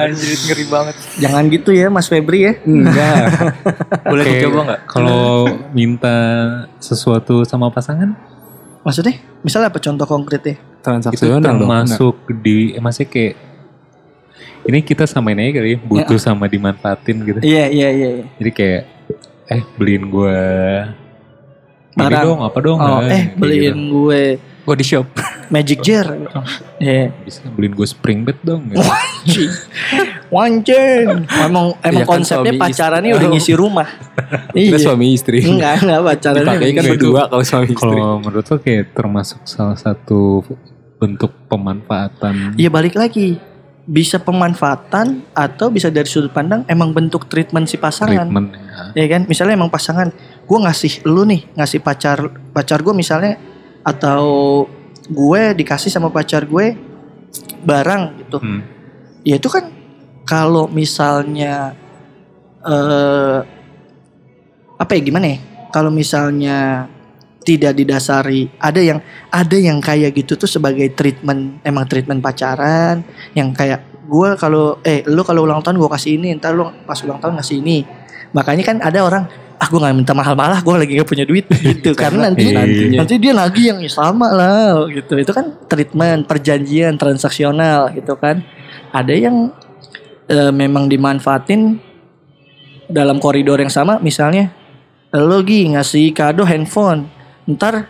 Anjir 0.05 0.37
ngeri 0.45 0.65
banget. 0.67 0.95
Jangan 1.17 1.43
gitu 1.49 1.69
ya 1.71 1.87
Mas 1.89 2.05
Febri 2.05 2.39
ya. 2.43 2.53
Enggak. 2.61 3.25
Boleh 4.11 4.23
Kayak 4.23 4.39
dicoba 4.41 4.59
nggak? 4.65 4.81
Kalau 4.85 5.25
minta 5.71 6.15
sesuatu 6.77 7.41
sama 7.43 7.69
pasangan 7.69 8.13
Maksudnya? 8.85 9.17
Misalnya 9.41 9.73
apa 9.73 9.81
contoh 9.81 10.05
konkretnya? 10.05 10.55
itu 10.55 10.85
Transaksional 10.85 11.41
dong. 11.41 11.65
termasuk 11.65 12.15
di 12.37 12.77
eh, 12.77 12.81
maksudnya 12.81 13.09
kayak 13.09 13.33
ini 14.65 14.79
kita 14.81 15.09
samain 15.09 15.37
aja 15.37 15.57
kali 15.57 15.73
ya, 15.73 15.77
butuh 15.81 16.19
sama 16.21 16.45
dimanfaatin 16.45 17.17
gitu. 17.25 17.39
Iya, 17.41 17.65
iya, 17.65 17.89
iya. 17.89 18.09
iya. 18.21 18.25
Jadi 18.37 18.51
kayak 18.53 18.81
eh 19.45 19.61
beliin 19.73 20.05
gua 20.05 20.37
ini 21.95 22.01
Barang. 22.01 22.23
dong 22.27 22.39
apa 22.43 22.57
dong 22.61 22.77
Oh, 22.77 23.01
eh 23.01 23.09
kayak 23.09 23.37
beliin 23.39 23.73
gitu. 23.73 23.89
gue 23.89 24.23
Body 24.65 24.81
shop. 24.81 25.05
magic 25.45 25.85
jar. 25.85 26.09
Iya. 26.81 27.13
Bisa 27.21 27.45
beliin 27.53 27.77
gue 27.77 27.85
spring 27.85 28.25
bed 28.25 28.41
dong. 28.41 28.65
gitu. 28.67 28.81
Anjing. 28.81 29.51
Wancen. 30.33 31.05
Emang 31.29 31.77
emang 31.79 32.01
Iya 32.01 32.01
kan, 32.01 32.09
konsepnya 32.09 32.53
pacarannya 32.57 33.11
istri. 33.13 33.19
udah 33.21 33.29
ngisi 33.29 33.53
rumah. 33.53 33.87
Kita 34.57 34.77
suami 34.81 35.13
istri. 35.13 35.45
Enggak, 35.45 35.85
enggak 35.85 36.01
pacarannya. 36.01 36.49
Dipakai 36.57 36.71
kan 36.73 36.83
berdua 36.89 37.21
kalau 37.29 37.43
suami 37.45 37.67
istri. 37.69 37.93
Kalau 37.93 38.19
menurut 38.19 38.45
lo 38.45 38.57
kayak 38.57 38.85
termasuk 38.91 39.39
salah 39.45 39.77
satu 39.77 40.41
bentuk 40.97 41.31
pemanfaatan. 41.45 42.57
Iya 42.57 42.73
balik 42.73 42.97
lagi. 42.97 43.37
Bisa 43.85 44.17
pemanfaatan 44.17 45.29
atau 45.29 45.69
bisa 45.69 45.93
dari 45.93 46.09
sudut 46.09 46.33
pandang 46.33 46.65
emang 46.65 46.89
bentuk 46.89 47.29
treatment 47.29 47.69
si 47.69 47.77
pasangan. 47.77 48.25
treatment 48.25 48.57
ya. 48.57 48.81
Ya 48.97 49.05
kan, 49.13 49.29
misalnya 49.29 49.53
emang 49.53 49.69
pasangan, 49.69 50.09
gue 50.41 50.59
ngasih 50.59 51.05
lu 51.05 51.21
nih, 51.21 51.45
ngasih 51.53 51.85
pacar 51.85 52.17
pacar 52.49 52.81
gue 52.81 52.97
misalnya 52.97 53.37
atau 53.85 54.65
gue 55.05 55.41
dikasih 55.53 55.93
sama 55.93 56.09
pacar 56.09 56.49
gue 56.49 56.73
barang 57.61 58.03
gitu. 58.25 58.37
Hmm. 58.41 58.61
Ya 59.21 59.37
itu 59.37 59.45
kan 59.47 59.69
kalau 60.25 60.65
misalnya 60.65 61.77
eh 62.65 63.39
apa 64.75 64.91
ya 64.97 65.01
gimana 65.05 65.27
ya? 65.29 65.37
Kalau 65.69 65.93
misalnya 65.93 66.89
tidak 67.45 67.77
didasari 67.77 68.49
ada 68.57 68.81
yang 68.81 68.99
ada 69.29 69.53
yang 69.53 69.77
kayak 69.77 70.17
gitu 70.17 70.33
tuh 70.33 70.49
sebagai 70.49 70.89
treatment 70.97 71.61
emang 71.61 71.85
treatment 71.85 72.19
pacaran 72.19 73.05
yang 73.37 73.53
kayak 73.53 73.85
gue 74.09 74.29
kalau 74.41 74.81
eh 74.81 75.05
lu 75.05 75.21
kalau 75.21 75.45
ulang 75.45 75.61
tahun 75.61 75.77
gue 75.77 75.89
kasih 75.93 76.17
ini 76.17 76.33
ntar 76.41 76.57
lu 76.57 76.65
pas 76.89 76.97
ulang 77.05 77.21
tahun 77.21 77.37
ngasih 77.37 77.61
ini 77.61 77.85
makanya 78.33 78.63
kan 78.65 78.77
ada 78.81 78.99
orang 79.05 79.23
ah 79.55 79.67
gue 79.67 79.79
nggak 79.79 79.95
minta 79.95 80.11
mahal-mahal 80.11 80.59
gue 80.59 80.75
lagi 80.75 80.91
nggak 80.95 81.07
punya 81.07 81.23
duit 81.23 81.45
gitu 81.67 81.95
karena 81.95 82.27
nanti 82.27 82.51
Iya. 82.51 82.99
nanti 82.99 83.15
dia 83.15 83.31
lagi 83.31 83.67
yang 83.67 83.79
"Ya, 83.79 83.87
sama 83.87 84.27
lah 84.29 84.83
gitu. 84.89 85.15
Itu 85.15 85.31
kan 85.31 85.55
treatment 85.65 86.25
perjanjian 86.25 86.95
transaksional 86.95 87.91
gitu 87.91 88.15
kan. 88.15 88.43
Ada 88.91 89.13
yang 89.15 89.51
eh, 90.25 90.51
memang 90.51 90.87
dimanfaatin 90.87 91.79
dalam 92.85 93.17
koridor 93.17 93.57
yang 93.57 93.69
sama 93.69 93.97
misalnya 93.97 94.51
lo 95.11 95.39
Gi 95.41 95.71
ngasih 95.71 96.11
kado 96.11 96.43
handphone. 96.43 97.07
Ntar 97.45 97.87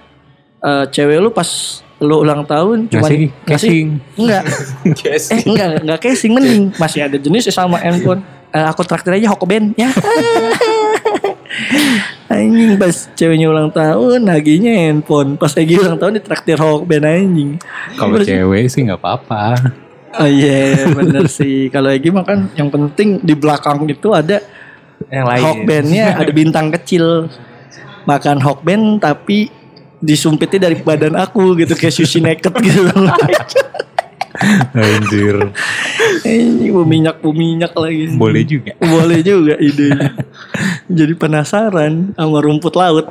eh, 0.61 0.85
cewek 0.87 1.17
lu 1.17 1.29
pas 1.29 1.49
lu 1.95 2.21
ulang 2.21 2.43
tahun 2.43 2.91
cuma 2.91 3.07
Ngasih 3.07 3.31
casing. 3.43 3.87
enggak. 4.19 4.43
Eh 5.33 5.41
enggak 5.43 5.67
enggak 5.81 5.99
casing 5.99 6.31
mending. 6.31 6.63
Masih 6.75 7.07
ada 7.07 7.17
jenis 7.17 7.47
sama 7.49 7.79
handphone. 7.79 8.21
Eh, 8.51 8.61
aku 8.61 8.83
traktir 8.83 9.11
aja 9.11 9.27
Hokoben 9.27 9.75
ya 9.75 9.91
anjing 12.25 12.75
pas 12.75 12.95
ceweknya 13.13 13.47
ulang 13.53 13.69
tahun 13.69 14.25
naginya 14.25 14.73
handphone 14.73 15.37
pas 15.37 15.53
lagi 15.53 15.77
ulang 15.77 15.97
tahun 16.01 16.17
ditraktir 16.19 16.57
Hokoben 16.57 17.05
anjing 17.05 17.51
Kalau 17.95 18.17
cewek 18.19 18.65
sih 18.67 18.81
nggak 18.85 18.99
apa-apa. 18.99 19.55
Oh 20.15 20.29
iya 20.29 20.87
bener 20.95 21.27
sih 21.27 21.67
Kalau 21.69 21.91
Egi 21.91 22.09
mah 22.09 22.23
kan 22.23 22.47
yang 22.55 22.71
penting 22.71 23.19
di 23.19 23.35
belakang 23.35 23.83
itu 23.85 24.15
ada 24.15 24.39
Yang 25.11 25.25
lain. 25.27 25.43
Hawkbandnya 25.43 26.05
ada 26.15 26.31
bintang 26.31 26.67
kecil 26.71 27.27
Makan 28.07 28.39
Hawkband 28.39 29.03
tapi 29.03 29.51
disumpitnya 29.99 30.71
dari 30.71 30.79
badan 30.79 31.19
aku 31.19 31.59
gitu 31.59 31.75
Kayak 31.75 31.95
sushi 31.99 32.23
naked 32.23 32.53
gitu 32.63 32.89
Anjir. 34.75 35.55
Ini 36.27 36.67
minyak 36.67 37.23
minyak 37.23 37.71
lagi 37.71 38.11
Boleh 38.19 38.43
juga. 38.43 38.75
Boleh 38.83 39.23
juga 39.23 39.55
idenya 39.59 40.11
Jadi 40.85 41.13
penasaran 41.17 42.13
sama 42.13 42.37
rumput 42.45 42.77
laut. 42.77 43.09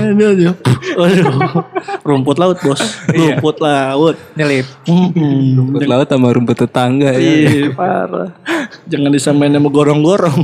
Aduh. 0.00 0.56
Rumput 2.00 2.36
laut 2.40 2.58
bos. 2.64 2.80
Rumput 3.12 3.56
laut. 3.60 4.16
Nyelip. 4.36 4.66
Rumput 5.56 5.84
laut 5.84 6.08
sama 6.08 6.32
rumput 6.32 6.56
tetangga 6.64 7.12
ya. 7.12 7.20
Iya 7.20 7.76
parah. 7.76 8.32
Jangan 8.88 9.12
disamain 9.12 9.52
sama 9.52 9.68
gorong-gorong. 9.68 10.40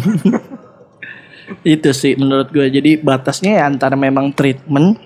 Itu 1.62 1.95
sih 1.95 2.18
menurut 2.18 2.51
gue 2.51 2.66
Jadi 2.66 2.99
batasnya 2.99 3.62
ya 3.62 3.70
antara 3.70 3.95
memang 3.95 4.35
treatment 4.35 4.99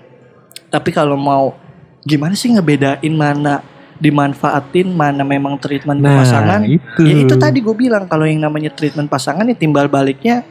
Tapi 0.73 0.89
kalau 0.89 1.13
mau 1.13 1.53
Gimana 2.01 2.33
sih 2.33 2.49
ngebedain 2.49 3.13
mana 3.13 3.61
Dimanfaatin 4.01 4.89
Mana 4.89 5.21
memang 5.21 5.55
treatment 5.55 6.01
Nah, 6.01 6.19
pasangan 6.19 6.65
itu. 6.65 7.01
Ya 7.05 7.15
itu 7.21 7.35
tadi 7.37 7.61
gue 7.61 7.71
bilang 7.71 8.09
Kalau 8.09 8.25
yang 8.25 8.41
namanya 8.41 8.73
treatment 8.73 9.07
pasangan 9.07 9.45
ya 9.45 9.53
timbal 9.53 9.85
baliknya 9.85 10.41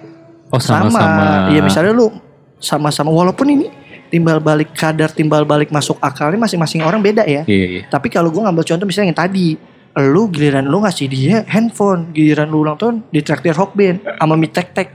Oh 0.49 0.59
sama-sama. 0.59 1.51
Iya 1.51 1.61
misalnya 1.61 1.91
lu 1.91 2.15
sama-sama 2.57 3.11
Walaupun 3.11 3.47
ini 3.51 3.67
timbal 4.07 4.39
balik 4.39 4.75
kadar 4.75 5.11
timbal 5.11 5.43
balik 5.43 5.71
masuk 5.71 5.95
akalnya 5.99 6.35
masing-masing 6.37 6.83
orang 6.83 6.99
beda 6.99 7.23
ya 7.23 7.47
Iya, 7.47 7.67
iya. 7.71 7.83
tapi 7.87 8.11
kalau 8.11 8.27
gue 8.27 8.43
ngambil 8.43 8.67
contoh 8.67 8.83
misalnya 8.83 9.15
yang 9.15 9.21
tadi 9.23 9.55
lu 10.03 10.27
giliran 10.27 10.67
lu 10.67 10.83
ngasih 10.83 11.07
dia 11.07 11.47
handphone 11.47 12.11
giliran 12.11 12.51
lu 12.51 12.63
ulang 12.63 12.75
tahun 12.75 13.07
ditraktir 13.11 13.55
Hokben 13.55 14.03
sama 14.03 14.35
mie 14.35 14.51
tek 14.51 14.75
tek 14.75 14.89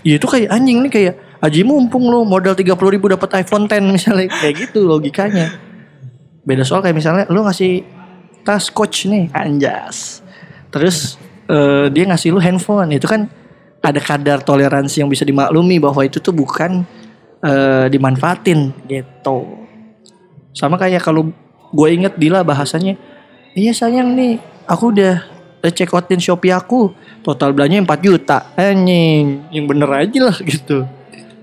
ya 0.00 0.20
itu 0.20 0.26
kayak 0.28 0.52
anjing 0.52 0.84
nih 0.84 0.92
kayak 0.92 1.14
aji 1.40 1.64
mumpung 1.64 2.12
lu 2.12 2.28
modal 2.28 2.52
30 2.52 2.68
ribu 2.92 3.08
dapat 3.08 3.40
iPhone 3.40 3.64
10 3.64 3.88
misalnya 3.88 4.28
kayak 4.28 4.68
gitu 4.68 4.84
logikanya 4.84 5.48
beda 6.44 6.60
soal 6.60 6.80
kayak 6.80 6.96
misalnya 6.96 7.24
lu 7.28 7.40
ngasih 7.44 7.88
tas 8.48 8.72
coach 8.72 9.04
nih 9.04 9.28
anjas. 9.36 10.24
Terus 10.72 11.20
eh, 11.44 11.92
dia 11.92 12.08
ngasih 12.08 12.32
lu 12.32 12.40
handphone. 12.40 12.96
Itu 12.96 13.04
kan 13.04 13.28
ada 13.84 14.00
kadar 14.00 14.40
toleransi 14.40 15.04
yang 15.04 15.12
bisa 15.12 15.28
dimaklumi 15.28 15.76
bahwa 15.76 16.00
itu 16.00 16.16
tuh 16.16 16.32
bukan 16.32 16.88
eh, 17.44 17.86
dimanfaatin 17.92 18.72
gitu. 18.88 19.68
Sama 20.56 20.80
kayak 20.80 21.04
kalau 21.04 21.28
gue 21.68 21.88
inget 21.92 22.16
Dila 22.16 22.40
bahasanya 22.40 22.96
iya 23.52 23.76
sayang 23.76 24.16
nih 24.16 24.40
aku 24.64 24.96
udah 24.96 25.28
check 25.76 25.92
outin 25.92 26.16
Shopee 26.16 26.56
aku. 26.56 26.96
Total 27.20 27.52
belanja 27.52 27.84
4 27.84 28.00
juta. 28.00 28.48
Anjing 28.56 29.44
yang 29.52 29.68
bener 29.68 29.92
aja 29.92 30.32
lah 30.32 30.36
gitu. 30.40 30.88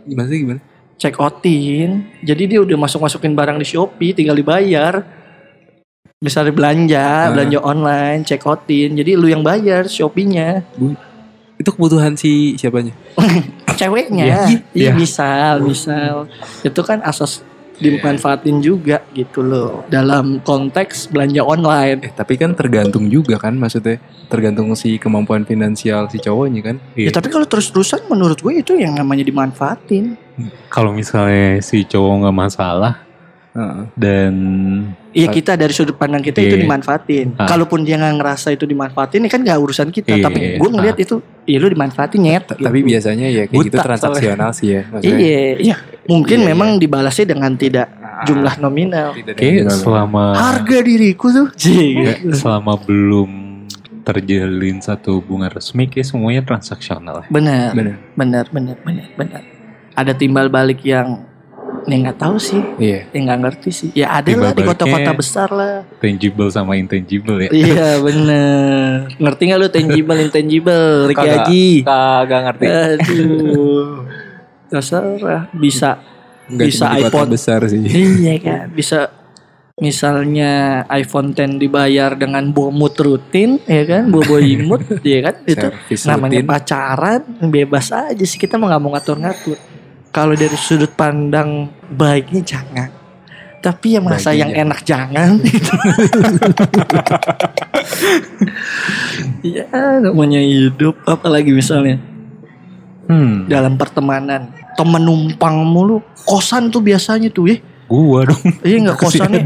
Gimana 0.09 0.25
sih 0.33 0.41
gimana? 0.41 0.61
check 0.95 1.19
outin. 1.19 2.07
Jadi 2.23 2.43
dia 2.55 2.59
udah 2.63 2.77
masuk 2.79 3.03
masukin 3.03 3.35
barang 3.35 3.59
di 3.59 3.67
Shopee 3.67 4.15
tinggal 4.15 4.35
dibayar 4.35 5.03
misalnya 6.17 6.51
belanja 6.51 7.03
Ah. 7.03 7.29
belanja 7.29 7.59
online 7.59 8.23
check 8.23 8.39
outin 8.41 8.95
jadi 8.95 9.13
lu 9.13 9.27
yang 9.27 9.41
bayar 9.41 9.83
Shopee-nya 9.85 10.63
Bu, 10.73 10.95
itu 11.55 11.69
kebutuhan 11.69 12.15
si 12.15 12.55
siapanya? 12.55 12.95
ceweknya 13.75 14.23
Iya. 14.23 14.39
iya 14.47 14.59
Iya. 14.73 14.91
misal 14.93 15.59
misal 15.61 16.31
itu 16.63 16.79
kan 16.79 17.03
asas 17.03 17.43
dimanfaatin 17.75 18.63
juga 18.63 19.03
gitu 19.11 19.43
loh 19.43 19.83
dalam 19.85 20.39
konteks 20.39 21.11
belanja 21.11 21.43
online 21.43 21.99
Eh 22.01 22.13
tapi 22.13 22.39
kan 22.39 22.55
tergantung 22.55 23.11
juga 23.11 23.35
kan 23.35 23.51
maksudnya 23.51 23.99
tergantung 24.25 24.71
si 24.73 24.95
kemampuan 24.95 25.43
finansial 25.43 26.07
si 26.07 26.15
cowoknya 26.17 26.61
kan. 26.63 26.75
Ya 26.95 27.07
Iya. 27.07 27.09
tapi 27.11 27.27
kalau 27.27 27.43
terus-terusan 27.43 28.07
menurut 28.07 28.39
gue 28.39 28.53
itu 28.55 28.73
yang 28.73 28.95
namanya 28.95 29.21
dimanfaatin. 29.21 30.15
Kalau 30.65 30.89
misalnya 30.89 31.59
si 31.59 31.83
cowok 31.83 32.23
nggak 32.23 32.37
masalah 32.37 33.03
Heeh. 33.55 33.81
dan 33.95 34.33
Iya 35.09 35.31
kita 35.31 35.55
dari 35.55 35.71
sudut 35.71 35.95
pandang 35.95 36.19
kita 36.19 36.43
itu 36.43 36.59
Iya. 36.59 36.67
dimanfaatin. 36.67 37.39
Ah. 37.39 37.47
Kalaupun 37.47 37.87
dia 37.87 37.95
nggak 37.95 38.19
ngerasa 38.19 38.51
itu 38.51 38.67
dimanfaatin, 38.67 39.23
ini 39.23 39.31
kan 39.31 39.39
nggak 39.39 39.55
urusan 39.57 39.87
kita. 39.87 40.11
Iya. 40.11 40.27
Tapi 40.27 40.39
gue 40.59 40.69
ngeliat 40.69 40.97
itu, 40.99 41.15
iya 41.45 41.55
lu 41.55 41.71
dimanfaatin 41.71 42.19
nyet. 42.19 42.43
Ta- 42.45 42.59
Tapi 42.59 42.83
biasanya 42.83 43.31
ya 43.31 43.47
kayak 43.47 43.63
gitu 43.63 43.77
transaksional 43.79 44.51
sih 44.51 44.75
ya. 44.75 44.81
Maksudnya, 44.85 45.15
Iya, 45.15 45.39
iya. 45.63 45.75
Mungkin 46.05 46.37
Iya, 46.37 46.47
memang 46.51 46.69
dibalasnya 46.77 47.25
dengan 47.25 47.55
tidak 47.55 47.87
jumlah 48.27 48.59
nominal. 48.59 49.15
tidak 49.15 49.33
ada 49.33 49.39
kayak 49.39 49.55
yang 49.55 49.71
selama 49.71 50.23
Harga 50.35 50.77
diriku 50.83 51.27
tuh. 51.31 51.47
Nggak, 51.55 52.17
selama 52.35 52.73
belum 52.77 53.31
terjalin 54.03 54.77
satu 54.79 55.17
hubungan 55.17 55.47
resmi 55.47 55.87
kayak 55.87 56.05
semuanya 56.05 56.43
transaksional. 56.43 57.23
Benar, 57.25 57.71
Benar. 57.71 57.95
benar, 58.13 58.45
benar, 58.51 58.77
benar, 58.77 59.07
benar. 59.15 59.41
Ada 59.95 60.11
timbal 60.11 60.51
balik 60.51 60.83
yang 60.83 61.23
yang 61.87 62.01
nggak 62.03 62.17
tahu 62.17 62.35
sih, 62.35 62.61
Iya. 62.75 63.05
yang 63.11 63.23
nggak 63.25 63.39
ngerti 63.41 63.69
sih. 63.69 63.89
Ya 63.93 64.09
ada 64.11 64.25
lah 64.31 64.51
di 64.51 64.61
kota-kota 64.61 65.11
besar 65.11 65.49
lah. 65.49 65.85
tangible 65.97 66.49
sama 66.49 66.73
intangible 66.73 67.37
ya. 67.39 67.49
Iya 67.49 67.89
bener 68.05 69.13
Ngerti 69.15 69.41
gak 69.45 69.59
lu 69.59 69.67
tangible 69.67 70.17
intangible 70.19 70.85
Ricky 71.05 71.19
Kagak. 71.19 71.37
Haji 71.43 71.67
Kagak 71.81 72.41
ngerti. 72.43 72.65
Aduh 72.65 73.87
Terserah 74.65 75.43
Bisa 75.51 75.91
Nggak 76.45 76.67
Bisa 76.67 76.85
di 76.87 76.97
kota 76.99 77.09
iPhone. 77.15 77.29
besar 77.31 77.59
sih. 77.65 77.81
Iya 77.81 78.33
kan 78.39 78.65
Bisa 78.71 78.99
Misalnya 79.75 80.51
iPhone 80.87 81.35
10 81.35 81.59
dibayar 81.59 82.15
dengan 82.15 82.47
bomut 82.47 82.95
rutin 82.95 83.59
ya 83.61 83.83
kan 83.83 84.07
bobo 84.07 84.39
imut 84.55 85.03
ya 85.03 85.19
kan 85.21 85.35
itu 85.43 85.67
Servis 85.67 86.01
namanya 86.07 86.39
rutin. 86.39 86.47
pacaran 86.47 87.21
bebas 87.45 87.91
aja 87.91 88.23
sih 88.23 88.39
kita 88.39 88.55
mau 88.55 88.65
nggak 88.65 88.79
mau 88.79 88.95
ngatur-ngatur 88.95 89.59
kalau 90.15 90.31
dari 90.31 90.55
sudut 90.55 90.87
pandang 90.95 91.67
baiknya 91.91 92.39
jangan. 92.39 92.87
Tapi 93.59 93.99
yang 93.99 94.07
masa 94.07 94.31
yang 94.31 94.55
enak 94.55 94.79
jangan. 94.87 95.35
Ya 99.45 99.69
namanya 100.01 100.41
hidup 100.41 100.97
apalagi 101.05 101.51
misalnya. 101.53 101.99
Hmm. 103.05 103.45
dalam 103.45 103.77
pertemanan 103.77 104.49
temen 104.73 105.03
numpang 105.03 105.61
mulu. 105.61 106.01
Kosan 106.25 106.73
tuh 106.73 106.81
biasanya 106.81 107.29
tuh 107.29 107.53
ya 107.53 107.57
Gua 107.85 108.25
dong. 108.25 108.41
iya 108.65 108.81
nggak 108.81 108.97
kosannya 108.97 109.45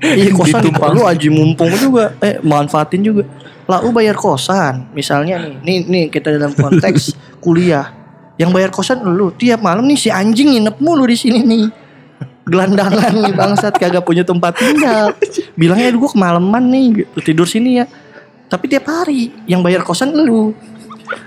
iya 0.00 0.32
kosan 0.32 0.64
lu 0.96 1.04
aji 1.04 1.28
mumpung 1.28 1.68
juga. 1.76 2.16
Eh 2.24 2.40
manfaatin 2.40 3.04
juga. 3.04 3.28
Lah 3.68 3.84
lu 3.84 3.92
bayar 3.92 4.16
kosan. 4.16 4.88
Misalnya 4.96 5.36
nih 5.44 5.60
nih 5.60 5.78
nih 5.84 6.04
kita 6.08 6.32
dalam 6.32 6.56
konteks 6.56 7.12
kuliah 7.44 7.95
yang 8.36 8.52
bayar 8.52 8.68
kosan 8.68 9.00
lu 9.04 9.32
tiap 9.32 9.64
malam 9.64 9.84
nih 9.84 9.96
si 9.96 10.08
anjing 10.12 10.52
nginep 10.56 10.76
mulu 10.80 11.08
di 11.08 11.16
sini 11.16 11.40
nih 11.40 11.66
gelandangan 12.46 13.12
nih 13.12 13.32
bangsat 13.34 13.74
kagak 13.74 14.04
punya 14.06 14.22
tempat 14.22 14.54
tinggal 14.54 15.12
bilangnya 15.58 15.90
gue 15.90 16.10
kemalaman 16.10 16.64
nih 16.70 16.86
gitu, 17.02 17.16
tidur 17.20 17.48
sini 17.48 17.82
ya 17.82 17.84
tapi 18.46 18.70
tiap 18.70 18.86
hari 18.86 19.34
yang 19.50 19.60
bayar 19.64 19.82
kosan 19.82 20.14
lu 20.14 20.54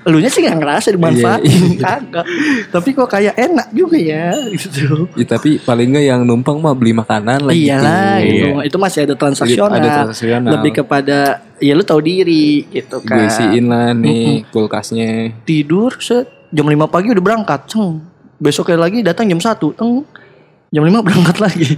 Elunya 0.04 0.28
sih 0.28 0.44
gak 0.44 0.60
ngerasa 0.60 0.92
dimanfaatin 0.92 1.80
Kagak 1.80 2.28
Tapi 2.68 2.90
kok 2.92 3.08
kayak 3.08 3.36
enak 3.40 3.72
juga 3.72 3.96
ya 3.96 4.36
gitu 4.52 5.08
Ya, 5.16 5.24
tapi 5.24 5.56
paling 5.64 5.96
nggak 5.96 6.06
yang 6.06 6.22
numpang 6.28 6.60
mah 6.60 6.76
beli 6.76 6.92
makanan 6.92 7.48
lah 7.48 7.56
Iyalah 7.56 8.20
gitu. 8.20 8.60
itu, 8.60 8.76
itu 8.76 8.78
masih 8.80 9.00
ada 9.08 9.16
transaksional. 9.16 9.80
Ada 9.80 9.90
transaksional. 10.04 10.52
Lebih 10.60 10.84
kepada 10.84 11.40
ya 11.64 11.74
lu 11.80 11.84
tahu 11.88 12.04
diri 12.04 12.68
gitu 12.68 13.00
Gue 13.00 13.08
kan. 13.08 13.32
isiin 13.32 13.66
lah 13.72 13.96
nih 13.96 14.44
kulkasnya. 14.52 15.40
Tidur 15.48 15.96
set 16.04 16.39
jam 16.50 16.66
5 16.66 16.76
pagi 16.88 17.08
udah 17.10 17.24
berangkat. 17.24 17.62
Ceng. 17.68 18.02
Besoknya 18.40 18.78
lagi 18.80 19.00
datang 19.02 19.28
jam 19.28 19.38
1. 19.38 19.56
Teng. 19.76 20.06
Jam 20.70 20.84
5 20.86 21.06
berangkat 21.06 21.38
lagi. 21.46 21.70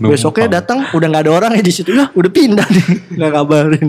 Besoknya 0.00 0.60
datang 0.60 0.88
udah 0.90 1.06
nggak 1.06 1.24
ada 1.28 1.32
orang 1.34 1.52
ya 1.54 1.62
di 1.62 1.72
situ. 1.72 1.92
Ya 1.92 2.08
udah 2.10 2.30
pindah 2.32 2.64
nih. 2.64 2.86
Nggak 3.20 3.32
kabarin. 3.36 3.88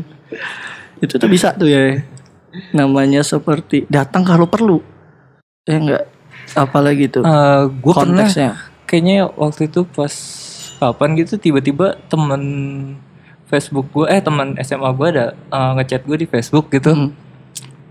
Itu 1.00 1.16
tuh 1.16 1.30
bisa 1.32 1.56
tuh 1.56 1.72
ya. 1.72 2.04
Namanya 2.76 3.24
seperti 3.24 3.88
datang 3.88 4.28
kalau 4.28 4.44
perlu. 4.44 4.84
Ya 5.64 5.80
enggak 5.80 6.04
apalagi 6.52 7.06
tuh 7.08 7.22
Eh, 7.22 7.64
gue 7.70 7.94
pernah 7.94 8.26
konteksnya. 8.26 8.58
kayaknya 8.84 9.30
waktu 9.30 9.70
itu 9.70 9.86
pas 9.86 10.10
kapan 10.82 11.14
gitu 11.16 11.38
tiba-tiba 11.38 11.94
temen 12.10 12.42
Facebook 13.46 13.86
gue 13.94 14.10
eh 14.10 14.18
teman 14.18 14.58
SMA 14.60 14.90
gue 14.90 15.08
ada 15.14 15.26
eh, 15.38 15.72
ngechat 15.78 16.02
gue 16.04 16.18
di 16.18 16.28
Facebook 16.28 16.74
gitu. 16.74 16.90
Hmm. 16.92 17.10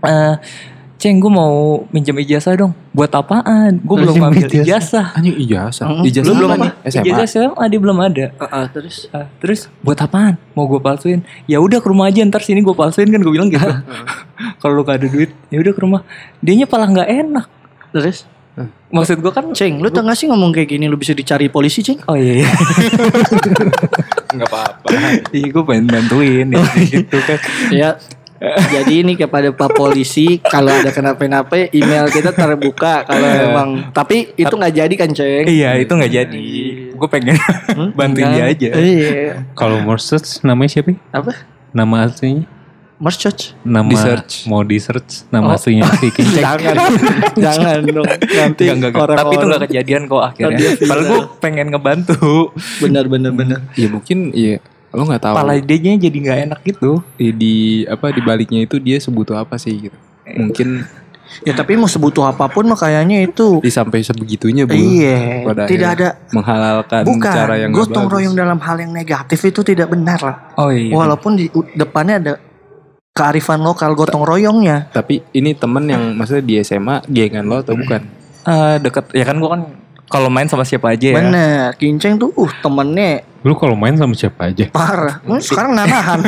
Eh, 0.03 0.35
Ceng 0.99 1.15
gue 1.23 1.31
mau 1.31 1.87
minjem 1.95 2.11
ijazah 2.19 2.59
dong. 2.59 2.75
Buat 2.91 3.15
apaan? 3.15 3.79
Gue 3.79 4.03
belum 4.03 4.19
ngambil 4.19 4.51
ijazah. 4.51 5.15
Anjing 5.15 5.39
ijazah. 5.47 5.87
Hmm. 5.87 6.03
Ijazah 6.03 6.27
Lu 6.27 6.35
belum 6.35 6.51
apa? 6.59 6.75
apa? 6.75 6.91
SMA. 6.91 7.05
Ijazah 7.07 7.25
SMA 7.47 7.63
dia 7.71 7.79
belum 7.79 7.97
ada. 8.03 8.25
Ah, 8.35 8.43
ah, 8.51 8.65
terus 8.67 9.07
Ah, 9.15 9.31
terus 9.39 9.71
buat 9.79 9.95
apaan? 9.95 10.35
Mau 10.51 10.67
gue 10.67 10.83
palsuin? 10.83 11.23
Ya 11.47 11.63
udah 11.63 11.79
ke 11.79 11.87
rumah 11.87 12.11
aja 12.11 12.19
ntar 12.27 12.43
sini 12.43 12.59
gue 12.59 12.75
palsuin 12.75 13.07
kan 13.07 13.23
gue 13.23 13.31
bilang 13.31 13.47
gitu. 13.47 13.63
Kalau 14.59 14.75
lu 14.75 14.83
gak 14.83 14.99
ada 14.99 15.07
duit, 15.07 15.31
ya 15.47 15.63
udah 15.63 15.71
ke 15.71 15.79
rumah. 15.79 16.03
Dianya 16.43 16.67
malah 16.67 16.87
nggak 16.91 17.09
enak. 17.15 17.47
terus 17.95 18.27
Maksud 18.91 19.23
gue 19.23 19.31
kan 19.31 19.45
Ceng, 19.55 19.79
lu 19.79 19.87
tau 19.93 20.03
gak 20.03 20.19
sih 20.19 20.27
ngomong 20.27 20.51
kayak 20.51 20.75
gini 20.75 20.91
lu 20.91 20.99
bisa 20.99 21.15
dicari 21.15 21.47
polisi, 21.47 21.79
Ceng? 21.79 22.03
Oh 22.11 22.17
iya, 22.19 22.43
iya. 22.43 22.49
Enggak 24.35 24.49
apa-apa. 24.51 24.87
Iya 25.31 25.47
gue 25.47 25.63
pengen 25.63 25.85
bantuin 25.87 26.47
ya, 26.51 26.63
gitu 26.83 27.17
kan. 27.23 27.39
ya. 27.71 27.89
Jadi 28.39 29.03
ini 29.03 29.13
kepada 29.13 29.51
Pak 29.51 29.75
Polisi 29.75 30.39
kalau 30.39 30.71
ada 30.71 30.89
kenapa-napa 30.89 31.67
email 31.69 32.07
kita 32.07 32.31
terbuka 32.31 33.03
kalau 33.03 33.27
emang 33.27 33.69
tapi 33.91 34.31
itu 34.33 34.49
nggak 34.49 34.73
jadi 34.73 34.93
kan 34.95 35.09
ceng? 35.11 35.45
Iya 35.45 35.75
itu 35.75 35.91
nggak 35.91 36.11
jadi. 36.11 36.47
Gue 36.95 37.09
pengen 37.11 37.35
bantuin 37.99 38.31
dia 38.31 38.45
aja. 38.47 38.69
Iya. 38.79 39.43
Kalau 39.53 39.83
search 39.99 40.39
namanya 40.41 40.71
siapa? 40.71 40.95
Apa? 41.11 41.35
Nama 41.75 42.07
aslinya? 42.07 42.47
Mars 42.99 43.15
Church? 43.15 43.55
Nama 43.63 43.87
Di 43.87 43.95
search. 43.95 44.33
mau 44.43 44.59
di 44.59 44.75
search 44.75 45.23
nama 45.31 45.51
Oh. 45.51 45.55
aslinya 45.55 45.87
si 45.99 46.11
Kincek. 46.11 46.43
Jangan, 46.43 46.75
jangan 47.47 47.79
dong. 47.87 48.03
Nanti 48.03 48.63
Enggak, 48.67 48.75
enggak, 48.75 48.89
enggak. 48.91 49.03
orang 49.07 49.17
Tapi 49.17 49.33
itu 49.35 49.45
nggak 49.47 49.61
kejadian 49.67 50.01
kok 50.07 50.23
akhirnya. 50.25 50.67
Padahal 50.79 51.03
gue 51.07 51.19
pengen 51.39 51.67
ngebantu. 51.71 52.51
Benar, 52.83 53.05
benar, 53.07 53.31
benar. 53.31 53.59
Ya 53.79 53.87
mungkin 53.87 54.35
iya 54.35 54.59
lo 54.89 55.05
nggak 55.05 55.21
tahu. 55.21 55.35
Kepala 55.37 55.53
idenya 55.55 55.91
jadi 55.99 56.17
nggak 56.17 56.39
enak 56.49 56.59
gitu. 56.65 56.91
di, 57.15 57.27
di 57.31 57.55
apa 57.85 58.09
di 58.09 58.21
baliknya 58.21 58.65
itu 58.65 58.81
dia 58.81 58.97
sebutuh 58.97 59.37
apa 59.37 59.55
sih 59.57 59.89
gitu. 59.89 59.97
Mungkin 60.29 60.85
Ya 61.45 61.53
tapi 61.53 61.77
mau 61.77 61.85
sebutuh 61.85 62.25
apa 62.25 62.49
pun 62.49 62.65
mah 62.65 62.75
kayaknya 62.75 63.21
itu. 63.21 63.61
di 63.61 63.69
sampai 63.69 64.01
sebegitunya 64.01 64.65
bu. 64.65 64.73
Iya. 64.73 65.45
Pada 65.45 65.69
Tidak 65.69 65.89
ada. 65.93 66.09
menghalalkan 66.33 67.05
Bukan. 67.05 67.29
cara 67.29 67.53
yang 67.55 67.69
Gotong 67.69 68.09
royong 68.09 68.33
dalam 68.33 68.57
hal 68.57 68.81
yang 68.81 68.89
negatif 68.91 69.37
itu 69.45 69.61
tidak 69.61 69.93
benar 69.93 70.19
lah. 70.19 70.35
Oh 70.57 70.73
iya. 70.73 70.89
Walaupun 70.89 71.37
di 71.37 71.45
depannya 71.77 72.15
ada 72.17 72.33
kearifan 73.13 73.61
lokal 73.61 73.93
gotong 73.93 74.25
royongnya. 74.25 74.89
Tapi 74.89 75.21
ini 75.35 75.53
temen 75.53 75.85
yang 75.85 76.17
maksudnya 76.17 76.43
di 76.43 76.55
SMA 76.65 77.05
gengan 77.11 77.45
lo 77.45 77.61
atau 77.61 77.77
bukan? 77.77 78.01
Eh, 78.49 78.75
deket 78.81 79.13
ya 79.13 79.23
kan 79.27 79.35
gue 79.37 79.49
kan 79.51 79.61
kalau 80.09 80.27
main 80.27 80.49
sama 80.49 80.65
siapa 80.65 80.97
aja 80.97 81.13
ya. 81.13 81.21
Bener. 81.21 81.77
Kinceng 81.77 82.17
tuh 82.17 82.33
uh 82.33 82.49
temennya 82.65 83.29
Lu 83.39 83.55
kalau 83.55 83.71
main 83.71 83.95
sama 83.95 84.11
siapa 84.19 84.51
aja? 84.51 84.67
parah. 84.67 85.23
Hmm, 85.23 85.39
sekarang 85.39 85.71
nanahan. 85.71 86.19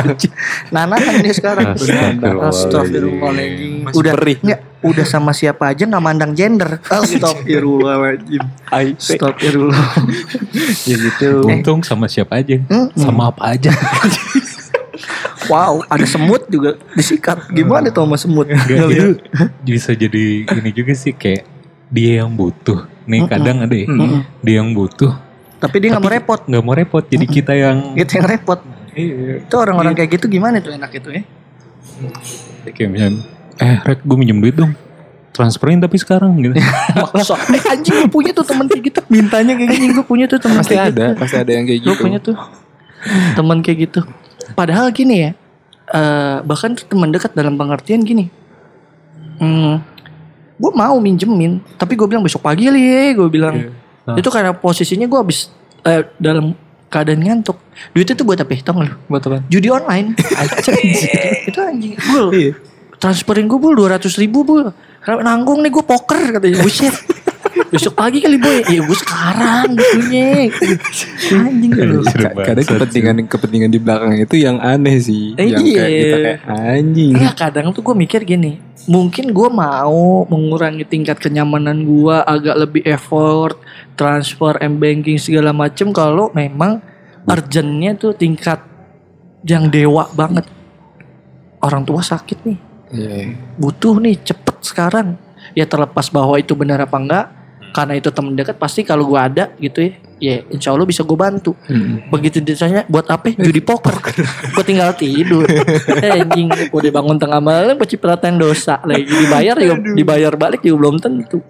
nanahan 0.74 1.24
dia 1.24 1.32
sekarang. 1.32 1.72
Astagfirullahaladzim. 1.72 3.88
Udah 3.96 4.12
perih. 4.12 4.36
Nggak, 4.44 4.60
udah 4.84 5.06
sama 5.08 5.32
siapa 5.32 5.72
aja 5.72 5.88
nggak 5.88 6.04
mandang 6.04 6.36
gender. 6.36 6.84
Astagfirullahaladzim. 6.84 8.44
Astagfirullah. 8.68 9.88
Ya 10.84 10.96
gitu. 11.00 11.48
Untung 11.48 11.80
sama 11.80 12.12
siapa 12.12 12.44
aja? 12.44 12.60
Hmm, 12.68 12.92
Sama 12.92 13.32
apa 13.32 13.56
aja? 13.56 13.72
Wow, 15.44 15.84
ada 15.92 16.08
semut 16.08 16.48
juga 16.48 16.80
disikat. 16.96 17.52
Gimana 17.52 17.92
tuh 17.92 18.08
sama 18.08 18.16
semut? 18.16 18.48
Itu 18.48 19.20
bisa 19.68 19.92
jadi 19.92 20.48
ini 20.48 20.72
juga 20.72 20.96
sih 20.96 21.12
kayak 21.12 21.44
dia 21.92 22.24
yang 22.24 22.32
butuh. 22.32 22.88
Nih 23.04 23.20
kadang 23.24 23.60
ada 23.60 23.74
ya, 23.74 23.86
dia 24.40 24.54
yang 24.58 24.72
butuh 24.72 25.12
Tapi 25.56 25.76
dia 25.78 25.88
nggak 25.90 26.00
mau 26.00 26.12
repot. 26.12 26.40
nggak 26.42 26.62
mau 26.62 26.72
repot 26.72 27.04
jadi 27.04 27.24
kita 27.24 27.52
yang 27.52 27.76
Gitu 27.94 28.16
yang 28.16 28.26
repot. 28.26 28.60
Itu 28.94 29.54
orang-orang 29.54 29.92
kayak 29.92 30.10
gitu 30.12 30.26
gimana 30.28 30.58
tuh 30.58 30.72
enak 30.72 30.90
itu 30.92 31.08
ya? 31.10 31.22
kayak 32.64 32.90
misalnya 32.90 33.22
eh 33.56 33.76
Rek 33.78 34.02
gue 34.02 34.16
minjem 34.16 34.38
duit 34.38 34.52
dong 34.52 34.72
transferin 35.30 35.78
tapi 35.78 35.94
sekarang 35.94 36.30
gitu 36.38 36.54
Maksa. 36.94 37.34
Eh, 37.50 37.62
anjing 37.68 37.94
gue 37.96 38.08
punya 38.08 38.30
tuh 38.30 38.42
temen 38.42 38.66
kayak 38.66 38.82
gitu. 38.86 39.00
Mintanya 39.08 39.52
kayak 39.52 39.68
gini 39.68 39.86
gue 39.90 40.04
punya 40.04 40.26
tuh 40.26 40.38
temen 40.38 40.58
Pasti 40.58 40.74
kayak 40.74 40.86
gitu. 40.88 41.00
ada, 41.02 41.06
pasti 41.18 41.36
ada 41.36 41.50
yang 41.50 41.64
kayak 41.66 41.80
Gue 41.82 41.90
gitu. 41.90 42.02
punya 42.02 42.18
tuh 42.20 42.36
temen 43.34 43.58
kayak 43.60 43.78
gitu. 43.82 44.00
Padahal 44.54 44.94
gini 44.94 45.14
ya, 45.20 45.30
eh 45.90 46.36
bahkan 46.42 46.72
tuh 46.72 46.86
teman 46.86 47.10
dekat 47.10 47.34
dalam 47.34 47.58
pengertian 47.58 48.02
gini. 48.02 48.30
Hmm, 49.36 49.82
gue 50.54 50.72
mau 50.74 50.96
minjemin, 51.02 51.58
tapi 51.74 51.98
gue 51.98 52.06
bilang 52.06 52.22
besok 52.22 52.42
pagi 52.46 52.70
li, 52.70 53.14
gue 53.14 53.28
bilang. 53.30 53.74
Nah. 54.06 54.16
Itu 54.18 54.30
karena 54.30 54.54
posisinya 54.54 55.08
gue 55.08 55.18
habis 55.18 55.50
eh, 55.82 56.06
dalam 56.20 56.54
keadaan 56.92 57.26
ngantuk. 57.26 57.58
Duit 57.90 58.06
itu 58.06 58.22
buat 58.22 58.38
apa? 58.38 58.54
ya? 58.54 58.60
Tau 58.62 58.78
gak 58.78 58.86
lu? 58.86 58.94
Buat 59.10 59.22
apa? 59.26 59.38
Judi 59.50 59.68
online. 59.72 60.14
itu 61.50 61.58
anjing. 61.58 61.98
Bul, 61.98 62.54
transferin 63.02 63.50
gue 63.50 63.58
bul 63.58 63.74
200 63.74 64.06
ribu 64.22 64.46
bul. 64.46 64.70
Nanggung 65.04 65.60
nih 65.60 65.74
gue 65.74 65.84
poker 65.84 66.38
katanya. 66.38 66.62
Buset. 66.62 66.94
Besok 67.70 67.94
pagi 67.94 68.18
kali 68.22 68.38
boy. 68.38 68.66
Iya 68.66 68.80
gue 68.82 68.98
sekarang 68.98 69.68
butuhnya. 69.74 70.28
Anjing 71.34 71.70
lu. 71.74 71.98
Seru 72.06 72.22
Ka- 72.22 72.34
Kadang 72.52 72.66
kepentingan 72.66 73.16
kepentingan 73.26 73.70
di 73.70 73.78
belakang 73.82 74.14
itu 74.18 74.34
yang 74.38 74.58
aneh 74.58 74.96
sih. 74.98 75.34
Eh, 75.38 75.50
yang 75.50 75.62
kayak 75.62 75.88
iya. 75.88 76.00
kita 76.02 76.16
kayak 76.18 76.40
anjing. 76.50 77.12
Enggak 77.14 77.34
kadang 77.38 77.66
tuh 77.70 77.82
gue 77.82 77.94
mikir 77.94 78.20
gini. 78.26 78.58
Mungkin 78.90 79.32
gue 79.32 79.48
mau 79.48 80.28
mengurangi 80.28 80.84
tingkat 80.84 81.18
kenyamanan 81.22 81.82
gue 81.86 82.16
agak 82.20 82.56
lebih 82.58 82.82
effort 82.84 83.56
transfer 83.94 84.58
m 84.58 84.78
banking 84.78 85.16
segala 85.16 85.54
macem 85.54 85.94
kalau 85.94 86.28
memang 86.34 86.82
urgentnya 87.24 87.94
tuh 87.94 88.12
tingkat 88.12 88.60
yang 89.46 89.70
dewa 89.70 90.10
banget. 90.12 90.44
Orang 91.64 91.86
tua 91.88 92.04
sakit 92.04 92.44
nih. 92.44 92.60
Iya. 92.94 93.34
butuh 93.58 93.98
nih 93.98 94.14
cepet 94.22 94.56
sekarang 94.62 95.18
ya 95.58 95.66
terlepas 95.66 96.06
bahwa 96.14 96.38
itu 96.38 96.54
benar 96.54 96.78
apa 96.78 96.94
enggak 96.94 97.26
karena 97.74 97.98
itu 97.98 98.14
temen 98.14 98.38
dekat 98.38 98.54
pasti 98.54 98.86
kalau 98.86 99.10
gua 99.10 99.26
ada 99.26 99.50
gitu 99.58 99.82
ya 99.82 99.92
ya 100.24 100.40
insya 100.48 100.72
Allah 100.72 100.88
bisa 100.88 101.04
gue 101.04 101.18
bantu. 101.18 101.52
Hmm. 101.68 102.08
begitu 102.08 102.40
ditanya 102.40 102.88
buat 102.88 103.04
apa? 103.12 103.34
Judi 103.36 103.60
poker. 103.60 103.92
Gue 104.56 104.64
tinggal 104.64 104.96
tidur. 104.96 105.44
Eh, 105.44 106.10
anjing 106.24 106.48
udah 106.72 106.90
bangun 106.94 107.16
tengah 107.20 107.40
malam 107.44 107.76
pencipratan 107.76 108.40
dosa. 108.40 108.80
Lagi 108.88 109.04
dibayar 109.04 109.56
juga 109.58 109.74
dibayar 109.92 110.32
balik 110.32 110.64
juga 110.64 110.76
belum 110.80 110.96
tentu. 111.02 111.44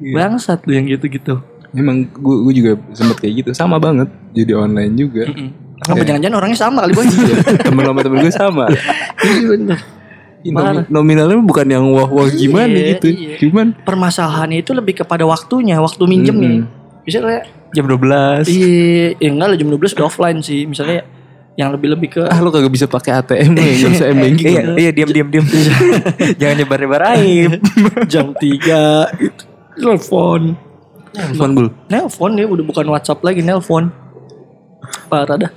Bangsat 0.00 0.68
lu 0.68 0.76
yang 0.76 0.86
gitu-gitu. 0.88 1.40
Emang 1.72 2.04
gue 2.04 2.36
gue 2.50 2.54
juga 2.56 2.72
sempet 2.92 3.24
kayak 3.24 3.34
gitu 3.46 3.50
sama 3.56 3.80
banget. 3.80 4.10
Jadi 4.36 4.52
online 4.52 4.92
juga. 4.98 5.24
Apa 5.80 6.04
jangan-jangan 6.04 6.36
orangnya 6.36 6.58
sama 6.60 6.78
kali 6.84 6.92
boy? 6.92 7.06
Temen 7.64 7.82
sama 7.88 8.00
temen 8.04 8.18
gue 8.20 8.34
sama. 8.34 8.64
Iya 9.24 9.42
bener. 9.48 9.80
Nomi- 10.42 10.88
nominalnya 10.88 11.36
bukan 11.38 11.66
yang 11.66 11.84
wah 11.88 12.06
wah 12.06 12.26
gimana 12.26 12.72
Iya, 12.72 12.96
gitu. 12.96 13.06
iya. 13.10 13.36
Cuman 13.36 13.76
Permasalahannya 13.78 14.58
itu 14.58 14.72
lebih 14.72 14.98
kepada 14.98 15.22
waktunya 15.22 15.76
Waktu 15.76 16.02
minjemnya 16.04 16.64
Misalnya 17.02 17.44
Jam 17.70 17.86
12. 17.86 18.50
Iya, 18.50 19.14
ya 19.14 19.28
enggak 19.30 19.46
lah 19.46 19.56
jam 19.56 19.68
12 19.68 19.94
udah 19.94 20.06
offline 20.06 20.42
sih. 20.42 20.66
Misalnya 20.66 21.06
yang 21.54 21.70
lebih-lebih 21.70 22.08
ke 22.10 22.22
ah 22.24 22.38
lo 22.38 22.48
kagak 22.48 22.66
bisa 22.68 22.86
pakai 22.86 23.14
ATM 23.14 23.52
lo 23.52 23.60
yang 23.60 23.92
bisa 23.92 24.06
M 24.06 24.18
banking. 24.18 24.54
Iya, 24.54 24.62
iya 24.74 24.90
diam 24.90 25.06
diam 25.06 25.28
diam. 25.28 25.44
Jangan 26.40 26.56
nyebar-nyebar 26.56 27.02
aib. 27.14 27.62
jam 28.12 28.34
3 28.34 28.42
gitu. 29.18 29.42
Nelfon. 29.78 30.58
Nelfon 31.10 31.50
bul. 31.52 31.68
Nelfon 31.86 32.32
ya 32.34 32.46
udah 32.46 32.64
bukan 32.64 32.86
WhatsApp 32.88 33.22
lagi 33.22 33.38
nelpon. 33.40 33.94
Parah 35.06 35.36
dah. 35.36 35.50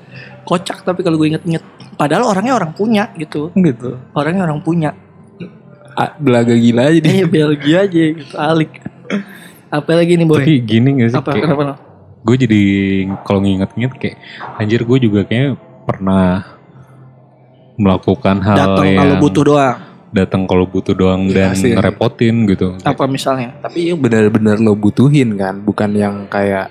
Kocak 0.43 0.83
tapi 0.83 1.01
kalau 1.01 1.15
gue 1.15 1.29
inget-inget. 1.29 1.63
Padahal 1.93 2.27
orangnya 2.27 2.53
orang 2.53 2.71
punya 2.71 3.09
gitu. 3.15 3.49
Gitu. 3.53 3.97
Orangnya 4.11 4.43
orang 4.43 4.59
punya. 4.59 4.91
Ah, 5.93 6.13
belaga 6.15 6.51
gila 6.51 6.89
aja 6.89 6.99
dia. 6.99 7.13
Eh 7.13 7.25
Belgia 7.25 7.85
aja 7.85 8.01
gitu 8.11 8.33
alik. 8.33 8.81
Apa 9.69 9.93
lagi 9.93 10.15
nih 10.15 10.25
boy? 10.25 10.41
Tapi 10.41 10.53
gini 10.59 10.89
gak 10.97 11.09
sih? 11.09 11.17
Apa 11.17 11.29
kayak- 11.31 11.45
kenapa? 11.45 11.63
no? 11.65 11.75
gue 12.23 12.37
jadi 12.39 12.61
kalau 13.21 13.43
nginget-nginget 13.43 13.93
kayak 13.99 14.17
anjir 14.55 14.79
gue 14.81 14.97
juga 14.97 15.27
kayak 15.27 15.59
pernah 15.83 16.55
melakukan 17.75 18.39
hal 18.39 18.55
Datang 18.55 18.85
yang 18.87 18.99
kalau 19.01 19.15
butuh 19.19 19.43
doang. 19.43 19.77
datang 20.13 20.41
kalau 20.45 20.63
butuh 20.63 20.93
doang 20.93 21.21
Iya, 21.25 21.35
dan 21.35 21.49
sih. 21.53 21.73
ngerepotin 21.73 22.45
gitu. 22.45 22.77
Apa 22.79 23.09
misalnya? 23.09 23.57
Tapi 23.59 23.89
yang 23.89 23.99
benar-benar 23.99 24.55
lo 24.55 24.71
butuhin 24.71 25.35
kan, 25.35 25.59
bukan 25.59 25.89
yang 25.91 26.29
kayak 26.29 26.69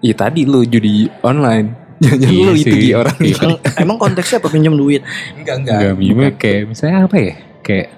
ya 0.00 0.12
tadi 0.12 0.42
lo 0.42 0.60
judi 0.60 1.06
online. 1.22 1.83
Jangan 2.02 2.18
Iya 2.26 2.42
lo 2.42 2.52
itu 2.58 2.76
orang 2.96 3.16
Iya. 3.22 3.34
Emang, 3.38 3.58
emang 3.78 3.96
konteksnya 4.02 4.38
apa 4.42 4.48
pinjam 4.50 4.74
duit? 4.74 5.02
enggak 5.36 5.56
Enggak, 5.62 5.92
minumnya 5.94 6.30
kayak 6.34 6.62
misalnya 6.66 7.06
apa 7.06 7.16
ya? 7.16 7.34
Kayak 7.62 7.88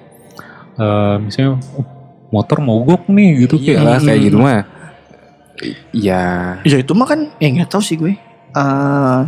eh 0.76 1.16
misalnya 1.24 1.51
oh, 1.57 1.86
motor 2.28 2.59
mogok 2.61 3.09
nih 3.09 3.49
gitu 3.49 3.57
Iya 3.57 3.64
kayak 3.64 3.80
lah 3.80 3.99
kayak 4.03 4.18
Hmm. 4.20 4.26
gitu 4.28 4.38
mah. 4.38 4.61
Iya. 5.97 6.24
Ya 6.68 6.76
itu 6.76 6.92
mah 6.92 7.07
kan, 7.09 7.20
ya 7.40 7.49
nggak 7.49 7.70
tahu 7.72 7.80
sih 7.80 7.97
gue. 7.97 8.12
Eh, 8.57 9.20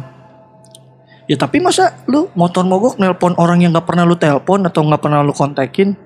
ya 1.28 1.36
tapi 1.36 1.60
masa 1.60 2.04
lu 2.04 2.28
motor 2.36 2.64
mogok 2.64 3.00
nelpon 3.00 3.32
orang 3.36 3.64
yang 3.64 3.72
nggak 3.72 3.88
pernah 3.88 4.04
lu 4.04 4.16
telepon 4.16 4.64
atau 4.64 4.84
nggak 4.84 5.00
pernah 5.00 5.24
lu 5.24 5.32
kontekin? 5.32 5.96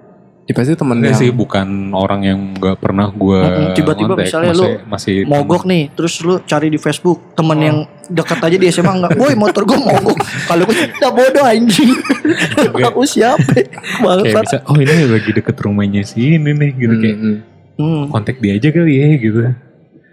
Ya 0.43 0.53
pasti 0.53 0.75
temen 0.75 0.99
yang 0.99 1.15
sih 1.15 1.31
bukan 1.31 1.67
orang 1.93 2.21
yang 2.23 2.39
nggak 2.53 2.75
pernah 2.77 3.07
gue 3.09 3.41
tiba-tiba 3.73 4.13
misalnya 4.13 4.51
lu 4.51 4.67
masih 4.85 5.23
Mogok 5.23 5.63
nih, 5.63 5.87
terus 5.89 6.19
lu 6.19 6.43
cari 6.43 6.67
di 6.67 6.77
Facebook 6.77 7.33
temen 7.33 7.55
yang 7.57 7.77
deket 8.05 8.43
aja 8.43 8.57
di 8.57 8.67
SMA 8.69 8.91
nggak, 8.93 9.15
boy 9.15 9.33
motor 9.33 9.63
gue 9.63 9.79
mogok. 9.79 10.19
Kalau 10.45 10.67
gue 10.67 10.75
udah 10.99 11.11
bodoh 11.11 11.45
anjing. 11.47 11.95
Aku 12.91 13.07
siapa? 13.07 13.39
kayak 13.55 13.71
Bangsat. 14.03 14.43
bisa 14.43 14.57
oh 14.67 14.77
ini 14.77 15.07
lagi 15.07 15.31
deket 15.31 15.57
rumahnya 15.57 16.03
si 16.03 16.35
ini 16.35 16.51
nih 16.51 16.71
gitu 16.77 16.95
kayak 16.97 17.17
Mm-mm. 17.17 17.37
Hmm. 17.73 18.05
kontak 18.09 18.37
dia 18.37 18.53
aja 18.53 18.69
kali 18.69 18.93
ya 18.95 19.07
gitu. 19.17 19.39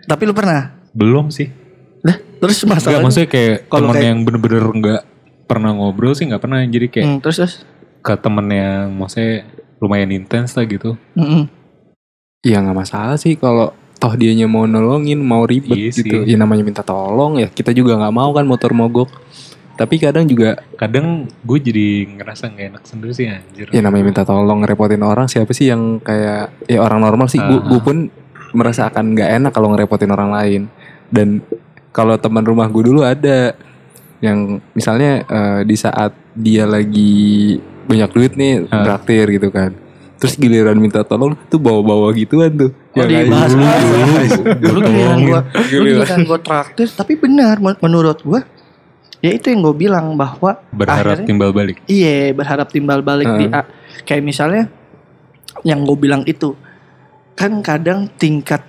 Tapi 0.06 0.22
lu 0.24 0.34
pernah? 0.34 0.78
Belum 0.92 1.28
sih. 1.30 1.50
Lah, 2.00 2.16
terus 2.38 2.62
Enggak 2.62 2.80
masalahnya? 2.80 3.02
maksudnya 3.04 3.30
kayak 3.30 3.56
Kalau 3.66 3.82
temen 3.84 3.94
kayak- 3.94 4.06
yang 4.06 4.18
bener-bener 4.22 4.64
nggak 4.70 5.02
pernah 5.44 5.72
ngobrol 5.74 6.14
sih 6.14 6.24
nggak 6.24 6.40
pernah 6.40 6.62
jadi 6.62 6.88
kayak 6.88 7.06
Hmm, 7.08 7.18
terus 7.20 7.36
terus. 7.36 7.54
ke 8.00 8.14
temen 8.16 8.46
yang 8.48 8.94
maksudnya 8.94 9.44
lumayan 9.80 10.12
intens 10.12 10.54
lah 10.54 10.64
gitu. 10.64 10.96
Mm-mm. 11.16 11.48
Ya 12.42 12.60
nggak 12.60 12.78
masalah 12.78 13.16
sih 13.16 13.36
kalau 13.36 13.72
toh 13.96 14.16
dianya 14.16 14.48
mau 14.48 14.64
nolongin, 14.64 15.20
mau 15.20 15.44
ribet 15.44 15.76
Iya 15.76 15.92
sih. 15.92 16.04
gitu. 16.04 16.24
Ya 16.24 16.36
namanya 16.36 16.64
minta 16.64 16.84
tolong 16.84 17.36
ya. 17.38 17.48
Kita 17.48 17.72
juga 17.72 17.96
nggak 17.96 18.16
mau 18.16 18.32
kan 18.32 18.44
motor 18.44 18.72
mogok. 18.72 19.12
Tapi 19.76 19.96
kadang 19.96 20.24
juga 20.24 20.60
Kadang 20.76 21.28
gue 21.42 21.60
jadi 21.60 21.88
ngerasa 22.10 22.48
nggak 22.50 22.68
enak 22.70 22.84
sendiri 22.84 23.12
sih 23.12 23.28
anjir. 23.28 23.68
ya 23.70 23.80
namanya 23.80 24.04
minta 24.06 24.24
tolong 24.24 24.64
ngerepotin 24.64 25.04
orang. 25.04 25.28
Siapa 25.28 25.52
sih 25.52 25.68
yang 25.68 26.00
kayak 26.00 26.64
ya 26.66 26.80
orang 26.80 27.00
normal 27.00 27.28
sih. 27.28 27.40
Gue 27.40 27.60
Ah. 27.76 27.84
pun 27.84 28.08
merasa 28.52 28.88
akan 28.88 29.14
nggak 29.14 29.30
enak 29.36 29.52
kalau 29.52 29.72
ngerepotin 29.72 30.10
orang 30.10 30.32
lain. 30.32 30.62
Dan 31.08 31.44
kalau 31.92 32.16
teman 32.16 32.44
rumah 32.44 32.68
gue 32.68 32.84
dulu 32.86 33.04
ada 33.04 33.56
yang 34.20 34.60
misalnya 34.72 35.24
eh, 35.24 35.62
di 35.64 35.76
saat 35.76 36.12
dia 36.34 36.64
lagi 36.64 37.56
banyak 37.90 38.10
duit 38.12 38.34
nih 38.34 38.70
Ah. 38.70 38.86
traktir 38.86 39.26
gitu 39.28 39.50
kan. 39.50 39.74
Terus 40.16 40.36
giliran 40.36 40.76
minta 40.76 41.02
tolong 41.02 41.34
tuh 41.48 41.58
bawa-bawa 41.58 42.12
gituan 42.12 42.52
tuh. 42.52 42.72
Oh, 42.92 43.02
Yang 43.02 43.10
dibahas 43.26 43.52
dulu- 43.52 43.64
bahas. 43.64 44.32
Dulu 44.60 44.80
giliran 44.84 45.20
gua, 45.24 45.40
dulu 45.66 45.86
Giliran. 45.90 46.22
gua 46.24 46.40
traktir, 46.40 46.88
tapi 46.90 47.14
benar 47.16 47.56
men- 47.58 47.80
menurut 47.80 48.20
gua 48.20 48.42
ya 49.20 49.32
itu 49.32 49.48
yang 49.48 49.60
gue 49.62 49.76
bilang 49.78 50.16
bahwa 50.16 50.64
Berharap 50.70 51.20
akhirnya- 51.20 51.28
timbal 51.28 51.52
balik. 51.52 51.84
Iya 51.86 52.32
berharap 52.32 52.68
timbal 52.70 53.00
balik 53.02 53.28
di 53.34 53.46
Heeh. 53.46 53.60
A. 53.60 53.68
Kayak 54.02 54.24
misalnya 54.24 54.64
yang 55.62 55.84
gue 55.84 55.98
bilang 55.98 56.24
itu 56.24 56.56
kan 57.34 57.60
kadang 57.60 58.08
tingkat 58.14 58.64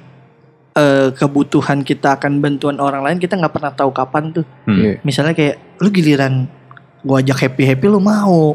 eh, 0.73 1.11
kebutuhan 1.13 1.83
kita 1.83 2.15
akan 2.15 2.39
bantuan 2.39 2.79
orang 2.79 3.03
lain 3.03 3.19
kita 3.19 3.35
nggak 3.35 3.51
pernah 3.53 3.71
tahu 3.71 3.91
kapan 3.91 4.31
tuh. 4.33 4.47
Hmm. 4.65 4.75
Iya. 4.77 4.93
Misalnya 5.03 5.35
kayak 5.35 5.79
lu 5.79 5.89
giliran 5.89 6.47
gue 7.01 7.17
ajak 7.17 7.39
happy 7.41 7.63
happy 7.65 7.87
lu 7.87 7.99
mau, 7.99 8.55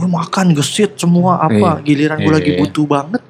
lu 0.00 0.08
makan 0.08 0.52
gesit 0.52 0.96
semua 0.96 1.38
apa. 1.38 1.78
Giliran 1.80 2.18
gue 2.18 2.26
Iya, 2.26 2.36
lagi 2.36 2.50
iya. 2.50 2.58
butuh 2.58 2.84
banget. 2.84 3.22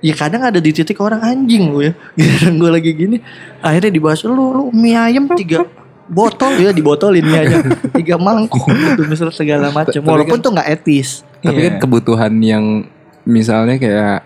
Ya 0.00 0.14
kadang 0.14 0.40
ada 0.42 0.56
di 0.56 0.70
titik 0.70 0.96
orang 0.96 1.20
anjing 1.20 1.68
gue 1.70 1.82
ya. 1.82 1.92
Giliran 2.18 2.54
gue 2.56 2.70
lagi 2.70 2.90
gini, 2.92 3.16
akhirnya 3.58 3.90
dibahas 3.90 4.20
lu 4.22 4.32
lu 4.32 4.64
mie 4.70 4.94
ayam 4.94 5.28
tiga 5.30 5.64
botol 6.06 6.52
ya 6.54 6.70
dibotolin 6.70 7.22
mie 7.22 7.38
ayam 7.38 7.62
tiga 7.98 8.16
mangkuk 8.16 8.64
gitu 8.66 9.02
misalnya 9.04 9.32
segala 9.32 9.66
macam. 9.68 9.94
Tapi 9.94 10.06
Walaupun 10.06 10.36
kan- 10.36 10.44
tuh 10.44 10.50
nggak 10.52 10.68
etis. 10.70 11.08
Tapi 11.40 11.56
Iya. 11.56 11.66
kan 11.66 11.74
kebutuhan 11.80 12.32
yang 12.38 12.64
misalnya 13.22 13.76
kayak 13.76 14.24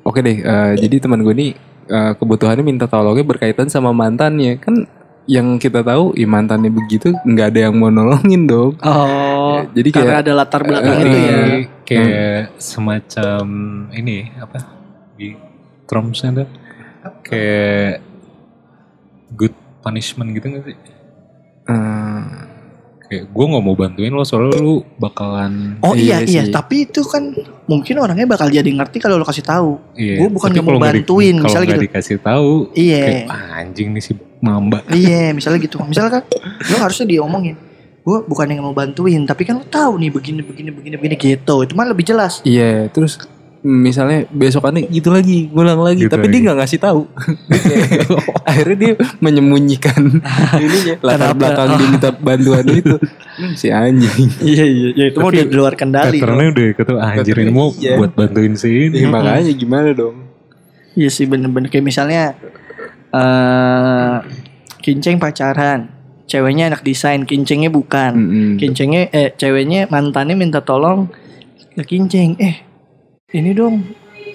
oke 0.00 0.18
deh, 0.18 0.36
eh, 0.38 0.72
jadi 0.76 0.96
teman 1.00 1.20
gue 1.20 1.32
nih 1.32 1.50
eh, 1.86 2.12
kebutuhannya 2.14 2.62
minta 2.62 2.86
tolongnya 2.86 3.22
berkaitan 3.22 3.66
sama 3.66 3.90
mantannya 3.90 4.56
kan 4.56 4.86
yang 5.24 5.56
kita 5.56 5.80
tahu 5.80 6.12
ya 6.12 6.24
mantannya 6.24 6.68
begitu 6.68 7.12
nggak 7.14 7.46
ada 7.50 7.60
yang 7.66 7.74
mau 7.74 7.88
nolongin 7.88 8.44
dong. 8.44 8.72
Oh, 8.80 9.62
Jadi 9.70 9.88
karena 9.90 10.06
kayak 10.10 10.22
ada 10.22 10.32
latar 10.34 10.60
belakang 10.62 10.94
Eh, 10.94 11.00
itu 11.00 11.16
ya. 11.16 11.32
Jadi 11.36 11.56
kayak 11.84 12.40
semacam 12.56 13.44
ini 13.92 14.16
apa 14.34 14.58
di 15.14 15.36
termsnya 15.84 16.30
tuh 16.36 16.48
kayak 17.22 18.00
good 19.32 19.54
punishment 19.80 20.32
gitu 20.32 20.46
gak 20.50 20.64
sih? 20.64 20.76
eh, 21.66 22.22
Kayak 23.02 23.26
gue 23.28 23.44
nggak 23.44 23.64
mau 23.64 23.74
bantuin 23.74 24.08
lo 24.08 24.22
soalnya 24.22 24.54
lu 24.56 24.86
bakalan 24.94 25.74
Oh 25.80 25.92
iya 25.92 26.22
Iya 26.22 26.30
iya, 26.30 26.42
sih. 26.46 26.52
tapi 26.52 26.86
itu 26.86 27.02
kan 27.02 27.34
mungkin 27.66 27.98
orangnya 27.98 28.22
bakal 28.24 28.46
jadi 28.48 28.66
ngerti 28.66 28.98
kalau 28.98 29.14
lo 29.14 29.24
kasih 29.24 29.42
tahu. 29.42 29.82
Iya. 29.92 30.14
Gua 30.16 30.28
bukan 30.30 30.48
nggak 30.48 30.62
mau 30.64 30.72
nggak 30.72 30.78
di- 30.78 30.98
bantuin, 31.02 31.34
kalau 31.34 31.44
misalnya 31.44 31.66
nggak 31.66 31.74
gitu. 31.76 31.88
dikasih 31.90 32.18
tahu, 32.20 32.50
Iya. 32.72 33.02
kayak 33.02 33.24
"Ah, 33.26 33.60
anjing 33.60 33.88
nih 33.90 33.98
si 34.00 34.12
mamba. 34.40 34.80
Iya, 34.86 35.30
misalnya 35.30 35.60
gitu. 35.60 35.78
Misalnya 35.82 36.18
kan 36.18 36.22
lo 36.66 36.76
harusnya 36.78 37.06
diomongin. 37.06 37.56
Gue 38.00 38.20
bukan 38.22 38.46
yang 38.46 38.62
mau 38.62 38.72
bantuin, 38.72 39.22
tapi 39.22 39.44
kan 39.44 39.56
lo 39.56 39.66
tahu 39.66 39.96
nih 39.96 40.08
begini 40.08 40.40
begini 40.40 40.70
begini 40.70 40.96
begini 40.96 41.14
gitu. 41.16 41.54
Itu 41.60 41.72
mah 41.72 41.86
lebih 41.86 42.04
jelas. 42.04 42.40
iya 42.42 42.88
terus 42.88 43.20
misalnya 43.60 44.24
besokannya 44.26 44.88
gitu 44.88 45.12
lagi 45.12 45.44
ngulang 45.46 45.76
lagi 45.78 46.00
Gitu 46.00 46.08
tapi 46.08 46.26
lagi. 46.26 46.32
dia 46.32 46.40
nggak 46.42 46.58
ngasih 46.58 46.80
tahu 46.80 47.02
akhirnya 48.48 48.76
dia 48.78 48.92
menyembunyikan 49.20 50.00
ininya 50.64 50.94
latar 50.98 51.18
Kenapa? 51.28 51.36
belakang 51.36 51.68
dia 51.70 51.86
minta 51.86 52.08
bantuan 52.10 52.64
itu 52.66 52.96
si 53.60 53.68
anjing 53.68 54.32
Iya 54.40 54.64
iya, 54.64 54.88
ya 54.94 55.04
itu 55.08 55.20
mah 55.20 55.28
udah 55.28 55.44
di 55.44 55.52
luar 55.54 55.74
kendali. 55.76 56.16
Patternnya 56.16 56.48
udah 56.50 56.66
ketemu 56.72 56.98
ah, 56.98 57.12
anjir 57.12 57.36
ini 57.36 57.52
mau 57.52 57.68
Iya. 57.70 57.94
buat 57.96 58.12
bantuin 58.12 58.54
si 58.56 58.68
ini. 58.88 58.96
Ya, 58.96 59.08
makanya 59.08 59.52
gimana 59.52 59.88
dong 59.92 60.16
Iya 60.90 61.08
sih 61.08 61.24
bener-bener 61.24 61.68
kayak 61.68 61.84
misalnya 61.84 62.34
eh 63.10 64.14
kinceng 64.80 65.20
pacaran, 65.20 65.90
ceweknya 66.24 66.70
anak 66.72 66.82
desain, 66.82 67.26
kincengnya 67.26 67.68
bukan. 67.68 68.12
Mm-mm. 68.16 68.50
Kincengnya 68.56 69.10
eh 69.10 69.28
ceweknya 69.34 69.90
mantannya 69.90 70.34
minta 70.38 70.62
tolong 70.62 71.10
ke 71.74 71.82
kinceng. 71.84 72.38
Eh 72.40 72.62
ini 73.34 73.52
dong 73.52 73.82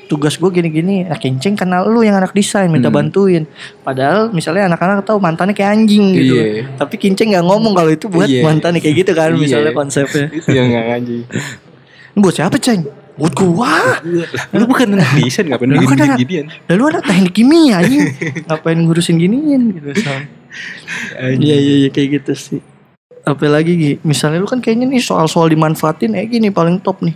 tugas 0.05 0.37
gue 0.37 0.49
gini-gini. 0.53 1.01
Nah 1.01 1.17
kinceng 1.17 1.57
kenal 1.57 1.89
lu 1.89 2.05
yang 2.05 2.13
anak 2.15 2.31
desain 2.31 2.69
minta 2.69 2.93
Hmm. 2.93 2.97
bantuin. 3.01 3.43
Padahal 3.81 4.29
misalnya 4.29 4.69
anak-anak 4.69 5.01
tahu 5.01 5.17
mantannya 5.17 5.57
kayak 5.57 5.71
anjing 5.81 6.13
gitu. 6.13 6.35
Iya. 6.37 6.77
Tapi 6.77 6.95
kinceng 7.01 7.33
nggak 7.33 7.45
ngomong 7.47 7.73
kalau 7.73 7.89
itu 7.89 8.05
buat 8.05 8.29
Iya. 8.29 8.45
mantannya 8.45 8.79
kayak 8.85 8.95
gitu 9.01 9.11
kan 9.17 9.33
Iya. 9.33 9.41
misalnya 9.41 9.71
konsepnya. 9.73 10.29
itu 10.29 10.49
yang 10.53 10.69
nggak 10.69 10.85
Ini 12.15 12.19
buat 12.21 12.35
siapa 12.37 12.55
ceng? 12.61 13.04
Buat 13.15 13.33
gua. 13.33 13.71
lu 14.51 14.63
bukan 14.67 14.99
anak 14.99 15.15
desain 15.15 15.47
ngapain 15.47 15.71
Lu 15.71 15.87
kan 15.87 15.95
anak- 15.97 16.19
ginian 16.19 16.51
Lalu 16.67 16.83
anak 16.91 17.03
teknik 17.07 17.33
kimia 17.33 17.79
anjing. 17.79 18.11
Ngapain 18.43 18.77
ngurusin 18.77 19.15
giniin 19.15 19.61
gitu 19.71 19.89
soalnya. 20.03 20.27
Iya 21.35 21.55
iya 21.55 21.73
iya 21.83 21.89
kayak 21.89 22.21
gitu 22.21 22.33
sih. 22.35 22.59
Apalagi 23.23 23.71
Gi, 23.73 23.91
misalnya 24.03 24.37
lu 24.37 24.45
kan 24.45 24.59
kayaknya 24.59 24.85
nih 24.85 25.01
soal-soal 25.01 25.49
dimanfaatin 25.49 26.13
eh 26.13 26.27
gini 26.27 26.51
paling 26.51 26.77
top 26.77 27.01
nih. 27.01 27.15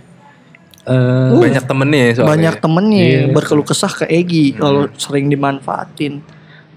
Eh, 0.82 1.36
banyak 1.36 1.64
temennya 1.64 2.02
ya 2.02 2.12
soalnya 2.16 2.30
Banyak 2.32 2.54
temennya 2.58 3.04
Iya. 3.04 3.20
berkeluh 3.30 3.62
kesah 3.62 3.92
ke 3.94 4.04
Egi 4.08 4.56
kalau 4.56 4.88
sering 4.96 5.28
dimanfaatin. 5.28 6.24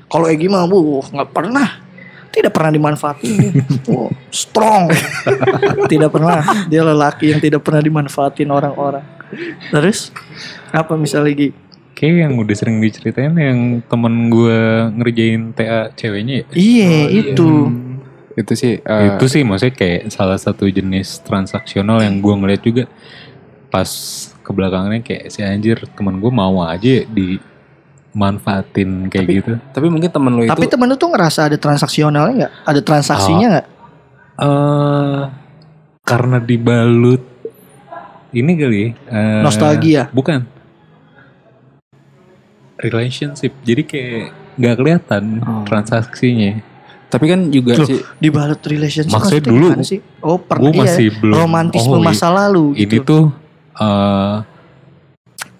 Kalau 0.06 0.28
Egi 0.28 0.46
mah 0.46 0.68
bu 0.68 1.02
nggak 1.02 1.32
pernah. 1.32 1.83
Tidak 2.34 2.50
pernah 2.50 2.74
dimanfaatin 2.74 3.32
dia. 3.38 3.52
Oh, 3.94 4.10
strong. 4.34 4.90
tidak 5.92 6.10
pernah. 6.10 6.42
Dia 6.66 6.82
lelaki 6.82 7.30
yang 7.30 7.38
tidak 7.38 7.62
pernah 7.62 7.78
dimanfaatin 7.78 8.50
orang-orang. 8.50 9.06
Terus 9.70 10.10
apa 10.74 10.98
misalnya 10.98 11.34
Gi? 11.38 11.50
Kayak 11.94 12.16
yang 12.26 12.34
udah 12.42 12.56
sering 12.58 12.82
diceritain 12.82 13.34
yang 13.38 13.86
temen 13.86 14.34
gue 14.34 14.60
ngerjain 14.98 15.54
TA 15.54 15.94
ceweknya 15.94 16.42
ya. 16.42 16.46
Iya 16.58 16.94
itu. 17.14 17.50
itu 18.34 18.54
sih 18.58 18.82
eh, 18.82 19.02
itu 19.14 19.26
sih 19.30 19.46
maksudnya 19.46 19.78
kayak 19.78 20.10
salah 20.10 20.42
satu 20.42 20.66
jenis 20.66 21.22
transaksional 21.22 22.02
yang 22.02 22.18
gue 22.18 22.34
ngeliat 22.34 22.66
juga 22.66 22.90
pas 23.70 23.86
ke 24.42 24.50
belakangnya 24.50 25.06
kayak 25.06 25.30
si 25.30 25.46
anjir 25.46 25.78
temen 25.94 26.18
gue 26.18 26.34
mau 26.34 26.66
aja 26.66 27.06
di 27.06 27.38
manfaatin 28.14 29.10
kayak 29.10 29.26
Tapi- 29.26 29.38
gitu. 29.38 29.52
Tapi 29.70 29.88
mungkin 29.90 30.10
temen 30.10 30.32
lo 30.32 30.42
itu 30.42 30.50
Tapi 30.50 30.66
temen 30.66 30.86
lu 30.86 30.96
tuh 30.96 31.10
ngerasa 31.10 31.50
ada 31.50 31.58
transaksionalnya 31.58 32.34
nggak? 32.40 32.54
Ada 32.64 32.82
transaksinya 32.82 33.48
nggak? 33.52 33.68
eh 34.34 35.22
karena 36.02 36.42
dibalut 36.42 37.22
ini 38.34 38.52
kali 38.58 38.84
eh, 39.08 39.42
Nostalgia. 39.46 40.10
bukan 40.10 40.42
relationship 42.82 43.54
jadi 43.62 43.82
kayak 43.86 44.24
nggak 44.58 44.76
kelihatan 44.76 45.24
Oh. 45.40 45.62
transaksinya 45.64 46.66
tapi 47.08 47.30
kan 47.30 47.46
juga 47.48 47.78
Loh, 47.78 47.86
sih 47.86 48.02
Dibalut 48.18 48.58
relationship 48.66 49.14
Maksudnya 49.14 49.38
maksudnya 49.46 49.78
dulu, 49.78 49.86
sih? 49.86 50.00
Oh, 50.18 50.42
pernah 50.42 50.66
gue 50.66 50.82
masih 50.82 51.08
iya. 51.14 51.20
belum 51.22 51.36
romantisme 51.38 51.94
oh, 51.94 52.02
masa 52.02 52.28
lalu 52.34 52.66
ini 52.74 52.90
gitu. 52.90 53.06
tuh 53.06 53.24
eh 53.78 54.36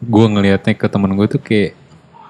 gue 0.02 0.26
ngelihatnya 0.28 0.74
ke 0.74 0.88
temen 0.90 1.14
gue 1.14 1.28
tuh 1.30 1.38
kayak 1.40 1.78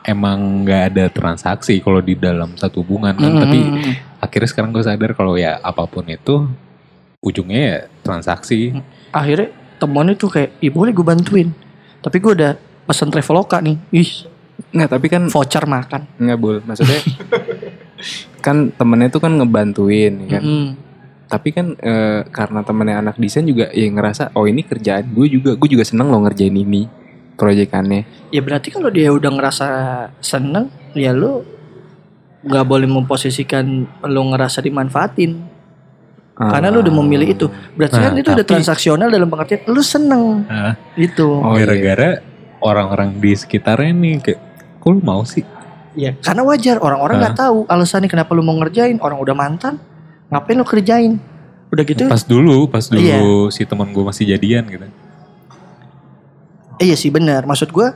emang 0.04 0.68
nggak 0.68 0.84
ada 0.94 1.06
transaksi 1.10 1.80
kalau 1.80 2.04
di 2.04 2.16
dalam 2.20 2.56
satu 2.60 2.84
hubungan 2.84 3.16
kan 3.16 3.32
Mm, 3.34 3.40
tapi 3.40 3.60
mm, 3.60 3.74
mm. 3.80 3.94
akhirnya 4.20 4.50
sekarang 4.52 4.70
gue 4.76 4.84
sadar 4.84 5.12
kalau 5.16 5.40
ya 5.40 5.60
apa 5.64 5.84
pun 5.88 6.04
itu 6.08 6.48
ujungnya 7.24 7.62
ya 7.64 7.80
transaksi 8.04 8.76
akhirnya 9.16 9.50
temen 9.80 10.16
itu 10.16 10.32
kayak, 10.32 10.64
ih 10.64 10.72
boleh 10.72 10.96
gue 10.96 11.04
bantuin. 11.04 11.50
Tapi 12.00 12.24
gue 12.24 12.32
udah 12.40 12.56
pesen 12.88 13.12
traveloka 13.12 13.60
nih. 13.60 13.76
Ih, 13.92 14.08
nggak 14.74 14.90
tapi 14.96 15.08
kan 15.12 15.28
voucher 15.28 15.66
makan. 15.68 16.02
nggak 16.18 16.38
bul 16.40 16.58
maksudnya 16.66 17.02
kan 18.46 18.70
temennya 18.74 19.10
tuh 19.10 19.22
kan 19.22 19.34
ngebantuin 19.38 20.14
ya 20.26 20.38
kan 20.38 20.44
Mm. 20.44 20.68
tapi 21.30 21.50
kan 21.50 21.74
eh, 21.82 22.22
karena 22.30 22.62
temennya 22.62 22.96
anak 23.02 23.16
desain 23.18 23.46
juga 23.48 23.74
ya 23.74 23.86
ngerasa 23.90 24.36
oh 24.38 24.46
ini 24.46 24.62
kerjaan 24.62 25.10
gue 25.10 25.28
juga 25.30 25.58
gue 25.58 25.70
juga 25.70 25.82
seneng 25.82 26.14
loh 26.14 26.22
ngerjain 26.26 26.54
ini 26.54 26.86
proyekannya 27.34 28.02
Ya 28.30 28.40
berarti 28.40 28.70
kalau 28.70 28.90
dia 28.90 29.10
udah 29.10 29.30
ngerasa 29.30 29.68
seneng, 30.18 30.68
ya 30.94 31.12
lu 31.12 31.46
nggak 32.42 32.66
boleh 32.66 32.86
memposisikan 32.86 33.66
lu 34.04 34.22
ngerasa 34.30 34.60
dimanfaatin. 34.60 35.54
Karena 36.34 36.68
lu 36.68 36.82
udah 36.82 36.94
memilih 36.98 37.30
itu. 37.30 37.46
Berarti 37.78 37.94
Nah, 37.94 38.04
kan 38.04 38.14
itu 38.16 38.26
udah 38.28 38.42
tapi- 38.42 38.52
transaksional 38.58 39.08
dalam 39.08 39.30
pengertian 39.30 39.62
lu 39.66 39.80
seneng. 39.80 40.42
Nah, 40.44 40.74
Gitu. 40.94 41.30
Oh, 41.30 41.54
iya. 41.54 41.64
gara-gara 41.64 42.10
orang-orang 42.58 43.22
di 43.22 43.32
sekitarnya 43.32 43.94
nih 43.94 44.16
kayak 44.20 44.40
kok 44.78 44.90
lu 44.90 45.00
mau 45.00 45.22
sih 45.24 45.46
Ya, 45.94 46.18
karena 46.18 46.42
wajar 46.42 46.82
orang-orang 46.82 47.22
nggak 47.22 47.38
tahu 47.38 47.70
alasannya 47.70 48.10
kenapa 48.10 48.34
lu 48.34 48.42
mau 48.42 48.58
ngerjain. 48.58 48.98
Orang 48.98 49.22
udah 49.22 49.38
mantan, 49.38 49.78
ngapain 50.28 50.58
lu 50.58 50.66
kerjain? 50.66 51.22
Udah 51.70 51.84
gitu, 51.86 52.10
pas 52.10 52.22
dulu 52.24 52.66
pas 52.66 52.82
dulu 52.84 52.98
Iya. 53.00 53.54
si 53.54 53.62
teman 53.62 53.90
gue 53.90 54.02
masih 54.02 54.26
jadian 54.26 54.66
gitu 54.66 54.90
eh, 56.80 56.86
iya 56.90 56.96
sih 56.98 57.10
benar. 57.14 57.46
Maksud 57.46 57.70
gua, 57.70 57.94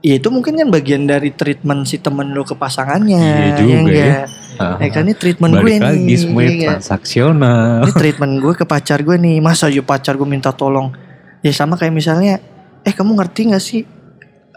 ya 0.00 0.16
itu 0.16 0.28
mungkin 0.32 0.56
kan 0.56 0.68
bagian 0.68 1.04
dari 1.08 1.32
treatment 1.32 1.86
si 1.88 2.00
temen 2.00 2.32
lu 2.32 2.42
ke 2.42 2.56
pasangannya. 2.56 3.20
Iya 3.20 3.50
juga 3.56 3.72
ya. 3.72 3.80
enggak? 3.80 4.26
Ah, 4.60 4.76
Eh 4.76 4.92
kan 4.92 5.08
ini 5.08 5.16
treatment 5.16 5.56
gue 5.56 5.64
balik 5.64 5.80
lagi 5.80 6.04
nih. 6.04 6.18
semuanya 6.20 6.52
nggak? 6.52 6.70
transaksional 6.76 7.80
Ini 7.88 7.92
treatment 7.96 8.34
gue 8.44 8.52
ke 8.52 8.64
pacar 8.68 8.98
gue 9.00 9.16
nih. 9.16 9.36
Masa 9.40 9.72
aja 9.72 9.80
pacar 9.80 10.14
gue 10.20 10.28
minta 10.28 10.52
tolong. 10.52 10.92
Ya 11.40 11.52
sama 11.56 11.80
kayak 11.80 11.96
misalnya, 11.96 12.36
eh 12.84 12.92
kamu 12.92 13.16
ngerti 13.16 13.56
gak 13.56 13.64
sih 13.64 13.88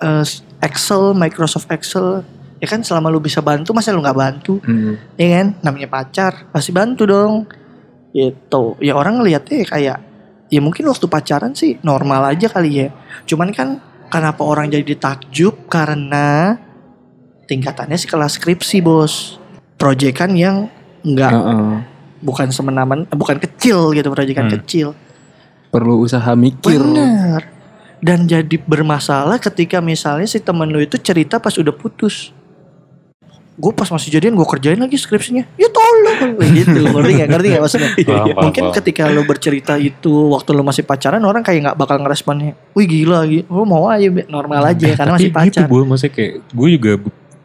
eh, 0.03 0.25
Excel, 0.59 1.15
Microsoft 1.15 1.71
Excel? 1.71 2.27
Ya 2.59 2.67
kan 2.67 2.83
selama 2.83 3.07
lu 3.11 3.23
bisa 3.23 3.39
bantu, 3.39 3.71
masa 3.71 3.95
lu 3.95 4.03
nggak 4.03 4.19
bantu? 4.19 4.59
Hmm. 4.63 4.95
ya 5.19 5.27
kan 5.39 5.47
namanya 5.59 5.87
pacar 5.91 6.47
pasti 6.51 6.71
bantu 6.71 7.03
dong 7.03 7.43
gitu 8.13 8.77
ya 8.79 8.93
orang 8.93 9.19
ngeliatnya 9.19 9.65
kayak 9.67 9.97
ya 10.49 10.59
mungkin 10.59 10.87
waktu 10.87 11.05
pacaran 11.07 11.53
sih 11.53 11.79
normal 11.81 12.33
aja 12.33 12.49
kali 12.49 12.85
ya. 12.85 12.87
Cuman 13.23 13.51
kan 13.53 13.79
kenapa 14.09 14.41
orang 14.43 14.69
jadi 14.69 14.95
takjub? 14.95 15.67
Karena 15.67 16.57
tingkatannya 17.45 17.97
sekelas 17.99 18.39
skripsi 18.39 18.79
bos. 18.79 19.37
Proyekan 19.77 20.31
yang 20.37 20.67
nggak 21.03 21.31
Heeh. 21.31 21.71
bukan 22.23 22.47
semenaman 22.51 23.03
eh, 23.07 23.17
bukan 23.17 23.37
kecil 23.39 23.91
gitu 23.91 24.07
proyekan 24.07 24.47
Hmm. 24.47 24.55
kecil. 24.61 24.87
Perlu 25.73 26.05
usaha 26.05 26.31
mikir. 26.37 26.79
Bener. 26.79 27.49
Dan 28.03 28.27
jadi 28.27 28.59
bermasalah 28.59 29.39
ketika 29.39 29.79
misalnya 29.79 30.27
si 30.27 30.43
temen 30.43 30.67
lu 30.67 30.83
itu 30.83 30.99
cerita 30.99 31.39
pas 31.39 31.55
udah 31.55 31.71
putus 31.71 32.35
gue 33.53 33.69
pas 33.69 33.85
masih 33.85 34.09
jadian 34.09 34.33
gue 34.33 34.47
kerjain 34.49 34.81
lagi 34.81 34.97
skripsinya. 34.97 35.45
Ya 35.61 35.69
tolong. 35.69 36.41
Gitu 36.41 36.89
ngerti 36.89 37.11
gak 37.21 37.29
ngerti 37.29 37.47
gak 37.53 37.61
maksudnya? 37.61 37.89
Paham, 37.93 38.07
paham, 38.09 38.43
mungkin 38.49 38.63
paham. 38.65 38.75
ketika 38.81 39.03
lu 39.13 39.21
bercerita 39.29 39.73
itu 39.77 40.13
waktu 40.33 40.49
lu 40.57 40.65
masih 40.65 40.81
pacaran 40.81 41.21
orang 41.21 41.45
kayak 41.45 41.59
nggak 41.69 41.77
bakal 41.77 42.01
ngeresponnya 42.01 42.57
wih 42.73 42.89
gila 42.89 43.29
gitu 43.29 43.45
lu 43.53 43.63
mau 43.69 43.85
aja 43.93 44.09
Be. 44.09 44.25
normal 44.25 44.73
aja 44.73 44.97
karena 44.97 45.13
masih 45.13 45.29
Tapi 45.29 45.47
gitu 45.53 45.57
pacar. 45.61 45.69
Gue 45.69 45.81
maksudnya 45.85 46.13
kayak 46.17 46.33
gue 46.49 46.67
juga 46.73 46.91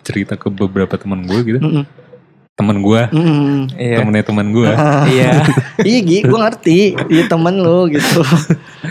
cerita 0.00 0.34
ke 0.40 0.48
beberapa 0.48 0.94
teman 0.96 1.20
gue 1.28 1.40
gitu. 1.44 1.60
Mm-mm. 1.60 1.84
teman 2.58 2.82
gue 2.82 3.00
Mm-mm. 3.14 3.70
Iya. 3.78 3.96
temennya 4.02 4.24
teman 4.24 4.46
gue. 4.50 4.70
Iya. 5.12 5.30
iya 5.88 5.98
Gi, 6.02 6.18
gue 6.24 6.38
ngerti. 6.40 6.78
Iya 7.12 7.24
temen 7.28 7.54
lu 7.60 7.86
gitu. 7.92 8.24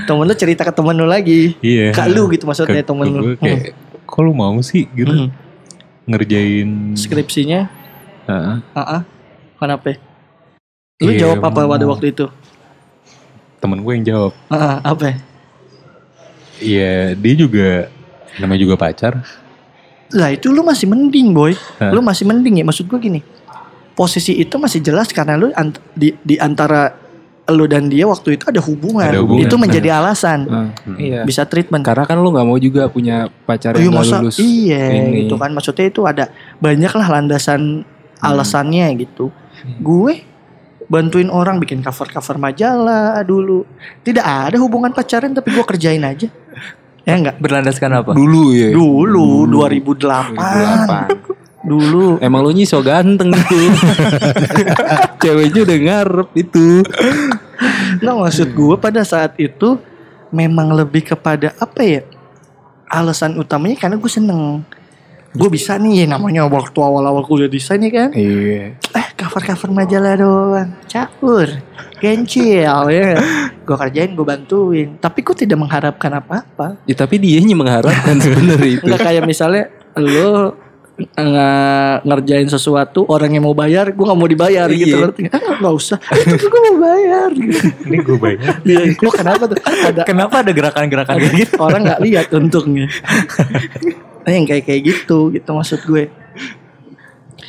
Temen 0.06 0.24
lu 0.24 0.34
cerita 0.38 0.62
ke 0.64 0.72
temen 0.72 0.94
lu 0.94 1.10
lagi. 1.10 1.58
Iya. 1.66 1.98
Kak 1.98 2.14
lu 2.14 2.30
gitu 2.30 2.46
maksudnya 2.46 2.80
ke 2.80 2.86
temen 2.86 3.10
lu. 3.10 3.22
gue 3.34 3.36
kayak 3.42 3.74
kok 4.06 4.22
lu 4.22 4.38
mau 4.38 4.54
sih? 4.62 4.86
Gitu. 4.94 5.10
Mm. 5.10 5.47
Ngerjain 6.08 6.96
Skripsinya 6.96 7.68
Heeh. 8.26 8.58
Ah, 8.74 9.04
kenapa? 9.56 9.96
Lu 11.00 11.12
Iya, 11.12 11.20
jawab 11.30 11.46
apa 11.46 11.62
pada 11.66 11.86
waktu 11.86 12.12
itu? 12.12 12.26
temen 13.58 13.82
gue 13.82 13.94
yang 13.94 14.06
jawab 14.06 14.34
Ah, 14.48 14.80
apa? 14.82 15.18
Iya 16.58 17.14
dia 17.14 17.34
juga 17.34 17.70
namanya 18.36 18.62
juga 18.62 18.76
pacar 18.76 19.22
Lah 20.10 20.32
itu 20.32 20.48
lu 20.48 20.64
masih 20.64 20.88
mending 20.88 21.36
boy. 21.36 21.52
Hah? 21.78 21.92
Lu 21.92 22.00
masih 22.00 22.24
mending 22.24 22.60
ya. 22.60 22.66
Maksud 22.66 22.88
gue 22.88 22.96
gini. 22.98 23.20
Posisi 23.92 24.32
itu 24.34 24.56
masih 24.56 24.80
jelas 24.80 25.12
karena 25.12 25.36
lu 25.36 25.52
ant- 25.52 25.84
di, 25.92 26.16
di 26.24 26.40
antara 26.40 26.96
lu 27.48 27.64
dan 27.64 27.88
dia 27.88 28.04
waktu 28.04 28.36
itu 28.36 28.44
ada 28.46 28.60
hubungan. 28.60 29.08
Ada 29.08 29.20
hubungan. 29.20 29.44
Itu 29.44 29.56
menjadi 29.56 29.90
alasan. 29.94 30.40
Ah, 30.46 30.68
Hmm. 30.84 30.98
Iya. 30.98 31.22
Bisa 31.24 31.44
treatment. 31.44 31.80
karena 31.82 32.04
kan 32.04 32.16
lu 32.16 32.30
nggak 32.30 32.44
mau 32.44 32.58
juga 32.58 32.88
punya 32.88 33.28
pacar 33.44 33.72
Oh, 33.72 33.80
iya, 33.80 33.86
yang 33.86 33.96
masa 33.96 34.20
lulus 34.20 34.36
iya 34.38 34.84
ini. 34.94 35.24
gitu 35.24 35.36
kan 35.36 35.52
maksudnya 35.52 35.86
itu 35.86 36.04
ada 36.04 36.28
banyak 36.58 36.92
lah 36.92 37.08
landasan 37.10 37.88
alasannya 38.18 38.88
gitu. 38.98 39.32
Hmm. 39.58 39.80
Gue 39.80 40.14
bantuin 40.86 41.28
orang 41.28 41.58
bikin 41.58 41.80
cover-cover 41.80 42.36
majalah 42.38 43.20
dulu. 43.22 43.64
Tidak 44.02 44.24
ada 44.24 44.56
hubungan 44.58 44.92
pacaran 44.92 45.32
tapi 45.32 45.52
gue 45.52 45.66
kerjain 45.66 46.02
aja. 46.02 46.28
Ya 47.04 47.16
enggak? 47.16 47.40
Berlandaskan 47.40 47.92
apa? 47.94 48.12
dulu 48.12 48.52
ya 48.52 48.72
Dulu 48.72 49.48
2008. 49.48 50.36
2008. 50.36 51.37
Dulu. 51.68 52.24
Emang 52.24 52.48
lu 52.48 52.56
nyi 52.56 52.64
so 52.64 52.80
ganteng 52.80 53.36
gitu. 53.36 53.60
Ceweknya 55.22 55.62
udah 55.68 55.78
ngarep 55.84 56.30
itu. 56.40 56.82
Nah 58.00 58.16
maksud 58.24 58.56
gue 58.56 58.76
pada 58.80 59.04
saat 59.04 59.36
itu 59.36 59.76
memang 60.32 60.72
lebih 60.72 61.04
kepada 61.12 61.52
apa 61.60 61.82
ya? 61.84 62.02
Alasan 62.88 63.36
utamanya 63.36 63.76
karena 63.76 64.00
gue 64.00 64.12
seneng. 64.12 64.64
Gue 65.36 65.52
bisa 65.52 65.76
nih 65.76 66.08
ya 66.08 66.16
namanya 66.16 66.48
waktu 66.48 66.80
awal-awal 66.80 67.28
kuliah 67.28 67.52
desain 67.52 67.84
ya 67.84 67.92
kan? 67.92 68.10
Iya. 68.16 68.80
eh 68.80 69.08
cover-cover 69.20 69.70
majalah 69.76 70.16
doang. 70.16 70.72
Caur. 70.88 71.52
Kencil 72.00 72.64
ya 72.64 73.18
gue 73.68 73.76
kerjain 73.76 74.16
gue 74.16 74.24
bantuin. 74.26 74.88
Tapi 75.04 75.20
gue 75.20 75.36
tidak 75.36 75.60
mengharapkan 75.60 76.16
apa-apa. 76.16 76.80
Ya 76.88 76.96
tapi 76.96 77.20
dia 77.20 77.44
mengharapkan 77.44 78.16
sebenarnya 78.24 78.70
itu. 78.80 78.88
nggak 78.88 79.02
kayak 79.04 79.24
misalnya 79.28 79.68
lo 80.00 80.56
nggak 80.98 81.96
ngerjain 82.04 82.50
sesuatu 82.50 83.06
orang 83.06 83.30
yang 83.30 83.46
mau 83.46 83.54
bayar 83.54 83.94
gue 83.94 84.02
nggak 84.02 84.18
mau 84.18 84.26
dibayar 84.26 84.66
gitu 84.68 84.98
Iya. 84.98 85.06
ngerti 85.06 85.20
nggak? 85.26 85.38
ah 85.38 85.56
nggak 85.62 85.76
usah 85.76 85.98
itu 86.34 86.46
gue 86.50 86.62
mau 86.64 86.78
bayar 86.82 87.30
gitu. 87.32 87.62
ini 87.86 87.98
gue 88.02 88.18
banyak 88.18 88.54
Iya, 88.66 88.82
lo 88.98 89.12
kenapa 89.14 89.44
tuh? 89.46 89.58
Ada 89.62 90.02
Kenapa 90.04 90.36
ada 90.42 90.52
gerakan-gerakan 90.52 91.16
kayak 91.16 91.34
gitu? 91.38 91.56
orang 91.58 91.82
nggak 91.86 92.02
lihat 92.02 92.28
untungnya. 92.32 92.88
Nah, 94.28 94.36
yang 94.36 94.44
kayak 94.44 94.68
kayak 94.68 94.82
gitu, 94.84 95.32
gitu 95.32 95.50
maksud 95.56 95.88
gue. 95.88 96.12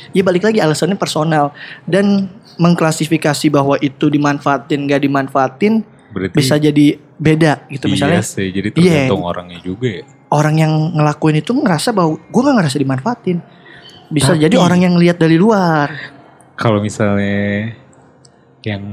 Ya 0.09 0.23
balik 0.23 0.47
lagi 0.47 0.63
alasannya 0.63 0.95
personal 0.95 1.51
dan 1.83 2.31
mengklasifikasi 2.55 3.51
bahwa 3.51 3.75
itu 3.77 4.07
dimanfaatin 4.07 4.87
gak 4.87 5.03
dimanfaatin 5.03 5.83
berarti 6.09 6.33
bisa 6.33 6.55
jadi 6.55 6.95
beda 7.15 7.67
gitu 7.67 7.85
misalnya 7.85 8.19
iya 8.19 8.25
sih 8.25 8.47
jadi 8.49 8.71
tergantung 8.71 9.21
orangnya 9.21 9.59
juga 9.59 9.87
ya 9.91 10.05
orang 10.29 10.55
yang 10.57 10.73
ngelakuin 10.93 11.41
itu 11.41 11.51
ngerasa 11.51 11.89
bahwa 11.91 12.17
gue 12.17 12.41
gak 12.41 12.57
ngerasa 12.61 12.77
dimanfaatin. 12.77 13.37
Bisa 14.09 14.33
Tapi- 14.33 14.45
jadi 14.45 14.55
orang 14.57 14.79
yang 14.81 14.95
lihat 14.97 15.17
dari 15.17 15.37
luar. 15.37 15.89
Kalau 16.53 16.81
misalnya 16.81 17.73
yang 18.61 18.83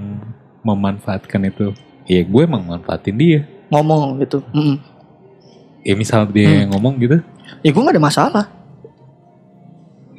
memanfaatkan 0.62 1.42
itu 1.46 1.74
ya 2.06 2.22
gue 2.22 2.42
emang 2.42 2.62
manfaatin 2.64 3.16
dia. 3.16 3.40
Ngomong 3.66 4.22
gitu 4.22 4.38
Mm-mm. 4.54 4.78
ya 5.82 5.94
misal 5.98 6.26
dia 6.30 6.62
yang 6.62 6.70
ngomong 6.70 6.98
gitu. 7.02 7.18
Ya 7.62 7.70
gue 7.70 7.82
gak 7.82 7.96
ada 7.96 8.02
masalah. 8.02 8.44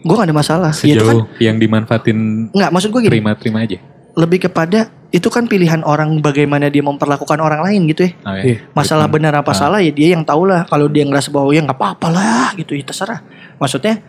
Gue 0.04 0.16
gak 0.16 0.28
ada 0.28 0.36
masalah. 0.36 0.72
Ya 0.84 0.94
itu 0.96 1.04
kan 1.04 1.16
sejauh 1.18 1.26
yang 1.40 1.58
dimanfaatin 1.58 2.18
nggak 2.52 2.72
maksud 2.72 2.90
gue 2.92 3.02
gini. 3.08 3.12
terima-terima 3.20 3.60
aja. 3.64 3.78
Lebih 4.18 4.50
kepada 4.50 4.90
itu 5.08 5.32
kan 5.32 5.48
pilihan 5.48 5.88
orang 5.88 6.20
bagaimana 6.20 6.68
dia 6.68 6.84
memperlakukan 6.84 7.40
orang 7.40 7.64
lain 7.64 7.88
gitu 7.88 8.08
ya. 8.08 8.12
Ya. 8.28 8.44
Iya. 8.44 8.58
Masalah 8.76 9.08
benar 9.08 9.32
apa 9.40 9.56
Ah. 9.56 9.58
salah 9.58 9.80
ya 9.80 9.92
dia 9.96 10.12
yang 10.12 10.28
tahu 10.28 10.44
lah. 10.52 10.68
Kalau 10.68 10.92
dia 10.92 11.08
ngerasa 11.08 11.32
bahwa 11.32 11.56
ya 11.56 11.64
nggak 11.64 11.80
apa-apa 11.80 12.08
lah 12.12 12.48
gitu 12.60 12.76
ya 12.76 12.84
terserah. 12.84 13.24
Maksudnya 13.56 14.04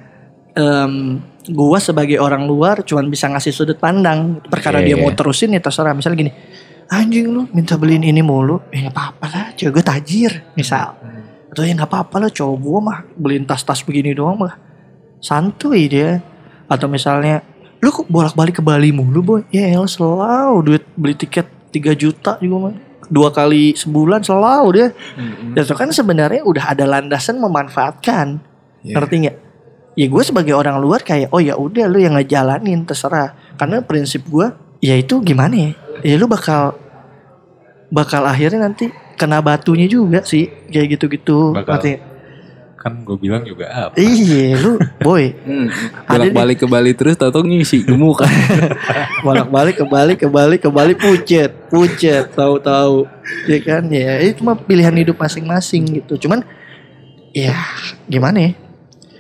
em, 0.59 1.23
gua 1.55 1.79
sebagai 1.79 2.19
orang 2.19 2.43
luar 2.51 2.83
cuman 2.83 3.07
bisa 3.07 3.31
ngasih 3.31 3.55
sudut 3.55 3.79
pandang. 3.79 4.43
Perkara 4.51 4.83
Iya, 4.83 4.87
dia 4.91 4.95
iya. 4.99 5.03
mau 5.07 5.15
terusin 5.15 5.55
ya 5.55 5.63
terserah. 5.63 5.95
Misalnya 5.95 6.19
gini, 6.19 6.33
anjing 6.91 7.31
lu 7.31 7.47
minta 7.55 7.79
beliin 7.79 8.03
ini 8.03 8.19
mulu, 8.19 8.59
ya 8.75 8.91
nggak 8.91 8.95
apa-apa 8.99 9.27
lah. 9.31 9.47
Cewek 9.55 9.79
gue 9.79 9.85
tajir 9.87 10.33
misal. 10.59 10.99
Atau 11.49 11.63
ya 11.63 11.73
nggak 11.79 11.89
apa-apa 11.95 12.27
lah 12.27 12.31
cowok 12.35 12.57
gua 12.59 12.79
mah 12.83 12.99
beliin 13.15 13.47
tas-tas 13.47 13.87
begini 13.87 14.19
doang 14.19 14.35
mah 14.35 14.59
santuy 15.23 15.87
dia. 15.87 16.19
Atau 16.67 16.91
misalnya 16.91 17.41
lu 17.79 17.89
kok 17.95 18.07
bolak-balik 18.11 18.59
ke 18.59 18.63
Bali 18.63 18.91
mulu 18.91 19.21
boy? 19.23 19.41
Ya 19.55 19.71
elah 19.71 19.91
selalu. 19.91 20.57
Duit 20.67 20.85
beli 20.99 21.15
tiket 21.15 21.47
3 21.71 21.95
juta 21.95 22.37
juga 22.43 22.57
mah 22.69 22.75
dua 23.09 23.33
kali 23.33 23.73
sebulan 23.73 24.21
selalu 24.21 24.69
dia. 24.77 24.89
Dan 25.57 25.63
itu 25.65 25.75
kan 25.75 25.89
sebenarnya 25.91 26.45
udah 26.45 26.77
ada 26.77 26.85
landasan 26.85 27.41
memanfaatkan. 27.41 28.45
Iya. 28.85 28.95
ngerti 28.95 29.15
nggak? 29.27 29.37
Ya 29.99 30.07
gue 30.07 30.23
sebagai 30.23 30.55
orang 30.55 30.79
luar 30.79 31.03
kayak 31.03 31.35
oh 31.35 31.43
ya 31.43 31.59
udah 31.59 31.91
lu 31.91 31.99
yang 31.99 32.15
ngejalanin 32.15 32.87
terserah. 32.87 33.35
Karena 33.59 33.83
prinsip 33.83 34.23
gue 34.31 34.47
ya 34.79 34.95
itu 34.95 35.19
gimana 35.25 35.55
ya? 35.55 35.71
Ya 36.07 36.15
lu 36.15 36.31
bakal 36.31 36.79
bakal 37.91 38.23
akhirnya 38.29 38.69
nanti 38.69 38.93
kena 39.19 39.43
batunya 39.43 39.91
juga 39.91 40.23
sih 40.23 40.47
kayak 40.71 41.01
gitu-gitu. 41.01 41.57
Bakal. 41.57 41.75
ngerti? 41.75 41.93
Kan 42.79 43.03
gue 43.03 43.19
bilang 43.19 43.43
juga 43.43 43.67
apa. 43.69 43.95
iya 43.95 44.55
lu 44.55 44.79
boy 44.99 45.35
Hmm. 45.43 45.67
Ada 46.07 46.31
Bolak-balik 46.31 46.57
ke 46.57 46.67
Bali 46.67 46.93
terus 46.95 47.15
tau-tau 47.15 47.43
ngisi 47.43 47.83
gemuk 47.83 48.23
kan. 48.23 48.31
bolak 49.27 49.49
balik 49.49 49.77
kembali 49.77 50.15
kembali 50.15 50.57
kembali 50.59 50.93
pucet 50.95 51.51
pucet 51.67 52.31
tahu-tahu 52.31 53.03
ya 53.45 53.59
kan 53.59 53.83
ya 53.89 54.23
itu 54.23 54.41
mah 54.41 54.55
pilihan 54.55 54.95
hidup 54.95 55.19
masing-masing 55.19 55.99
gitu 55.99 56.15
cuman 56.21 56.47
ya 57.31 57.51
gimana 58.07 58.39
ya 58.41 58.51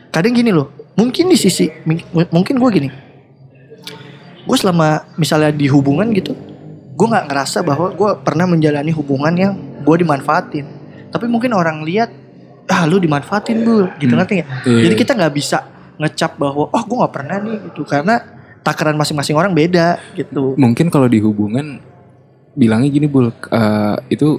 kadang 0.08 0.32
gini 0.32 0.54
loh 0.54 0.70
mungkin 0.94 1.26
di 1.26 1.34
sisi 1.34 1.66
mung- 1.82 2.06
mungkin 2.30 2.56
gue 2.56 2.70
gini 2.72 2.88
gue 4.40 4.56
selama 4.56 5.02
misalnya 5.14 5.50
di 5.50 5.66
hubungan 5.66 6.08
gitu 6.10 6.32
gue 6.94 7.06
nggak 7.06 7.26
ngerasa 7.26 7.60
bahwa 7.60 7.90
gue 7.90 8.10
pernah 8.22 8.46
menjalani 8.46 8.90
hubungan 8.90 9.34
yang 9.34 9.52
gue 9.82 9.96
dimanfaatin 9.98 10.66
tapi 11.10 11.26
mungkin 11.26 11.52
orang 11.52 11.82
lihat 11.82 12.08
ah 12.78 12.86
lu 12.86 12.96
dimanfaatin 12.96 13.58
bu. 13.60 13.90
Gitu 13.96 14.08
Hmm. 14.08 14.18
ngerti 14.18 14.32
nggak? 14.36 14.48
Iya. 14.64 14.80
jadi 14.84 14.94
kita 14.96 15.12
nggak 15.14 15.34
bisa 15.34 15.58
ngecap 15.96 16.32
bahwa 16.36 16.64
oh 16.68 16.82
gue 16.84 16.96
nggak 16.96 17.12
pernah 17.12 17.36
nih 17.38 17.56
gitu. 17.66 17.82
Karena 17.82 18.14
takaran 18.60 18.94
masing-masing 18.94 19.34
orang 19.34 19.50
beda 19.50 19.98
gitu. 20.14 20.54
Mungkin 20.54 20.86
kalau 20.86 21.06
di 21.06 21.18
hubungan 21.18 21.82
bilangnya 22.54 22.88
gini 22.88 23.06
bul 23.06 23.30
eh, 23.30 23.96
itu 24.08 24.38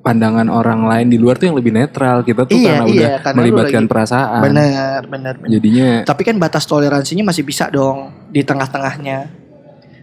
pandangan 0.00 0.48
orang 0.48 0.80
lain 0.82 1.06
di 1.06 1.16
luar 1.16 1.36
tuh 1.36 1.46
yang 1.46 1.58
lebih 1.58 1.70
netral. 1.70 2.22
Kita 2.22 2.44
tuh 2.44 2.56
Iya, 2.56 2.68
karena 2.70 2.84
iya, 2.86 2.96
udah 2.96 3.12
karena 3.20 3.38
melibatkan 3.38 3.82
lagi- 3.82 3.90
perasaan. 3.90 4.40
Benar 4.42 5.00
benar 5.06 5.34
benar. 5.36 5.50
Jadinya 5.50 5.88
tapi 6.02 6.22
kan 6.22 6.36
batas 6.36 6.64
toleransinya 6.64 7.24
masih 7.26 7.44
bisa 7.44 7.68
dong 7.68 7.98
di 8.28 8.40
tengah-tengahnya. 8.40 9.18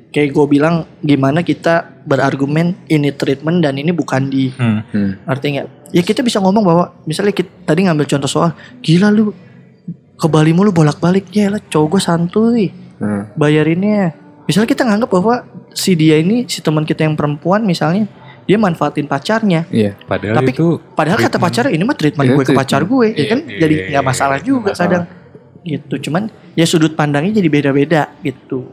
Kayak 0.08 0.30
gue 0.32 0.46
bilang 0.50 0.76
gimana 1.00 1.42
kita 1.42 2.04
berargumen 2.04 2.88
ini 2.88 3.12
treatment 3.12 3.60
dan 3.60 3.76
ini 3.76 3.92
bukan 3.92 4.30
di 4.30 4.50
Hmm. 4.50 4.82
hmm, 4.88 5.12
artinya 5.26 5.68
ya 5.92 6.04
kita 6.04 6.24
bisa 6.24 6.44
ngomong 6.44 6.64
bahwa 6.64 6.86
misalnya 7.08 7.32
kita 7.32 7.50
tadi 7.64 7.88
ngambil 7.88 8.06
contoh 8.08 8.30
soal 8.30 8.52
gila 8.84 9.12
lu 9.12 9.32
ke 10.18 10.28
Bali 10.28 10.52
mulu 10.52 10.74
bolak-balik. 10.74 11.30
Ya 11.32 11.54
lah 11.54 11.62
cowok 11.62 11.98
gue 11.98 12.02
santuy. 12.02 12.64
Hmm, 12.98 13.30
bayarinnya. 13.38 14.18
Misalnya 14.50 14.70
kita 14.74 14.84
nganggap 14.88 15.10
bahwa 15.14 15.46
si 15.78 15.94
dia 15.94 16.18
ini 16.18 16.50
si 16.50 16.66
teman 16.66 16.82
kita 16.82 17.06
yang 17.06 17.14
perempuan 17.14 17.62
misalnya 17.62 18.10
dia 18.50 18.58
manfaatin 18.58 19.06
pacarnya. 19.06 19.68
Iya 19.70 19.94
Padahal 20.08 20.42
Tapi 20.42 20.52
itu 20.56 20.80
padahal 20.96 21.20
kata 21.20 21.38
pacarnya 21.38 21.72
ini 21.76 21.84
mah 21.84 21.94
treatment 22.00 22.26
Iya, 22.26 22.36
gue 22.40 22.46
ke 22.48 22.54
pacar 22.58 22.82
gue. 22.88 23.08
Ya 23.14 23.26
kan? 23.30 23.40
Iya, 23.46 23.60
jadi 23.62 23.76
iya, 23.76 23.86
nggak 23.94 24.04
iya, 24.04 24.10
masalah 24.10 24.38
iya, 24.42 24.48
juga 24.48 24.72
masalah. 24.74 24.82
kadang. 24.82 25.04
Gitu. 25.68 25.96
Cuman 26.10 26.24
ya 26.58 26.66
sudut 26.66 26.94
pandangnya 26.98 27.38
jadi 27.38 27.50
beda-beda 27.52 28.02
gitu. 28.26 28.72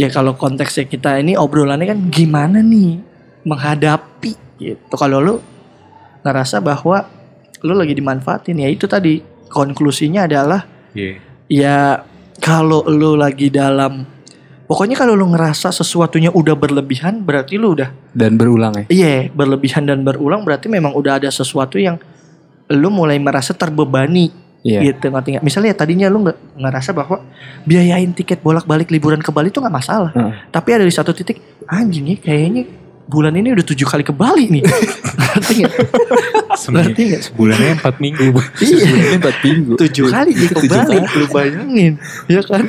Ya 0.00 0.08
kalau 0.08 0.34
konteksnya 0.34 0.88
kita 0.88 1.20
ini 1.20 1.36
obrolannya 1.36 1.86
kan 1.86 2.00
gimana 2.08 2.64
nih 2.64 2.98
menghadapi 3.44 4.32
gitu. 4.58 4.94
Kalau 4.96 5.20
lu 5.20 5.34
ngerasa 6.22 6.58
bahwa 6.58 7.06
lu 7.62 7.74
lagi 7.74 7.94
dimanfaatin. 7.94 8.58
Ya 8.58 8.68
itu 8.70 8.86
tadi. 8.86 9.22
Konklusinya 9.52 10.24
adalah 10.24 10.64
Iya. 10.96 11.20
ya 11.44 11.76
kalau 12.40 12.80
lu 12.88 13.20
lagi 13.20 13.52
dalam 13.52 14.08
pokoknya 14.64 14.96
kalau 14.96 15.12
lu 15.12 15.28
ngerasa 15.28 15.68
sesuatunya 15.68 16.32
udah 16.32 16.56
berlebihan 16.56 17.20
berarti 17.20 17.60
lu 17.60 17.76
udah 17.76 17.92
dan 18.16 18.40
berulang 18.40 18.72
ya? 18.72 18.84
Iya 18.88 19.28
berlebihan 19.28 19.84
dan 19.84 20.00
berulang 20.00 20.40
berarti 20.40 20.72
memang 20.72 20.96
udah 20.96 21.20
ada 21.20 21.28
sesuatu 21.28 21.76
yang 21.76 22.00
lu 22.72 22.88
mulai 22.88 23.20
merasa 23.20 23.52
terbebani. 23.52 24.32
Iya. 24.64 24.88
Gitu 24.88 25.12
ngerti 25.12 25.36
nggak? 25.36 25.44
Misalnya 25.44 25.76
tadinya 25.76 26.08
lu 26.08 26.24
nggak 26.24 26.38
ngerasa 26.56 26.90
bahwa 26.96 27.20
biayain 27.68 28.16
tiket 28.16 28.40
bolak-balik 28.40 28.88
liburan 28.88 29.20
ke 29.20 29.28
Bali 29.28 29.52
itu 29.52 29.60
nggak 29.60 29.76
masalah. 29.76 30.16
Heeh. 30.16 30.48
tapi 30.48 30.68
ada 30.72 30.84
di 30.88 30.94
satu 30.96 31.12
titik 31.12 31.44
anjing 31.68 32.08
nih 32.08 32.16
kayaknya 32.16 32.62
bulan 33.02 33.34
ini 33.34 33.52
udah 33.52 33.66
tujuh 33.66 33.84
kali 33.84 34.02
ke 34.02 34.14
Bali 34.14 34.48
nih. 34.48 34.62
Ngerti 34.62 35.52
nggak? 35.60 35.72
Sebenarnya 36.54 36.88
ngerti 36.90 37.02
nggak? 37.10 37.22
Sebulannya 37.28 37.70
empat 37.76 37.94
minggu. 37.98 38.24
iya. 38.60 38.84
Ini 38.86 39.16
empat 39.18 39.36
minggu. 39.42 39.72
Tujuh 39.76 40.04
kali 40.08 40.30
dia 40.32 40.48
ke 40.48 40.54
Tujuh 40.62 40.70
Bali. 40.70 40.96
kali. 40.96 41.18
lu 41.18 41.26
bayangin. 41.28 41.92
Ya 42.30 42.40
kan? 42.40 42.62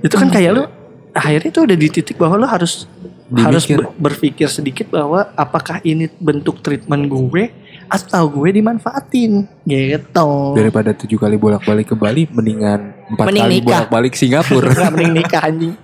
Itu 0.00 0.14
kan 0.16 0.28
kayak 0.28 0.50
lu 0.56 0.64
akhirnya 1.10 1.50
tuh 1.50 1.62
udah 1.66 1.76
di 1.76 1.88
titik 1.90 2.16
bahwa 2.16 2.38
lu 2.38 2.46
harus 2.46 2.86
harus 3.30 3.62
Dimikir. 3.62 3.78
ber- 3.78 3.94
berpikir 4.10 4.48
sedikit 4.50 4.90
bahwa 4.90 5.30
apakah 5.34 5.78
ini 5.82 6.10
bentuk 6.18 6.58
treatment 6.62 7.06
gue 7.06 7.54
atau 7.86 8.26
gue 8.26 8.50
dimanfaatin? 8.50 9.46
Gitu. 9.62 10.30
Daripada 10.58 10.90
tujuh 10.94 11.14
kali 11.14 11.38
bolak-balik 11.38 11.90
ke 11.90 11.96
Bali 11.98 12.26
mendingan 12.26 12.90
empat 13.06 13.24
Mending 13.30 13.42
kali 13.44 13.56
bolak-balik 13.62 14.14
Singapura. 14.18 14.70
Mending 14.90 15.12
nikah 15.14 15.42
anjing. 15.46 15.74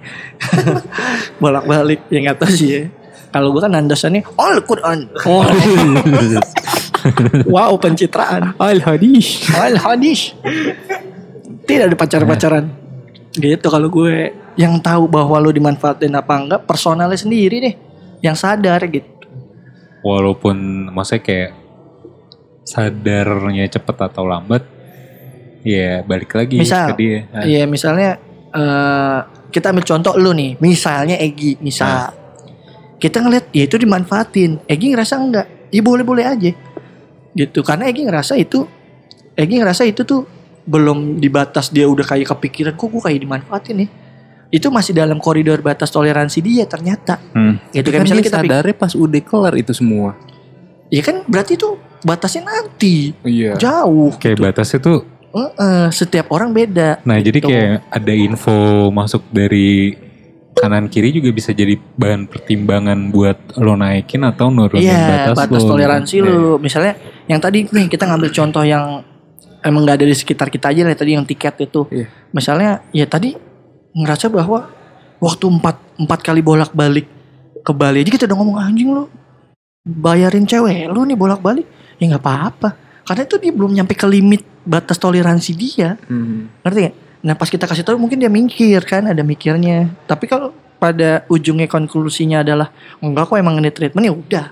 Bolak-balik 1.42 2.00
ya 2.08 2.18
nggak 2.24 2.38
tahu 2.40 2.50
sih 2.50 2.68
ya 2.70 2.82
kalau 3.36 3.52
gue 3.52 3.60
kan 3.60 3.72
landasannya 3.76 4.24
Al 4.40 4.64
Quran. 4.64 4.98
Oh. 5.28 5.44
Wow 7.46 7.78
pencitraan. 7.78 8.56
Al 8.58 8.82
hadis. 8.82 9.46
Al 9.54 9.76
hadis. 9.78 10.34
Tidak 11.68 11.84
ada 11.86 11.94
pacar-pacaran. 11.94 12.66
Gitu 13.36 13.66
kalau 13.68 13.92
gue. 13.92 14.32
Yang 14.56 14.80
tahu 14.80 15.04
bahwa 15.06 15.36
lo 15.38 15.52
dimanfaatin 15.52 16.16
apa 16.16 16.34
enggak 16.34 16.60
personalnya 16.64 17.14
sendiri 17.14 17.60
deh. 17.60 17.74
Yang 18.24 18.36
sadar 18.42 18.80
gitu. 18.88 19.06
Walaupun 20.00 20.88
maksudnya 20.90 21.22
kayak 21.22 21.50
sadarnya 22.66 23.70
cepet 23.70 23.96
atau 24.00 24.26
lambat, 24.26 24.64
ya 25.62 26.02
balik 26.02 26.34
lagi 26.34 26.58
Misal, 26.58 26.90
ke 26.90 26.98
dia. 26.98 27.18
Nah, 27.30 27.44
Iya 27.46 27.62
misalnya 27.68 28.18
eh 28.50 29.18
kita 29.52 29.70
ambil 29.70 29.84
contoh 29.86 30.14
lu 30.18 30.34
nih, 30.34 30.58
misalnya 30.58 31.20
Egi, 31.20 31.60
misal 31.62 32.25
kita 32.96 33.20
ngeliat 33.20 33.52
ya 33.52 33.64
itu 33.68 33.76
dimanfaatin, 33.76 34.64
Egi 34.64 34.86
ngerasa 34.92 35.14
enggak, 35.20 35.46
ya 35.68 35.80
boleh-boleh 35.84 36.24
aja, 36.24 36.52
gitu. 37.36 37.60
Karena 37.60 37.88
Egi 37.88 38.08
ngerasa 38.08 38.34
itu, 38.40 38.64
Egi 39.36 39.60
ngerasa 39.60 39.84
itu 39.84 40.02
tuh 40.02 40.24
belum 40.66 41.20
di 41.22 41.28
batas 41.30 41.70
dia 41.70 41.86
udah 41.86 42.02
kayak 42.02 42.32
kepikiran, 42.32 42.72
kok 42.74 42.88
gue 42.88 43.02
kayak 43.04 43.20
dimanfaatin 43.22 43.86
nih. 43.86 43.90
Itu 44.48 44.70
masih 44.70 44.94
dalam 44.94 45.18
koridor 45.18 45.58
batas 45.58 45.90
toleransi 45.90 46.38
dia 46.40 46.64
ternyata. 46.64 47.18
Hmm. 47.34 47.58
Gitu 47.74 47.90
kan 47.90 48.06
misalnya 48.06 48.24
kita 48.24 48.40
sadarnya 48.40 48.74
pas 48.78 48.94
udah 48.94 49.20
kelar 49.20 49.54
itu 49.58 49.74
semua 49.74 50.14
ya 50.90 51.02
kan 51.02 51.26
berarti 51.26 51.58
itu 51.58 51.78
batasnya 52.06 52.46
nanti 52.46 53.16
iya 53.26 53.58
jauh. 53.58 54.14
Kayak 54.18 54.52
batasnya 54.52 54.78
tuh, 54.78 54.98
Heeh, 55.34 55.86
setiap 55.90 56.30
orang 56.32 56.54
beda. 56.54 57.02
nah 57.02 57.18
jadi 57.18 57.38
gitu. 57.42 57.48
kayak 57.50 57.82
ada 57.90 58.12
info 58.14 58.88
masuk 58.94 59.26
dari 59.34 59.98
kanan 60.56 60.88
kiri 60.88 61.12
juga 61.12 61.28
bisa 61.30 61.52
jadi 61.52 61.76
bahan 61.76 62.24
pertimbangan 62.24 63.12
buat 63.12 63.36
lo 63.56 63.76
naikin 63.76 64.24
atau 64.24 64.48
nurunin 64.48 64.82
Iya, 64.82 65.28
batas, 65.28 65.36
batas 65.38 65.62
lo. 65.62 65.70
toleransi 65.70 66.14
Iya. 66.16 66.24
lu. 66.24 66.56
Misalnya 66.56 66.92
yang 67.26 67.38
tadi 67.38 67.64
nih 67.64 67.86
kita 67.86 68.04
ngambil 68.04 68.30
contoh 68.30 68.62
yang 68.62 69.04
emang 69.60 69.84
nggak 69.84 70.00
ada 70.00 70.06
di 70.06 70.16
sekitar 70.16 70.48
kita 70.48 70.72
aja 70.72 70.82
lah 70.82 70.94
tadi 70.94 71.12
yang 71.12 71.22
tiket 71.22 71.60
itu. 71.62 71.84
Iya. 71.88 72.08
Misalnya 72.32 72.70
ya 72.90 73.04
tadi 73.04 73.36
ngerasa 73.92 74.26
bahwa 74.26 74.64
waktu 75.18 75.44
empat 75.46 75.76
empat 75.98 76.20
kali 76.22 76.40
bolak 76.40 76.72
balik 76.72 77.04
ke 77.60 77.72
Bali 77.72 78.00
aja 78.00 78.10
kita 78.10 78.24
udah 78.24 78.36
ngomong 78.36 78.56
anjing 78.58 78.90
lu 78.90 79.08
bayarin 79.82 80.44
cewek 80.44 80.86
lu 80.86 81.02
nih 81.02 81.14
bolak 81.14 81.40
balik 81.40 81.64
ya 81.96 82.04
nggak 82.06 82.20
apa-apa 82.20 82.68
karena 83.02 83.22
itu 83.22 83.36
dia 83.36 83.50
belum 83.50 83.72
nyampe 83.72 83.94
ke 83.94 84.04
limit 84.04 84.44
batas 84.62 84.96
toleransi 84.96 85.52
dia 85.52 85.96
Hmm. 86.04 86.52
ngerti 86.60 86.78
gak? 86.82 86.94
Nah 87.24 87.34
pas 87.38 87.48
kita 87.48 87.64
kasih 87.64 87.86
tahu 87.86 87.96
mungkin 87.96 88.20
dia 88.20 88.32
mikir 88.32 88.82
kan 88.84 89.06
ada 89.08 89.22
mikirnya. 89.24 89.92
Tapi 90.04 90.28
kalau 90.28 90.52
pada 90.76 91.24
ujungnya 91.32 91.68
konklusinya 91.70 92.44
adalah 92.44 92.68
enggak 93.00 93.32
kok 93.32 93.38
emang 93.40 93.60
ini 93.60 93.70
treatment 93.72 94.04
ya 94.04 94.14
udah. 94.14 94.46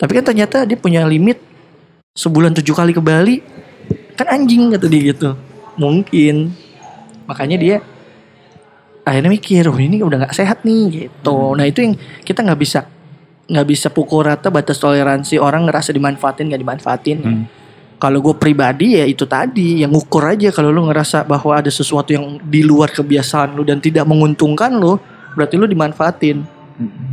Tapi 0.00 0.10
kan 0.16 0.24
ternyata 0.24 0.64
dia 0.64 0.80
punya 0.80 1.04
limit 1.04 1.36
sebulan 2.16 2.56
tujuh 2.56 2.72
kali 2.72 2.96
ke 2.96 3.02
Bali 3.04 3.44
kan 4.16 4.28
anjing 4.32 4.72
kata 4.72 4.86
dia 4.88 5.12
gitu. 5.12 5.36
Mungkin 5.76 6.52
makanya 7.30 7.56
dia 7.56 7.76
akhirnya 9.06 9.30
mikir 9.32 9.64
oh 9.70 9.78
ini 9.78 10.02
udah 10.02 10.26
nggak 10.26 10.36
sehat 10.36 10.62
nih 10.66 11.08
gitu 11.08 11.54
nah 11.56 11.64
itu 11.64 11.82
yang 11.82 11.94
kita 12.22 12.42
nggak 12.44 12.60
bisa 12.60 12.86
nggak 13.50 13.66
bisa 13.66 13.88
pukul 13.90 14.26
rata 14.26 14.50
batas 14.52 14.78
toleransi 14.78 15.38
orang 15.42 15.66
ngerasa 15.66 15.90
dimanfaatin 15.90 16.46
nggak 16.50 16.62
dimanfaatin 16.62 17.18
Hmm. 17.20 17.44
Kalau 18.00 18.18
gue 18.18 18.32
pribadi 18.34 18.96
ya 18.96 19.04
itu 19.04 19.22
tadi 19.22 19.84
yang 19.84 19.92
ukur 19.92 20.24
aja 20.24 20.48
kalau 20.48 20.68
lu 20.68 20.88
ngerasa 20.88 21.20
bahwa 21.22 21.52
ada 21.54 21.68
sesuatu 21.68 22.10
yang 22.10 22.40
di 22.40 22.64
luar 22.64 22.88
kebiasaan 22.88 23.52
lu 23.52 23.62
dan 23.62 23.76
tidak 23.76 24.02
menguntungkan 24.02 24.72
lu 24.72 24.96
berarti 25.30 25.54
lu 25.54 25.68
dimanfaatin 25.68 26.40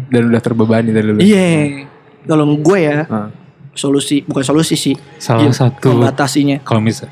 Dan 0.07 0.31
udah 0.31 0.39
terbebani 0.39 0.89
dari 0.89 1.05
dulu. 1.05 1.19
iya 1.19 1.83
kalau 2.23 2.47
gue 2.49 2.79
ya 2.79 3.03
Ah. 3.05 3.27
solusi 3.73 4.23
bukan 4.23 4.41
solusi 4.41 4.73
sih 4.73 4.95
Salah 5.17 5.43
Iya, 5.43 5.51
satu 5.53 5.91
membatasinya 5.93 6.63
kalau 6.63 6.79
misal 6.79 7.11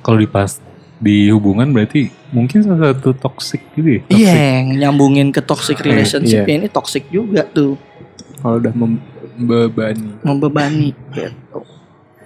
kalau 0.00 0.16
di 0.16 0.28
pas 0.28 0.60
di 0.96 1.28
hubungan 1.28 1.68
berarti 1.68 2.08
mungkin 2.30 2.60
salah 2.60 2.92
satu 2.92 3.12
toxic 3.12 3.60
gitu 3.74 3.88
ya. 3.90 4.00
Iya, 4.08 4.32
yang 4.54 4.66
nyambungin 4.78 5.28
ke 5.30 5.40
toxic 5.40 5.80
relationship 5.80 6.44
Iya. 6.44 6.54
ini 6.54 6.66
toxic 6.66 7.08
juga 7.08 7.44
tuh, 7.46 7.76
Kalau 8.38 8.56
udah 8.56 8.72
membebani. 8.72 10.08
membebani. 10.20 10.88
Gitu. 11.10 11.58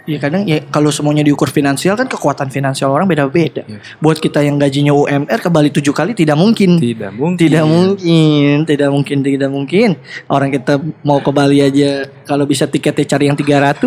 Ya 0.09 0.17
kadang 0.17 0.49
ya 0.49 0.65
kalau 0.73 0.89
semuanya 0.89 1.21
diukur 1.21 1.53
finansial 1.53 1.93
kan 1.93 2.09
kekuatan 2.09 2.49
finansial 2.49 2.89
orang 2.89 3.05
beda-beda. 3.05 3.61
Iya. 3.69 3.85
Buat 4.01 4.25
kita 4.25 4.41
yang 4.41 4.57
gajinya 4.57 4.97
UMR 4.97 5.37
ke 5.37 5.53
Bali 5.53 5.69
tujuh 5.69 5.93
kali 5.93 6.17
tidak 6.17 6.41
mungkin. 6.41 6.81
Tidak 6.81 7.13
mungkin. 7.13 7.37
Tidak 7.37 7.65
mungkin, 7.69 8.55
tidak 8.65 8.89
mungkin, 8.89 9.19
tidak 9.21 9.51
mungkin. 9.53 9.89
Orang 10.25 10.49
kita 10.49 10.81
mau 11.05 11.21
ke 11.21 11.29
Bali 11.29 11.61
aja 11.61 12.09
kalau 12.25 12.49
bisa 12.49 12.65
tiketnya 12.65 13.05
cari 13.05 13.29
yang 13.29 13.37
300, 13.37 13.85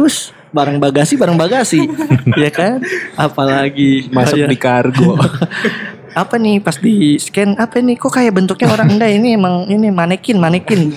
barang 0.54 0.78
bagasi, 0.78 1.18
barang 1.18 1.38
bagasi. 1.42 1.82
ya 2.46 2.54
kan? 2.54 2.86
Apalagi 3.18 4.14
Masuk 4.14 4.46
kayak- 4.46 4.52
di 4.54 4.58
kargo. 4.62 5.18
apa 6.12 6.36
nih 6.36 6.60
pas 6.60 6.76
di 6.76 7.16
scan 7.16 7.56
apa 7.56 7.80
nih 7.80 7.96
kok 7.96 8.12
kayak 8.12 8.36
bentuknya 8.36 8.68
orang 8.68 9.00
enggak 9.00 9.16
ini 9.16 9.40
emang 9.40 9.64
ini 9.72 9.88
manekin 9.96 10.44
manekin 10.44 10.92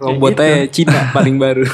Robotnya 0.00 0.64
Cina 0.72 1.12
paling 1.12 1.36
baru. 1.36 1.68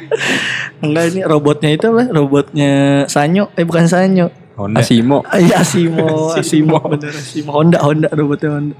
enggak 0.84 1.04
ini 1.12 1.20
robotnya 1.28 1.70
itu 1.76 1.84
apa? 1.92 2.08
Robotnya 2.08 2.72
Sanyo. 3.12 3.52
Eh 3.60 3.68
bukan 3.68 3.84
Sanyo. 3.84 4.32
Honda. 4.56 4.80
Asimo. 4.80 5.20
Ah, 5.28 5.36
iya 5.36 5.60
Asimo. 5.64 6.32
Asimo. 6.32 6.80
Bener 6.80 7.12
Asimo. 7.12 7.52
Honda 7.52 7.78
Honda 7.84 8.08
robotnya 8.12 8.56
Honda. 8.56 8.76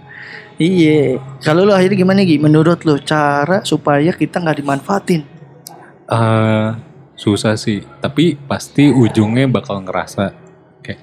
Iya. 0.60 1.20
Kalau 1.40 1.64
lu 1.64 1.72
akhirnya 1.72 2.00
gimana 2.00 2.20
Gi? 2.24 2.36
Menurut 2.36 2.84
lu 2.84 3.00
cara 3.00 3.64
supaya 3.64 4.12
kita 4.12 4.44
nggak 4.44 4.60
dimanfaatin? 4.60 5.20
Eh, 6.10 6.68
susah 7.16 7.56
sih, 7.56 7.80
tapi 8.00 8.36
pasti 8.36 8.92
ujungnya 8.92 9.48
bakal 9.48 9.80
ngerasa 9.84 10.36
kayak 10.84 11.00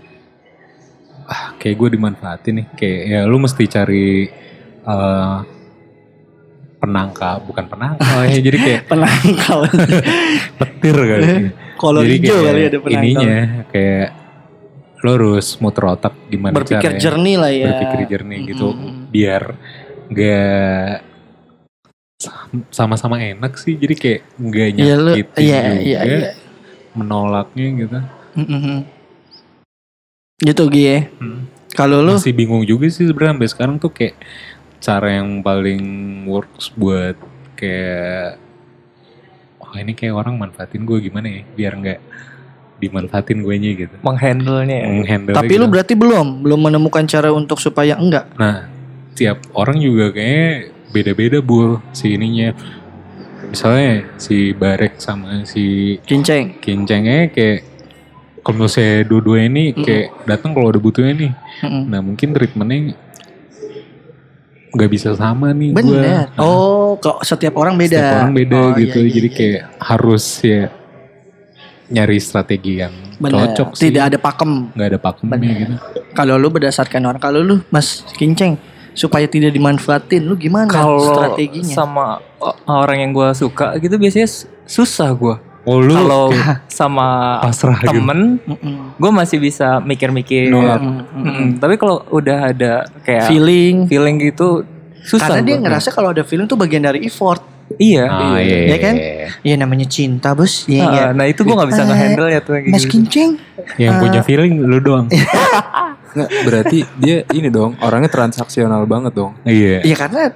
ah 1.25 1.57
kayak 1.57 1.73
gue 1.73 1.89
dimanfaatin 1.97 2.53
nih. 2.61 2.67
Kayak 2.77 3.01
ya 3.09 3.21
lu 3.25 3.37
mesti 3.41 3.63
cari 3.65 4.29
eh 4.85 5.37
penangkap, 6.77 7.41
bukan 7.41 7.65
penangkap 7.65 8.05
ya. 8.25 8.37
Jadi 8.37 8.57
kayak 8.57 8.81
penangkal 8.91 9.59
petir 10.59 10.95
kali. 10.95 11.25
kolor 11.75 12.01
Jadi 12.01 12.13
hijau 12.17 12.37
kali 12.39 12.61
ada 12.63 12.77
penangkal 12.79 13.03
Ininya 13.05 13.37
kayak 13.69 14.07
lo 14.97 15.09
harus 15.13 15.47
muter 15.61 15.83
otak 15.87 16.13
gimana 16.25 16.57
berpikir 16.57 16.81
caranya 16.89 16.97
jernih 16.97 17.35
lah 17.37 17.51
ya 17.53 17.65
berpikir 17.69 17.99
jernih 18.09 18.39
gitu 18.49 18.67
Mm-mm. 18.73 19.13
biar 19.13 19.43
sam- 22.17 22.65
sama-sama 22.73 23.21
enak 23.21 23.61
sih 23.61 23.77
jadi 23.77 23.93
kayak 23.93 24.21
nggak 24.41 24.67
Iya 24.73 24.95
nyakitin 24.97 25.37
iya 25.37 25.59
juga 25.61 25.81
iya 25.85 25.99
iya 26.01 26.29
menolaknya 26.97 27.65
gitu 27.77 27.97
Mm-mm. 28.41 28.77
gitu 30.41 30.63
Gi 30.65 30.81
ya 30.81 30.99
Hmm. 31.21 31.45
kalau 31.77 32.01
lu 32.01 32.17
masih 32.17 32.33
bingung 32.33 32.65
juga 32.65 32.89
sih 32.89 33.05
sebenarnya 33.05 33.37
sampai 33.37 33.49
sekarang 33.53 33.75
tuh 33.77 33.93
kayak 33.93 34.17
cara 34.77 35.17
yang 35.17 35.41
paling 35.41 35.83
works 36.29 36.69
buat 36.73 37.17
kayak 37.57 38.37
wah 39.57 39.73
ini 39.81 39.97
kayak 39.97 40.13
orang 40.13 40.37
manfaatin 40.37 40.85
gue 40.85 40.97
gimana 41.01 41.27
ya 41.27 41.41
biar 41.57 41.73
nggak 41.75 41.99
dimanfaatin 42.77 43.41
gue 43.41 43.55
nya 43.57 43.71
gitu 43.73 43.95
Menghandle-nya 44.05 44.77
ya. 44.77 44.87
menghandle 44.87 45.33
tapi 45.33 45.53
lu 45.57 45.65
berarti 45.65 45.97
belum 45.97 46.45
belum 46.45 46.59
menemukan 46.69 47.09
cara 47.09 47.33
untuk 47.33 47.57
supaya 47.57 47.97
enggak 47.97 48.29
Nah, 48.37 48.69
tiap 49.17 49.41
orang 49.57 49.81
juga 49.81 50.13
kayaknya 50.13 50.69
beda-beda 50.93 51.37
bu 51.41 51.81
si 51.91 52.13
ininya. 52.13 52.53
Misalnya 53.47 54.05
si 54.21 54.51
Barek 54.53 54.99
sama 54.99 55.41
si 55.47 55.97
kinceng 56.03 56.59
Kincengnya 56.59 57.31
kayak 57.33 57.65
kalau 58.45 58.63
misalnya 58.67 59.03
dua-dua 59.09 59.43
ini 59.43 59.73
kayak 59.73 60.23
datang 60.29 60.53
kalau 60.53 60.69
ada 60.71 60.79
butuhnya 60.79 61.13
nih. 61.17 61.31
Mm-mm. 61.65 61.83
Nah 61.89 61.99
mungkin 61.99 62.31
treatmentnya 62.31 62.93
nggak 64.77 64.89
bisa 64.89 65.09
sama 65.13 65.49
nih 65.51 65.73
gua. 65.73 65.79
Bener. 65.81 66.01
Nah, 66.05 66.23
Oh, 66.37 66.95
kok 66.95 67.19
setiap 67.21 67.57
orang 67.57 67.73
beda. 67.73 67.97
Setiap 67.97 68.17
orang 68.21 68.33
beda 68.35 68.55
Oh, 68.55 68.67
gitu. 68.71 68.97
iya, 68.97 69.03
iya, 69.03 69.13
Jadi 69.17 69.27
iya. 69.27 69.35
kayak 69.35 69.61
harus 69.81 70.25
ya 70.39 70.61
nyari 71.87 72.17
strategi 72.19 72.73
yang 72.77 72.93
Bener. 73.17 73.49
cocok 73.49 73.69
sih. 73.73 73.89
Tidak 73.89 74.03
ada 74.05 74.17
pakem. 74.17 74.69
Nggak 74.71 74.87
ada 74.87 74.99
pakemnya 74.99 75.33
Bener. 75.33 75.55
gitu. 75.57 75.73
Kalau 76.13 76.35
lu 76.35 76.47
berdasarkan 76.47 77.01
orang, 77.03 77.17
kalau 77.17 77.39
lu 77.39 77.55
Mas 77.67 78.05
Kinceng 78.13 78.59
supaya 78.91 79.25
tidak 79.25 79.49
dimanfaatin, 79.49 80.21
lu 80.21 80.33
gimana 80.33 80.67
Kalau 80.67 80.97
strateginya? 80.99 81.69
sama 81.71 82.05
orang 82.65 82.97
yang 82.99 83.11
gue 83.11 83.29
suka 83.33 83.77
gitu 83.77 83.95
biasanya 83.95 84.25
susah 84.63 85.09
gue. 85.09 85.35
Oh 85.67 85.77
lu 85.77 85.91
Kalau 85.91 86.31
kayak 86.31 86.63
sama 86.79 87.07
pasrah 87.43 87.75
gitu. 87.77 87.91
temen, 87.91 88.39
gue 88.95 89.11
masih 89.11 89.37
bisa 89.37 89.77
mikir-mikir. 89.79 90.47
Nolak. 90.47 90.79
Mm-mm. 90.79 91.03
Mm-mm. 91.17 91.47
Tapi 91.59 91.75
kalau 91.75 92.07
udah 92.07 92.47
ada 92.47 92.73
kayak 93.03 93.27
Feeling. 93.27 93.83
feeling 93.85 94.15
gitu 94.17 94.63
susah. 94.97 95.27
Karena 95.29 95.43
dia 95.43 95.55
gua. 95.55 95.63
ngerasa 95.67 95.91
kalau 95.91 96.09
ada 96.09 96.23
feeling 96.23 96.47
tuh 96.47 96.55
bagian 96.55 96.81
dari 96.81 97.03
effort. 97.03 97.43
Iya. 97.69 98.07
Ah, 98.07 98.39
iya, 98.39 98.57
Ya 98.65 98.77
kan? 98.79 98.95
iya. 98.95 99.27
Ya 99.43 99.55
namanya 99.57 99.83
cinta, 99.85 100.31
Bos. 100.31 100.63
Iya, 100.65 100.81
Ah, 100.81 100.91
iya. 100.93 101.05
nah 101.11 101.27
itu 101.27 101.43
gue 101.43 101.51
gak 101.51 101.67
bisa 101.67 101.83
Eh, 101.83 101.85
nge-handle 101.85 102.29
ya 102.29 102.39
tuh 102.39 102.53
Mas 102.63 102.81
gitu. 102.81 102.91
Kinceng, 102.93 103.31
Yang 103.75 103.91
Ah. 103.91 103.99
punya 103.99 104.19
feeling 104.23 104.53
lu 104.61 104.79
doang. 104.79 105.11
Nggak, 106.15 106.29
berarti 106.43 106.77
dia 106.95 107.27
ini 107.29 107.47
dong, 107.47 107.75
orangnya 107.77 108.07
transaksional 108.07 108.81
banget 108.85 109.11
dong. 109.13 109.35
Iya. 109.43 109.83
ya 109.83 109.95
karena 109.95 110.31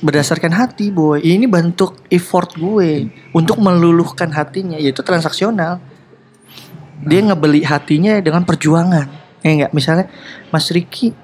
berdasarkan 0.00 0.52
hati, 0.52 0.88
boy. 0.92 1.20
Ini 1.20 1.46
bentuk 1.46 2.00
effort 2.08 2.56
gue 2.56 3.08
untuk 3.36 3.60
meluluhkan 3.60 4.32
hatinya, 4.32 4.76
yaitu 4.80 5.04
transaksional. 5.04 5.80
Dia 7.00 7.20
ngebeli 7.24 7.64
hatinya 7.64 8.20
dengan 8.20 8.44
perjuangan. 8.44 9.08
Ya 9.40 9.50
enggak, 9.56 9.72
misalnya 9.72 10.06
Mas 10.52 10.68
Riki 10.68 11.16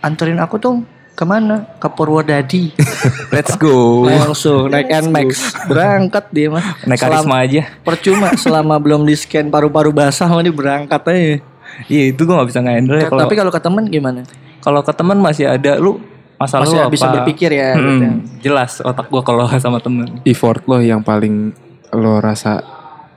anterin 0.00 0.40
aku 0.40 0.56
tuh 0.56 0.80
ke 1.12 1.24
mana? 1.26 1.68
Ke 1.76 1.90
Purwodadi. 1.92 2.72
Let's 3.34 3.58
go. 3.60 4.08
Langsung 4.08 4.72
naik 4.72 4.88
Nmax 4.88 5.68
berangkat 5.68 6.32
dia 6.32 6.48
mah. 6.48 6.64
Naik 6.88 6.96
Selam- 6.96 7.28
karisma 7.28 7.36
aja. 7.44 7.62
Percuma 7.84 8.28
selama 8.40 8.80
belum 8.80 9.04
di 9.04 9.18
scan 9.18 9.52
paru-paru 9.52 9.92
basah 9.92 10.30
mah 10.30 10.40
dia 10.40 10.54
berangkat 10.54 11.02
aja. 11.12 11.44
Iya 11.90 12.02
itu 12.16 12.20
gue 12.24 12.32
gak 12.32 12.48
bisa 12.48 12.64
nge-handle 12.64 12.96
ya. 12.96 13.08
Tapi 13.12 13.34
kalau 13.36 13.52
ke 13.52 13.60
temen 13.60 13.84
gimana? 13.90 14.24
kalau 14.68 14.82
ke 14.82 14.92
teman 14.92 15.18
masih 15.18 15.48
ada 15.48 15.78
lu 15.78 16.02
masalah 16.38 16.64
Masih 16.64 16.78
lu 16.78 16.88
bisa 16.88 17.04
apa? 17.04 17.14
berpikir 17.18 17.50
ya. 17.50 17.74
Mm-mm. 17.74 17.84
gitu. 17.84 18.06
Jelas 18.44 18.78
otak 18.80 19.06
gue 19.06 19.22
kalau 19.22 19.44
sama 19.60 19.78
temen. 19.78 20.22
Effort 20.22 20.62
lo 20.64 20.78
yang 20.78 21.02
paling 21.02 21.50
lo 21.90 22.18
rasa 22.18 22.62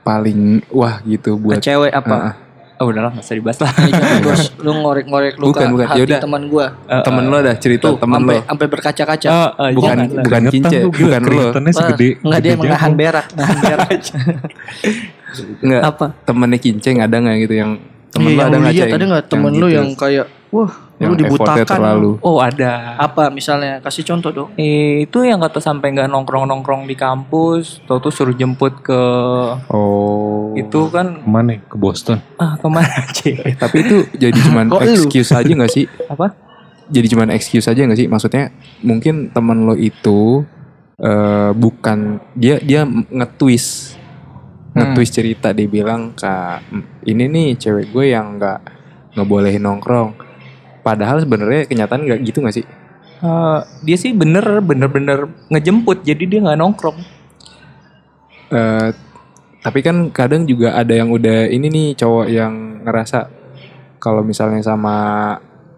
paling 0.02 0.66
wah 0.68 0.98
gitu 1.02 1.34
Ke 1.34 1.40
buat 1.40 1.56
cewek 1.58 1.92
apa? 1.92 2.16
Ah. 2.18 2.34
Oh 2.76 2.90
udahlah 2.90 3.14
gak 3.14 3.22
usah 3.22 3.38
dibahas 3.38 3.58
lah. 3.58 3.70
Ya, 3.78 3.94
jangan 3.94 4.18
terus 4.20 4.42
lu 4.58 4.74
ngorek-ngorek 4.74 5.34
luka 5.38 5.54
Bukan, 5.54 5.66
bukan. 5.70 5.86
hati 5.86 5.98
Yaudah. 6.02 6.18
teman 6.18 6.42
gua. 6.50 6.66
Eh, 6.82 7.02
temen 7.06 7.24
lo 7.24 7.36
ada 7.38 7.54
cerita 7.54 7.86
Tuh, 7.86 7.94
temen 7.96 8.18
sampai 8.18 8.34
lo 8.34 8.42
sampai 8.42 8.66
berkaca-kaca. 8.66 9.28
eh, 9.28 9.38
eh, 9.38 9.70
bukan 9.70 9.86
jangan 9.86 10.06
lah. 10.10 10.24
bukan 10.26 10.42
kince 10.50 10.78
gila, 10.82 11.18
bukan 11.22 11.22
lo 11.30 11.46
segede. 11.70 12.08
Enggak 12.18 12.40
dia 12.42 12.54
menahan 12.58 12.82
jagung. 12.82 12.98
berak, 12.98 13.26
nahan 13.32 13.56
berak. 13.60 13.88
nggak 15.62 15.82
apa? 15.86 16.06
temennya 16.24 16.58
kinceng 16.58 16.96
ada 16.98 17.16
nggak 17.16 17.36
gitu 17.40 17.54
yang 17.54 17.70
temen 18.10 18.28
Iya, 18.28 18.36
lo 18.36 18.42
ada 18.44 18.58
Ceng? 18.68 18.90
ada 18.90 19.04
nggak 19.06 19.24
temen 19.30 19.52
lu 19.52 19.58
gitu, 19.62 19.68
yang 19.72 19.88
kayak 19.94 20.26
wah 20.52 20.68
yang 21.00 21.16
lu 21.16 21.18
dibutakan. 21.18 21.64
terlalu 21.64 22.12
Oh 22.20 22.38
ada. 22.38 22.94
Apa 22.94 23.26
misalnya? 23.28 23.80
Kasih 23.80 24.04
contoh 24.04 24.30
dong. 24.30 24.48
Eh, 24.54 25.08
itu 25.08 25.24
yang 25.24 25.40
kata 25.40 25.58
sampai 25.58 25.90
nggak 25.90 26.06
nongkrong 26.06 26.44
nongkrong 26.44 26.84
di 26.84 26.94
kampus, 26.94 27.80
tau 27.88 27.98
tuh 27.98 28.12
suruh 28.12 28.36
jemput 28.36 28.78
ke 28.78 29.00
oh 29.66 30.52
itu 30.52 30.80
kan 30.92 31.18
Ke 31.18 31.26
mana? 31.26 31.50
ya? 31.56 31.60
Ke 31.64 31.76
Boston. 31.76 32.18
ah 32.36 32.54
ke 32.54 32.68
mana 32.68 32.92
sih? 33.16 33.34
tapi 33.62 33.76
itu 33.80 33.96
jadi 34.14 34.36
cuman 34.46 34.68
excuse 34.84 35.32
aja 35.32 35.48
nggak 35.48 35.72
sih 35.72 35.88
Apa? 36.06 36.36
jadi 36.86 37.06
cuman 37.08 37.32
excuse 37.32 37.66
aja 37.66 37.80
nggak 37.80 37.98
sih 37.98 38.08
maksudnya 38.08 38.52
mungkin 38.84 39.32
teman 39.32 39.64
lo 39.64 39.72
itu 39.72 40.44
eh, 41.00 41.50
bukan 41.56 42.20
dia 42.36 42.60
dia 42.60 42.84
nge-twist 42.84 43.96
nge-twist 44.72 45.12
cerita 45.12 45.52
dia 45.52 45.64
bilang 45.64 46.12
kak 46.12 46.60
ini 47.04 47.24
nih 47.26 47.48
cewek 47.56 47.88
gue 47.88 48.12
yang 48.12 48.36
nggak 48.36 48.60
ngebolehin 49.16 49.64
nongkrong 49.64 50.12
padahal 50.82 51.22
sebenarnya 51.22 51.66
kenyataan 51.66 52.02
nggak 52.04 52.20
gitu 52.26 52.42
nggak 52.42 52.56
sih 52.58 52.66
Eh, 53.22 53.58
dia 53.86 53.94
sih 53.94 54.10
bener 54.10 54.42
bener 54.66 54.90
bener 54.90 55.30
ngejemput 55.46 56.02
jadi 56.02 56.26
dia 56.26 56.42
nggak 56.42 56.58
nongkrong. 56.58 56.98
Eh, 58.50 58.88
tapi 59.62 59.78
kan 59.78 60.10
kadang 60.10 60.42
juga 60.42 60.74
ada 60.74 60.90
yang 60.90 61.06
udah 61.14 61.46
ini 61.46 61.70
nih 61.70 61.88
cowok 61.94 62.26
yang 62.26 62.82
ngerasa 62.82 63.30
kalau 64.02 64.26
misalnya 64.26 64.58
sama 64.66 64.96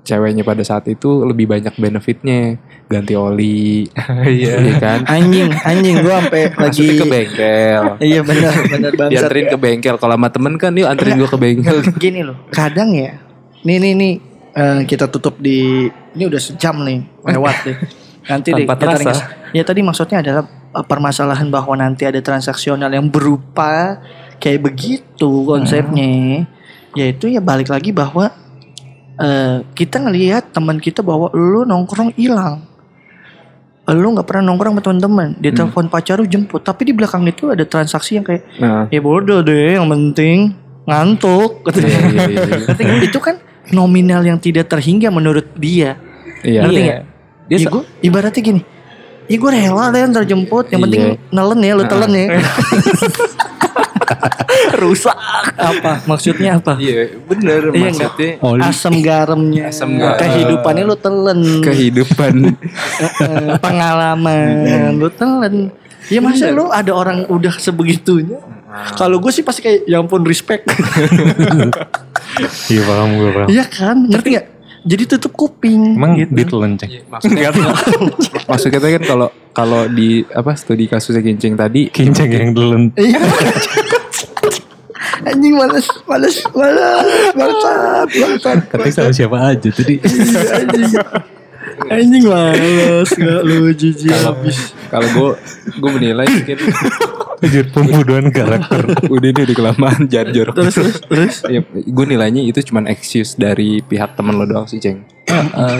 ceweknya 0.08 0.40
pada 0.40 0.64
saat 0.64 0.88
itu 0.88 1.20
lebih 1.28 1.44
banyak 1.44 1.76
benefitnya 1.76 2.56
ganti 2.88 3.12
oli 3.12 3.88
iya 4.28 4.56
kan 4.80 5.04
Anjing, 5.04 5.48
anjing 5.64 6.00
gua 6.00 6.24
sampai 6.24 6.48
lagi 6.64 6.96
ke 6.96 7.04
bengkel 7.04 7.84
Iya 8.08 8.20
benar, 8.24 8.52
benar 8.68 8.92
banget. 8.96 9.10
dianterin 9.20 9.46
ke 9.52 9.56
bengkel 9.60 9.96
kalau 10.00 10.16
sama 10.16 10.28
temen 10.32 10.56
kan 10.56 10.72
yuk 10.76 10.88
anterin 10.88 11.20
gue 11.20 11.28
ke 11.28 11.38
bengkel 11.40 11.76
Gini 12.00 12.20
loh, 12.24 12.36
kadang 12.52 12.92
ya. 12.96 13.20
Nih 13.64 13.76
nih 13.80 13.92
nih 13.96 14.14
eh, 14.54 14.80
kita 14.86 15.10
tutup 15.10 15.36
di 15.42 15.90
ini 15.90 16.24
udah 16.24 16.40
sejam 16.40 16.80
nih 16.86 17.02
lewat 17.26 17.56
deh. 17.66 17.76
Nanti 18.30 18.48
deh 18.56 18.64
kita 18.64 18.96
ringkas. 18.96 19.20
Ya 19.52 19.62
tadi 19.66 19.80
maksudnya 19.84 20.22
adalah 20.22 20.46
eh, 20.48 20.86
permasalahan 20.86 21.50
bahwa 21.50 21.74
nanti 21.76 22.08
ada 22.08 22.18
transaksional 22.22 22.88
yang 22.88 23.10
berupa 23.10 24.00
kayak 24.38 24.64
begitu 24.64 25.30
konsepnya. 25.44 26.46
Yaitu 26.94 27.28
ya 27.28 27.42
balik 27.42 27.68
lagi 27.68 27.90
bahwa 27.90 28.30
eh, 29.18 29.66
kita 29.74 30.00
ngelihat 30.00 30.54
teman 30.54 30.78
kita 30.78 31.02
bahwa 31.02 31.28
lu 31.34 31.66
nongkrong 31.66 32.14
hilang. 32.16 32.64
Lu 33.84 34.16
nggak 34.16 34.24
pernah 34.24 34.48
nongkrong 34.48 34.80
sama 34.80 34.82
teman-teman. 34.82 35.28
Dia 35.44 35.52
telepon 35.52 35.92
pacar 35.92 36.16
lu 36.16 36.24
jemput, 36.24 36.64
tapi 36.64 36.88
di 36.88 36.96
belakang 36.96 37.20
itu 37.28 37.52
ada 37.52 37.68
transaksi 37.68 38.16
yang 38.16 38.24
kayak 38.24 38.48
nah 38.56 38.88
ya 38.88 38.96
bodoh 39.04 39.44
deh 39.44 39.76
yang 39.76 39.84
penting 39.92 40.56
ngantuk 40.84 41.64
iya, 41.72 42.00
iya, 42.12 42.24
iya, 42.28 42.42
iya. 42.44 42.56
Nggak? 42.76 43.08
itu 43.08 43.18
kan 43.20 43.36
nominal 43.70 44.20
yang 44.20 44.36
tidak 44.36 44.68
terhingga 44.68 45.08
menurut 45.08 45.46
dia. 45.54 45.96
Iya. 46.42 46.60
Ngerti 46.64 46.74
Iya. 46.74 46.84
nggak? 46.84 47.02
Dia 47.44 47.56
ya 47.60 47.66
gue 47.68 47.82
ibaratnya 48.00 48.40
gini 48.42 48.62
ya 49.24 49.36
gue 49.36 49.50
rela 49.52 49.84
deh 49.88 50.00
ntar 50.08 50.24
jemput. 50.24 50.68
Yang 50.68 50.80
penting 50.84 51.02
Iya. 51.04 51.14
nelen 51.30 51.60
ya 51.60 51.72
lu 51.72 51.84
telen 51.84 52.12
ya. 52.12 52.26
Rusak. 54.74 55.16
apa? 55.54 56.02
Maksudnya 56.04 56.58
apa? 56.60 56.76
Iya, 56.76 57.16
bener 57.24 57.72
Iya 57.72 57.90
maksudnya. 57.90 58.30
Oli. 58.42 58.60
asam 58.62 58.94
garamnya. 59.00 59.62
Asam 59.70 59.96
garam. 59.96 60.18
kehidupannya 60.20 60.84
lu 60.84 60.96
telen. 60.98 61.40
Kehidupan. 61.62 62.34
Eh, 63.24 63.58
pengalaman. 63.58 64.94
Lu 64.96 65.08
telen. 65.10 65.72
Ya 66.12 66.20
masa 66.20 66.52
lu 66.52 66.68
ada 66.68 66.92
orang 66.92 67.24
udah 67.26 67.56
sebegitunya 67.56 68.38
kalau 68.94 69.22
gue 69.22 69.30
sih 69.30 69.42
pasti 69.42 69.60
kayak 69.62 69.86
ya 69.86 70.02
ampun 70.02 70.22
respect 70.22 70.66
Iya 72.66 72.82
paham 72.82 73.08
gue 73.14 73.30
paham. 73.30 73.48
Iya 73.48 73.64
kan 73.68 73.96
ngerti 74.08 74.28
gak 74.34 74.46
jadi 74.84 75.02
tutup 75.16 75.32
kuping 75.32 75.96
Emang 75.96 76.12
gitu. 76.18 76.32
ditelan 76.34 76.76
ceng. 76.76 76.92
maksudnya 77.08 77.50
maksudnya 78.50 78.80
kan 78.80 79.02
kalau 79.06 79.28
kalau 79.54 79.80
di 79.88 80.26
apa 80.28 80.52
studi 80.58 80.84
kasusnya 80.84 81.24
kincing 81.24 81.54
tadi 81.56 81.88
Kinceng 81.88 82.28
yang 82.28 82.52
delen. 82.52 82.90
Iya. 82.98 83.20
Anjing 85.24 85.56
males, 85.56 85.86
males, 86.04 86.36
males, 86.52 87.32
bangsat, 87.32 88.08
bangsat. 88.12 88.58
Katanya 88.68 88.92
sama 88.92 89.12
siapa 89.14 89.36
aja 89.40 89.68
tadi. 89.72 89.96
Anjing, 90.04 90.92
anjing 91.88 92.24
males, 92.24 93.10
gak 93.10 93.40
lu 93.42 93.70
jijik 93.70 94.10
kalau 94.10 94.26
habis. 94.32 94.58
kalau 94.88 95.08
gue 95.10 95.30
gue 95.74 95.90
menilai 95.92 96.26
mungkin 96.26 96.58
Anjir 97.44 97.66
pembunuhan 97.68 98.32
karakter. 98.32 98.88
udah 99.04 99.28
ini 99.28 99.40
udah 99.44 99.56
kelamaan 99.56 100.08
jarjor 100.08 100.48
Terus, 100.56 100.74
terus, 100.74 100.96
terus. 101.04 101.34
ya, 101.44 101.60
gue 101.66 102.04
nilainya 102.08 102.40
itu 102.40 102.56
cuman 102.64 102.88
excuse 102.88 103.36
dari 103.36 103.84
pihak 103.84 104.16
temen 104.16 104.32
lo 104.32 104.48
doang 104.48 104.64
sih 104.64 104.80
ceng 104.80 105.04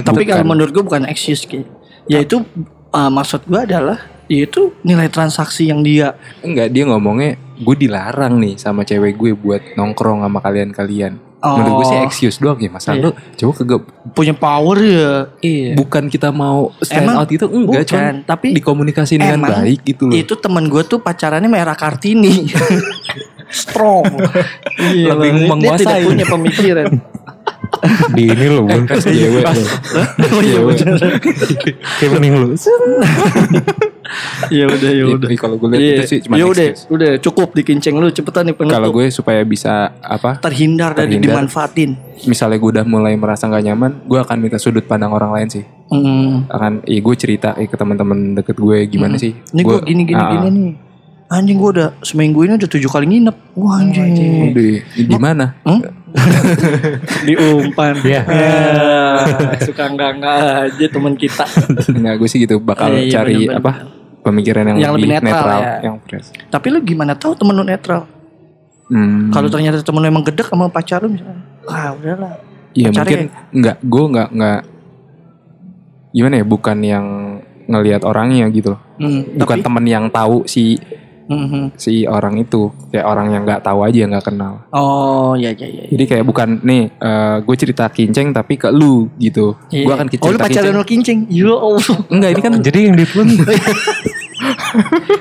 Tapi 0.04 0.24
Bukan. 0.24 0.28
kalau 0.28 0.44
menurut 0.44 0.70
gue 0.70 0.84
bukan 0.84 1.08
excuse 1.08 1.46
Ki. 1.46 1.64
Yaitu 2.04 2.44
uh, 2.90 3.08
maksud 3.08 3.48
gue 3.48 3.60
adalah 3.60 3.96
yaitu 4.24 4.72
nilai 4.80 5.08
transaksi 5.08 5.68
yang 5.68 5.80
dia 5.80 6.16
enggak 6.40 6.68
dia 6.68 6.84
ngomongnya 6.84 7.36
gue 7.54 7.76
dilarang 7.78 8.40
nih 8.40 8.56
sama 8.56 8.80
cewek 8.82 9.16
gue 9.16 9.32
buat 9.32 9.76
nongkrong 9.76 10.20
sama 10.20 10.40
kalian-kalian 10.40 11.20
menurut 11.46 11.72
gue 11.74 11.86
sih 11.86 11.94
Oh. 11.94 12.06
excuse 12.06 12.36
doang 12.38 12.56
ya 12.56 12.68
masa 12.68 12.90
Iya. 12.90 13.04
lo 13.04 13.10
coba 13.12 13.52
kagak 13.54 13.80
punya 14.10 14.34
power 14.34 14.78
ya. 14.78 15.12
Iya. 15.38 15.72
bukan 15.74 16.08
kita 16.08 16.28
mau 16.28 16.72
stand 16.78 17.04
Emang 17.04 17.16
out 17.18 17.28
itu 17.28 17.44
enggak 17.44 17.84
bukan, 17.84 17.84
cuman 17.86 18.14
tapi 18.24 18.46
dikomunikasiin 18.52 19.20
dengan 19.20 19.38
emang 19.38 19.52
baik 19.60 19.80
gitu 19.84 20.02
loh 20.06 20.14
Itu 20.14 20.34
temen 20.34 20.64
gue 20.66 20.82
tuh 20.82 20.98
pacarannya 20.98 21.46
merah 21.46 21.74
kartini. 21.74 22.48
Strong. 23.54 24.08
Iya, 24.80 25.14
Lebih 25.14 25.28
dia 25.30 25.38
tidak 25.38 25.50
menguasai. 25.52 26.02
punya 26.02 26.26
pemikiran. 26.26 26.86
Di 28.16 28.22
ini 28.26 28.46
lo 28.48 28.64
bun. 28.64 28.82
cewek 28.88 29.44
lo. 29.44 29.62
Oh 30.32 30.40
iya. 30.40 30.58
Kayak 32.00 32.10
mending 32.10 32.34
lu. 32.34 32.48
Ya 34.48 34.64
udah 34.66 34.90
ya 34.90 35.04
udah. 35.10 35.28
Iya, 35.28 35.38
kalau 35.38 35.56
gue 35.56 35.68
lihat 35.70 35.80
Iya. 35.80 35.94
itu 35.94 36.02
sih 36.06 36.18
cuma 36.20 36.34
ya 36.34 36.44
udah, 36.44 36.66
excuse. 36.66 36.88
udah 36.88 37.10
cukup 37.18 37.48
dikinceng 37.52 37.94
lu 37.94 38.08
cepetan 38.08 38.44
nih 38.44 38.54
penutup. 38.54 38.74
kalau 38.74 38.90
gue 38.90 39.06
supaya 39.08 39.40
bisa 39.42 39.72
apa 39.96 40.36
terhindar 40.38 40.92
dari 40.92 41.16
Terhindar. 41.16 41.40
dimanfaatin. 41.40 41.90
misalnya 42.24 42.56
gue 42.56 42.70
udah 42.70 42.84
mulai 42.84 43.14
merasa 43.14 43.44
nggak 43.44 43.64
nyaman 43.64 43.92
gue 44.02 44.18
akan 44.18 44.36
minta 44.38 44.56
sudut 44.56 44.84
pandang 44.84 45.10
orang 45.10 45.32
lain 45.32 45.48
sih 45.50 45.64
Hmm. 45.86 46.44
akan 46.46 46.80
eh 46.82 46.98
gue 46.98 47.14
cerita 47.14 47.52
eh, 47.54 47.64
ke 47.64 47.74
teman-teman 47.74 48.34
deket 48.34 48.56
gue 48.56 48.78
gimana 48.86 49.14
sih 49.14 49.36
Ini 49.46 49.60
gue 49.62 49.78
gini 49.82 50.02
gini 50.04 50.16
Ah, 50.18 50.32
gini 50.34 50.48
nih. 50.50 50.74
Anjing 51.26 51.56
gue 51.56 51.70
udah 51.72 51.88
seminggu 52.00 52.40
ini 52.42 52.54
udah 52.54 52.68
tujuh 52.68 52.86
kali 52.86 53.04
nginep. 53.06 53.36
Wah 53.54 53.80
anjing. 53.80 54.52
di, 54.52 54.66
di 55.02 55.16
mana 55.18 55.56
Hmm? 55.62 55.80
Diumpan. 57.26 57.94
Iya. 58.00 58.22
Ya, 58.24 58.54
suka 59.60 59.84
enggak 59.86 60.10
enggak 60.14 60.36
aja 60.64 60.86
teman 60.88 61.14
kita. 61.14 61.44
nggak 62.00 62.14
gue 62.16 62.28
sih 62.28 62.38
gitu 62.40 62.58
bakal 62.58 62.90
Iya, 62.90 63.00
iya, 63.00 63.12
cari 63.12 63.34
bener-bener. 63.36 63.58
apa 63.58 63.72
pemikiran 64.22 64.64
yang, 64.64 64.78
Yang 64.80 64.92
lebih 64.94 65.08
netral 65.12 65.60
ya. 65.60 65.74
yang 65.82 65.96
fresh 66.00 66.28
Tapi 66.48 66.66
lu 66.68 66.78
gimana 66.80 67.12
tahu 67.12 67.34
temen 67.34 67.52
lu 67.52 67.62
netral? 67.62 68.08
Hmm, 68.86 69.28
Kalau 69.28 69.48
ternyata 69.48 69.80
temen 69.80 70.00
lu 70.00 70.08
emang 70.08 70.22
gedek 70.22 70.46
sama 70.46 70.68
pacar 70.68 71.00
lu 71.00 71.10
misalnya. 71.10 71.40
Ah 71.64 71.92
udahlah. 71.92 72.32
Iya 72.72 72.88
pacarnya- 72.88 73.00
mungkin 73.04 73.20
nggak 73.54 73.76
gue 73.80 74.04
nggak 74.08 74.28
nggak 74.30 74.60
gimana 76.12 76.34
ya 76.36 76.44
bukan 76.44 76.78
yang 76.80 77.06
ngelihat 77.64 78.02
orangnya 78.02 78.46
gitu 78.48 78.70
loh 78.70 78.80
Hmm, 78.94 79.34
bukan 79.34 79.58
tapi- 79.58 79.64
temen 79.64 79.84
yang 79.84 80.04
tahu 80.08 80.44
si 80.44 80.78
Mhm. 81.24 81.76
si 81.76 82.04
orang 82.04 82.36
itu 82.36 82.68
kayak 82.88 83.06
orang 83.06 83.32
yang 83.32 83.42
nggak 83.42 83.64
tahu 83.64 83.80
aja 83.80 84.04
nggak 84.04 84.24
kenal 84.24 84.60
Oh 84.70 85.32
ya 85.34 85.50
ya 85.50 85.64
ya. 85.64 85.84
jadi 85.88 86.04
kayak 86.04 86.24
bukan 86.24 86.60
nih 86.60 86.92
gue 87.40 87.56
cerita 87.56 87.88
kinceng 87.88 88.30
tapi 88.30 88.56
ke 88.56 88.68
lu 88.68 89.08
gitu 89.16 89.56
Iya. 89.68 89.84
gue 89.88 89.94
akan 89.94 90.08
Oh 90.20 90.30
lu 90.30 90.38
pacaran 90.38 90.74
kinceng 90.84 90.84
kinceng. 90.84 91.18
Ya 91.32 91.50
Allah. 91.50 91.96
enggak 92.08 92.30
ini 92.30 92.40
kan 92.40 92.52
Jadi 92.60 92.78
yang 92.86 92.96
ditelan. 92.96 93.28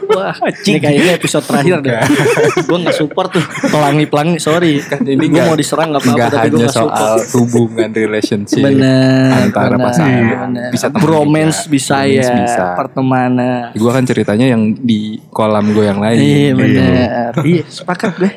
Wah, 0.09 0.35
ini 0.63 0.77
kayaknya 0.77 1.11
episode 1.15 1.43
terakhir 1.43 1.77
deh. 1.79 1.93
gue 2.67 2.77
nggak 2.79 2.95
support 2.95 3.29
tuh 3.31 3.43
pelangi-pelangi, 3.65 4.37
sorry. 4.37 4.79
ini 5.03 5.25
gue 5.25 5.41
mau 5.41 5.53
diserang 5.53 5.89
nggak 5.89 6.03
apa-apa, 6.03 6.25
tapi 6.29 6.47
gue 6.49 6.59
hanya 6.59 6.59
nggak 6.63 6.73
support. 6.73 6.97
soal 6.97 7.15
hubungan 7.35 7.89
relationship 7.89 8.63
Bener, 8.63 9.29
antara 9.31 9.75
bener, 9.75 9.85
pasangan 9.85 10.23
bener. 10.49 10.69
bisa 10.69 10.87
bromance 10.89 11.59
juga. 11.61 11.71
bisa 11.71 11.95
Bromance 11.95 12.25
ya, 12.25 12.35
bisa. 12.39 12.63
pertemanan. 12.75 13.61
gue 13.73 13.91
kan 13.91 14.03
ceritanya 14.03 14.45
yang 14.47 14.61
di 14.75 14.99
kolam 15.29 15.65
gue 15.71 15.83
yang 15.83 15.99
lain 15.99 16.17
Iya 16.17 16.51
benar. 16.53 17.31
Iya 17.41 17.63
sepakat 17.65 18.11
gue. 18.17 18.31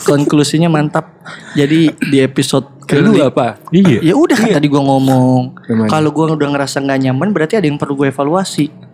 Konklusinya 0.00 0.68
mantap. 0.68 1.20
Jadi 1.52 1.92
di 1.92 2.18
episode 2.18 2.80
Ke 2.82 2.96
lu 2.96 3.12
kali 3.12 3.20
apa 3.20 3.60
Iya. 3.68 4.00
ya 4.02 4.14
udah 4.16 4.32
kan 4.32 4.48
tadi 4.50 4.64
gue 4.64 4.80
ngomong. 4.80 5.40
Kalau 5.86 6.08
gue 6.08 6.24
udah 6.32 6.48
ngerasa 6.48 6.80
nggak 6.80 7.00
nyaman 7.04 7.28
berarti 7.30 7.60
ada 7.60 7.68
yang 7.68 7.76
perlu 7.76 7.94
gue 7.94 8.08
evaluasi 8.08 8.87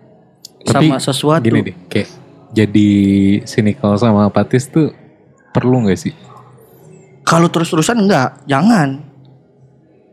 Tapi 0.64 0.86
sama 0.88 0.98
sesuatu. 0.98 1.44
Gini 1.44 1.60
deh, 1.60 1.76
kayak 1.86 2.08
jadi 2.50 2.88
cynical 3.44 3.94
sama 3.96 4.24
apatis 4.24 4.66
tuh 4.66 4.94
perlu 5.50 5.84
gak 5.84 6.00
sih? 6.00 6.14
Kalau 7.24 7.48
terus-terusan 7.48 8.00
enggak, 8.00 8.40
jangan. 8.44 9.00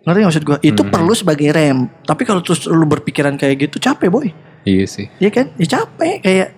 Ngerti 0.02 0.18
nggak 0.18 0.30
maksud 0.32 0.46
gue? 0.46 0.58
Itu 0.64 0.82
Hmm. 0.82 0.90
perlu 0.90 1.14
sebagai 1.14 1.52
rem. 1.52 1.86
Tapi 2.02 2.26
kalau 2.26 2.42
terus 2.42 2.66
lu 2.66 2.84
berpikiran 2.84 3.38
kayak 3.38 3.70
gitu 3.70 3.78
capek 3.78 4.10
boy. 4.10 4.28
Iya 4.64 4.86
sih. 4.86 5.08
Iya 5.20 5.30
kan? 5.30 5.46
Ya 5.56 5.68
capek 5.70 6.16
kayak 6.22 6.50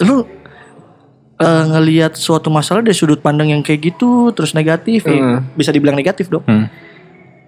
lu 0.00 0.24
eh, 1.36 1.64
ngelihat 1.68 2.16
suatu 2.16 2.48
masalah 2.48 2.80
dari 2.80 2.96
sudut 2.96 3.20
pandang 3.20 3.52
yang 3.52 3.60
kayak 3.60 3.92
gitu 3.92 4.32
terus 4.32 4.56
negatif 4.56 5.04
ya, 5.04 5.12
Hmm. 5.36 5.44
bisa 5.52 5.68
dibilang 5.68 5.92
negatif 5.92 6.32
dong. 6.32 6.40
Hmm. 6.48 6.72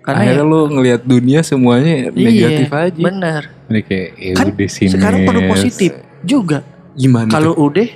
Karena 0.09 0.25
akhirnya 0.25 0.41
ya, 0.41 0.49
lu 0.49 0.61
ngelihat 0.73 1.01
dunia 1.05 1.41
semuanya 1.45 2.09
negatif 2.17 2.69
iya, 2.73 2.81
aja 2.89 2.97
Bener. 3.05 3.43
Ini 3.69 3.81
kayak 3.85 4.09
ya 4.17 4.33
Kan 4.33 4.47
udah 4.57 4.71
sini. 4.73 4.93
sekarang 4.97 5.21
perlu 5.29 5.41
positif 5.53 5.91
juga. 6.25 6.65
gimana 6.97 7.29
Kalau 7.29 7.53
udah 7.53 7.89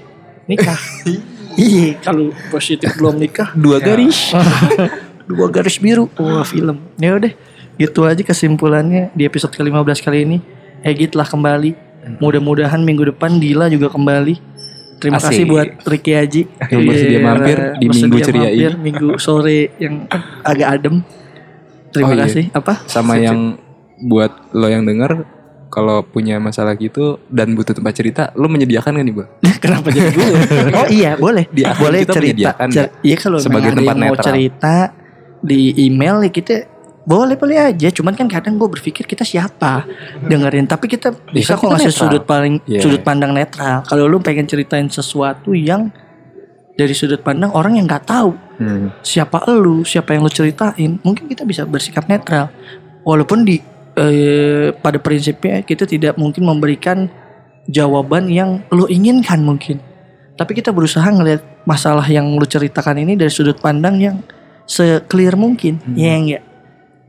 nikah. 0.44 0.76
iya, 1.56 1.96
kalau 2.04 2.36
positif 2.52 2.92
belum 3.00 3.16
nikah 3.16 3.56
dua 3.56 3.80
garis 3.80 4.36
dua 5.32 5.48
garis 5.48 5.80
biru. 5.80 6.12
Wah, 6.20 6.44
film. 6.44 6.84
Ya 7.00 7.16
udah, 7.16 7.32
gitu 7.80 8.04
aja 8.04 8.20
kesimpulannya 8.20 9.08
di 9.16 9.24
episode 9.24 9.56
ke-15 9.56 9.98
kali 10.04 10.28
ini. 10.28 10.38
Egit 10.84 11.16
lah 11.16 11.24
kembali. 11.24 11.72
Mudah-mudahan 12.20 12.84
minggu 12.84 13.08
depan 13.08 13.40
Dila 13.40 13.72
juga 13.72 13.88
kembali. 13.88 14.52
Terima 15.00 15.18
Asik. 15.18 15.34
kasih 15.34 15.44
buat 15.50 15.68
Ricky 15.82 16.14
Haji 16.14 16.42
Yang 16.70 16.82
bersedia 16.86 17.18
Iya, 17.18 17.26
mampir 17.26 17.58
di 17.80 17.86
minggu 17.90 18.18
ceria 18.22 18.50
ini. 18.54 18.74
Minggu 18.78 19.08
sore 19.18 19.74
yang 19.80 20.06
agak 20.44 20.68
adem. 20.78 21.02
Terima 21.92 22.08
Oh, 22.08 22.14
iya. 22.14 22.24
kasih. 22.24 22.44
Apa? 22.50 22.74
sama 22.84 23.14
yang 23.16 23.60
buat 24.02 24.32
lo 24.50 24.66
yang 24.66 24.82
denger 24.82 25.22
kalau 25.68 26.02
punya 26.02 26.36
masalah 26.36 26.74
gitu 26.74 27.16
dan 27.28 27.52
butuh 27.52 27.72
tempat 27.72 27.94
cerita 27.94 28.22
lo 28.34 28.44
menyediakan 28.44 28.92
kan 28.92 29.02
nih 29.02 29.14
bu 29.14 29.24
Kenapa 29.62 29.88
jadi 29.88 30.10
gue? 30.10 30.26
oh 30.78 30.86
iya, 30.90 31.14
boleh. 31.14 31.46
Di 31.46 31.62
boleh 31.64 32.02
kita 32.02 32.12
cerita. 32.12 32.50
Cer- 32.66 32.92
Iya 33.00 33.16
kalau 33.16 33.38
sebagai 33.38 33.72
tempat 33.72 33.94
yang 33.94 34.04
mau 34.04 34.16
cerita 34.16 34.74
di 35.38 35.60
email 35.80 36.20
ya 36.20 36.30
kita 36.30 36.54
boleh 37.02 37.34
boleh 37.34 37.58
aja 37.58 37.90
cuman 37.90 38.14
kan 38.14 38.30
kadang 38.30 38.54
gue 38.54 38.70
berpikir 38.70 39.02
kita 39.02 39.22
siapa 39.22 39.82
dengerin 40.22 40.70
tapi 40.70 40.86
kita 40.86 41.10
bisa 41.26 41.58
kok 41.58 41.66
kan 41.66 41.74
kita 41.74 41.74
ngasih 41.74 41.90
netral. 41.90 42.02
sudut 42.06 42.22
paling 42.22 42.54
Iya. 42.62 42.78
sudut 42.78 43.02
pandang 43.02 43.34
netral 43.34 43.82
kalau 43.82 44.06
lu 44.06 44.18
pengen 44.18 44.46
ceritain 44.46 44.86
sesuatu 44.86 45.50
yang 45.50 45.90
dari 46.72 46.94
sudut 46.94 47.18
pandang 47.18 47.50
orang 47.50 47.74
yang 47.74 47.84
nggak 47.84 48.06
tahu 48.06 48.38
Hmm. 48.62 48.94
siapa 49.02 49.42
lu 49.50 49.82
siapa 49.82 50.14
yang 50.14 50.22
lu 50.22 50.30
ceritain 50.30 51.02
mungkin 51.02 51.26
kita 51.26 51.42
bisa 51.42 51.66
bersikap 51.66 52.06
netral. 52.06 52.48
Walaupun 53.02 53.42
di 53.42 53.58
eh, 53.98 54.70
pada 54.78 55.02
prinsipnya 55.02 55.66
kita 55.66 55.84
tidak 55.84 56.14
mungkin 56.14 56.46
memberikan 56.46 57.10
jawaban 57.66 58.30
yang 58.30 58.62
lu 58.70 58.86
inginkan 58.86 59.42
mungkin. 59.42 59.82
Tapi 60.38 60.58
kita 60.58 60.72
berusaha 60.72 61.04
ngelihat 61.04 61.66
masalah 61.68 62.06
yang 62.06 62.26
lu 62.34 62.46
ceritakan 62.46 63.02
ini 63.02 63.14
dari 63.14 63.30
sudut 63.30 63.58
pandang 63.58 63.98
yang 64.00 64.16
se-clear 64.66 65.36
mungkin. 65.36 65.78
Ya 65.92 66.16
enggak? 66.16 66.42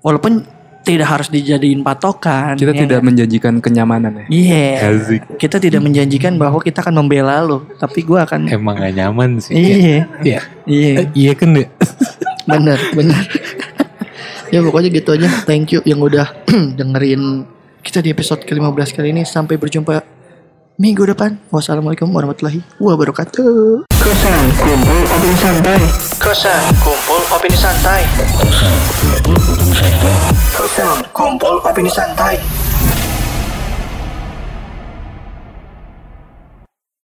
Walaupun 0.04 0.44
tidak 0.84 1.08
harus 1.08 1.28
dijadiin 1.28 1.80
patokan 1.80 2.54
Kita 2.54 2.70
ya 2.70 2.84
tidak 2.84 3.00
enggak? 3.00 3.08
menjanjikan 3.08 3.54
kenyamanan 3.58 4.12
ya. 4.20 4.26
Iya, 4.28 4.68
Asik. 4.92 5.22
kita 5.36 5.56
tidak 5.58 5.80
menjanjikan 5.80 6.36
bahwa 6.36 6.60
kita 6.60 6.84
akan 6.84 7.00
membela 7.00 7.40
lo, 7.40 7.64
tapi 7.74 8.04
gua 8.04 8.24
akan 8.24 8.48
Emang 8.48 8.76
gak 8.76 8.92
nyaman 8.92 9.40
sih. 9.40 9.56
Iya, 9.56 9.76
Iya. 10.22 10.40
iya, 10.68 10.92
Eh, 11.00 11.06
Iya 11.14 11.32
kan 11.34 11.56
ya. 11.56 11.68
benar, 12.52 12.80
benar. 12.92 13.24
ya 14.48 14.60
pokoknya 14.60 14.90
gitu 14.92 15.10
aja. 15.14 15.28
Thank 15.44 15.72
you 15.72 15.80
yang 15.84 15.98
udah 15.98 16.28
dengerin 16.78 17.48
kita 17.80 18.00
di 18.00 18.12
episode 18.12 18.44
ke-15 18.44 18.94
kali 18.94 19.10
ini. 19.10 19.24
Sampai 19.24 19.56
berjumpa 19.56 20.04
minggu 20.82 21.06
depan. 21.06 21.38
Wassalamualaikum 21.54 22.10
warahmatullahi 22.10 22.66
wabarakatuh. 22.82 23.86
Kosan 24.04 24.46
kumpul 24.60 25.00
opini 25.08 25.36
santai. 25.40 25.82
Kosan 26.20 26.64
kumpul 26.82 27.22
opini 27.32 27.58
santai. 27.58 28.02
Kosan 30.58 30.98
kumpul 31.14 31.56
opini 31.64 31.92
santai. 31.92 32.36